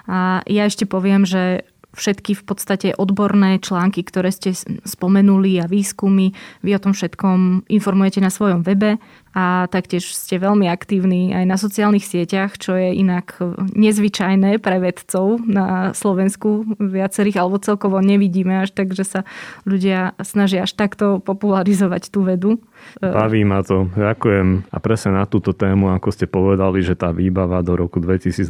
A 0.08 0.40
ja 0.48 0.64
ešte 0.66 0.88
poviem, 0.88 1.28
že 1.28 1.68
všetky 1.98 2.38
v 2.38 2.44
podstate 2.46 2.88
odborné 2.94 3.58
články, 3.58 4.06
ktoré 4.06 4.30
ste 4.30 4.54
spomenuli 4.86 5.58
a 5.60 5.66
výskumy. 5.66 6.32
Vy 6.62 6.72
o 6.78 6.84
tom 6.84 6.94
všetkom 6.94 7.66
informujete 7.68 8.22
na 8.22 8.30
svojom 8.30 8.62
webe 8.62 9.02
a 9.38 9.70
taktiež 9.70 10.18
ste 10.18 10.42
veľmi 10.42 10.66
aktívni 10.66 11.30
aj 11.30 11.46
na 11.46 11.58
sociálnych 11.62 12.06
sieťach, 12.06 12.58
čo 12.58 12.74
je 12.74 12.90
inak 12.98 13.38
nezvyčajné 13.78 14.58
pre 14.58 14.82
vedcov 14.82 15.42
na 15.46 15.94
Slovensku 15.94 16.66
viacerých, 16.82 17.42
alebo 17.42 17.62
celkovo 17.62 18.02
nevidíme 18.02 18.66
až 18.66 18.74
tak, 18.74 18.98
že 18.98 19.06
sa 19.06 19.22
ľudia 19.66 20.18
snažia 20.26 20.66
až 20.66 20.74
takto 20.74 21.22
popularizovať 21.22 22.10
tú 22.10 22.26
vedu. 22.26 22.58
Baví 22.98 23.46
ma 23.46 23.62
to, 23.62 23.90
ďakujem. 23.94 24.70
A 24.74 24.78
presne 24.82 25.22
na 25.22 25.30
túto 25.30 25.54
tému, 25.54 25.94
ako 25.94 26.10
ste 26.10 26.26
povedali, 26.26 26.82
že 26.82 26.98
tá 26.98 27.14
výbava 27.14 27.62
do 27.62 27.78
roku 27.78 28.02
2022, 28.02 28.50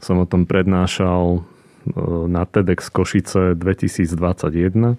som 0.00 0.16
o 0.16 0.26
tom 0.28 0.48
prednášal 0.48 1.44
na 2.28 2.42
TEDx 2.48 2.88
Košice 2.88 3.54
2021. 3.56 4.96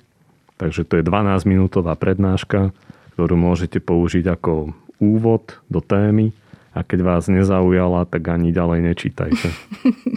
Takže 0.56 0.82
to 0.88 1.02
je 1.02 1.04
12-minútová 1.04 2.00
prednáška, 2.00 2.72
ktorú 3.18 3.36
môžete 3.36 3.84
použiť 3.84 4.26
ako 4.32 4.72
úvod 5.04 5.60
do 5.68 5.84
témy 5.84 6.32
a 6.76 6.84
keď 6.84 7.00
vás 7.08 7.32
nezaujala, 7.32 8.04
tak 8.04 8.28
ani 8.28 8.52
ďalej 8.52 8.84
nečítajte. 8.84 9.48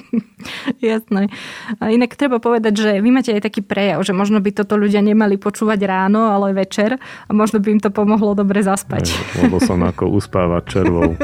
Jasné. 0.82 1.30
A 1.78 1.94
inak 1.94 2.18
treba 2.18 2.42
povedať, 2.42 2.74
že 2.74 2.90
vy 2.98 3.14
máte 3.14 3.30
aj 3.30 3.46
taký 3.46 3.62
prejav, 3.62 4.02
že 4.02 4.10
možno 4.10 4.42
by 4.42 4.50
toto 4.50 4.74
ľudia 4.74 4.98
nemali 4.98 5.38
počúvať 5.38 5.78
ráno, 5.86 6.34
ale 6.34 6.50
večer 6.50 6.98
a 6.98 7.30
možno 7.30 7.62
by 7.62 7.78
im 7.78 7.80
to 7.82 7.94
pomohlo 7.94 8.34
dobre 8.34 8.66
zaspať. 8.66 9.14
lebo 9.38 9.62
som 9.62 9.78
ako 9.86 10.10
uspávať 10.18 10.62
červou. 10.66 11.14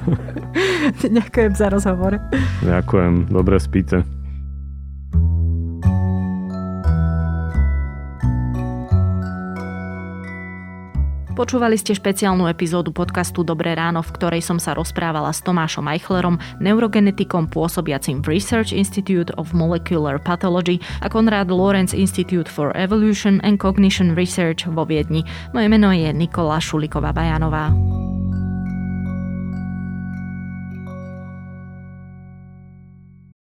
Ďakujem 1.16 1.52
za 1.56 1.72
rozhovor. 1.72 2.20
Ďakujem, 2.60 3.32
dobre 3.32 3.56
spíte. 3.56 4.19
Počúvali 11.40 11.80
ste 11.80 11.96
špeciálnu 11.96 12.52
epizódu 12.52 12.92
podcastu 12.92 13.40
Dobré 13.40 13.72
ráno, 13.72 14.04
v 14.04 14.12
ktorej 14.12 14.44
som 14.44 14.60
sa 14.60 14.76
rozprávala 14.76 15.32
s 15.32 15.40
Tomášom 15.40 15.88
Eichlerom, 15.88 16.36
neurogenetikom 16.60 17.48
pôsobiacim 17.48 18.20
v 18.20 18.36
Research 18.36 18.76
Institute 18.76 19.32
of 19.40 19.56
Molecular 19.56 20.20
Pathology 20.20 20.84
a 21.00 21.08
Konrad 21.08 21.48
Lorenz 21.48 21.96
Institute 21.96 22.44
for 22.44 22.76
Evolution 22.76 23.40
and 23.40 23.56
Cognition 23.56 24.12
Research 24.12 24.68
vo 24.68 24.84
Viedni. 24.84 25.24
Moje 25.56 25.72
meno 25.72 25.88
je 25.96 26.12
Nikola 26.12 26.60
Šuliková-Bajanová. 26.60 27.72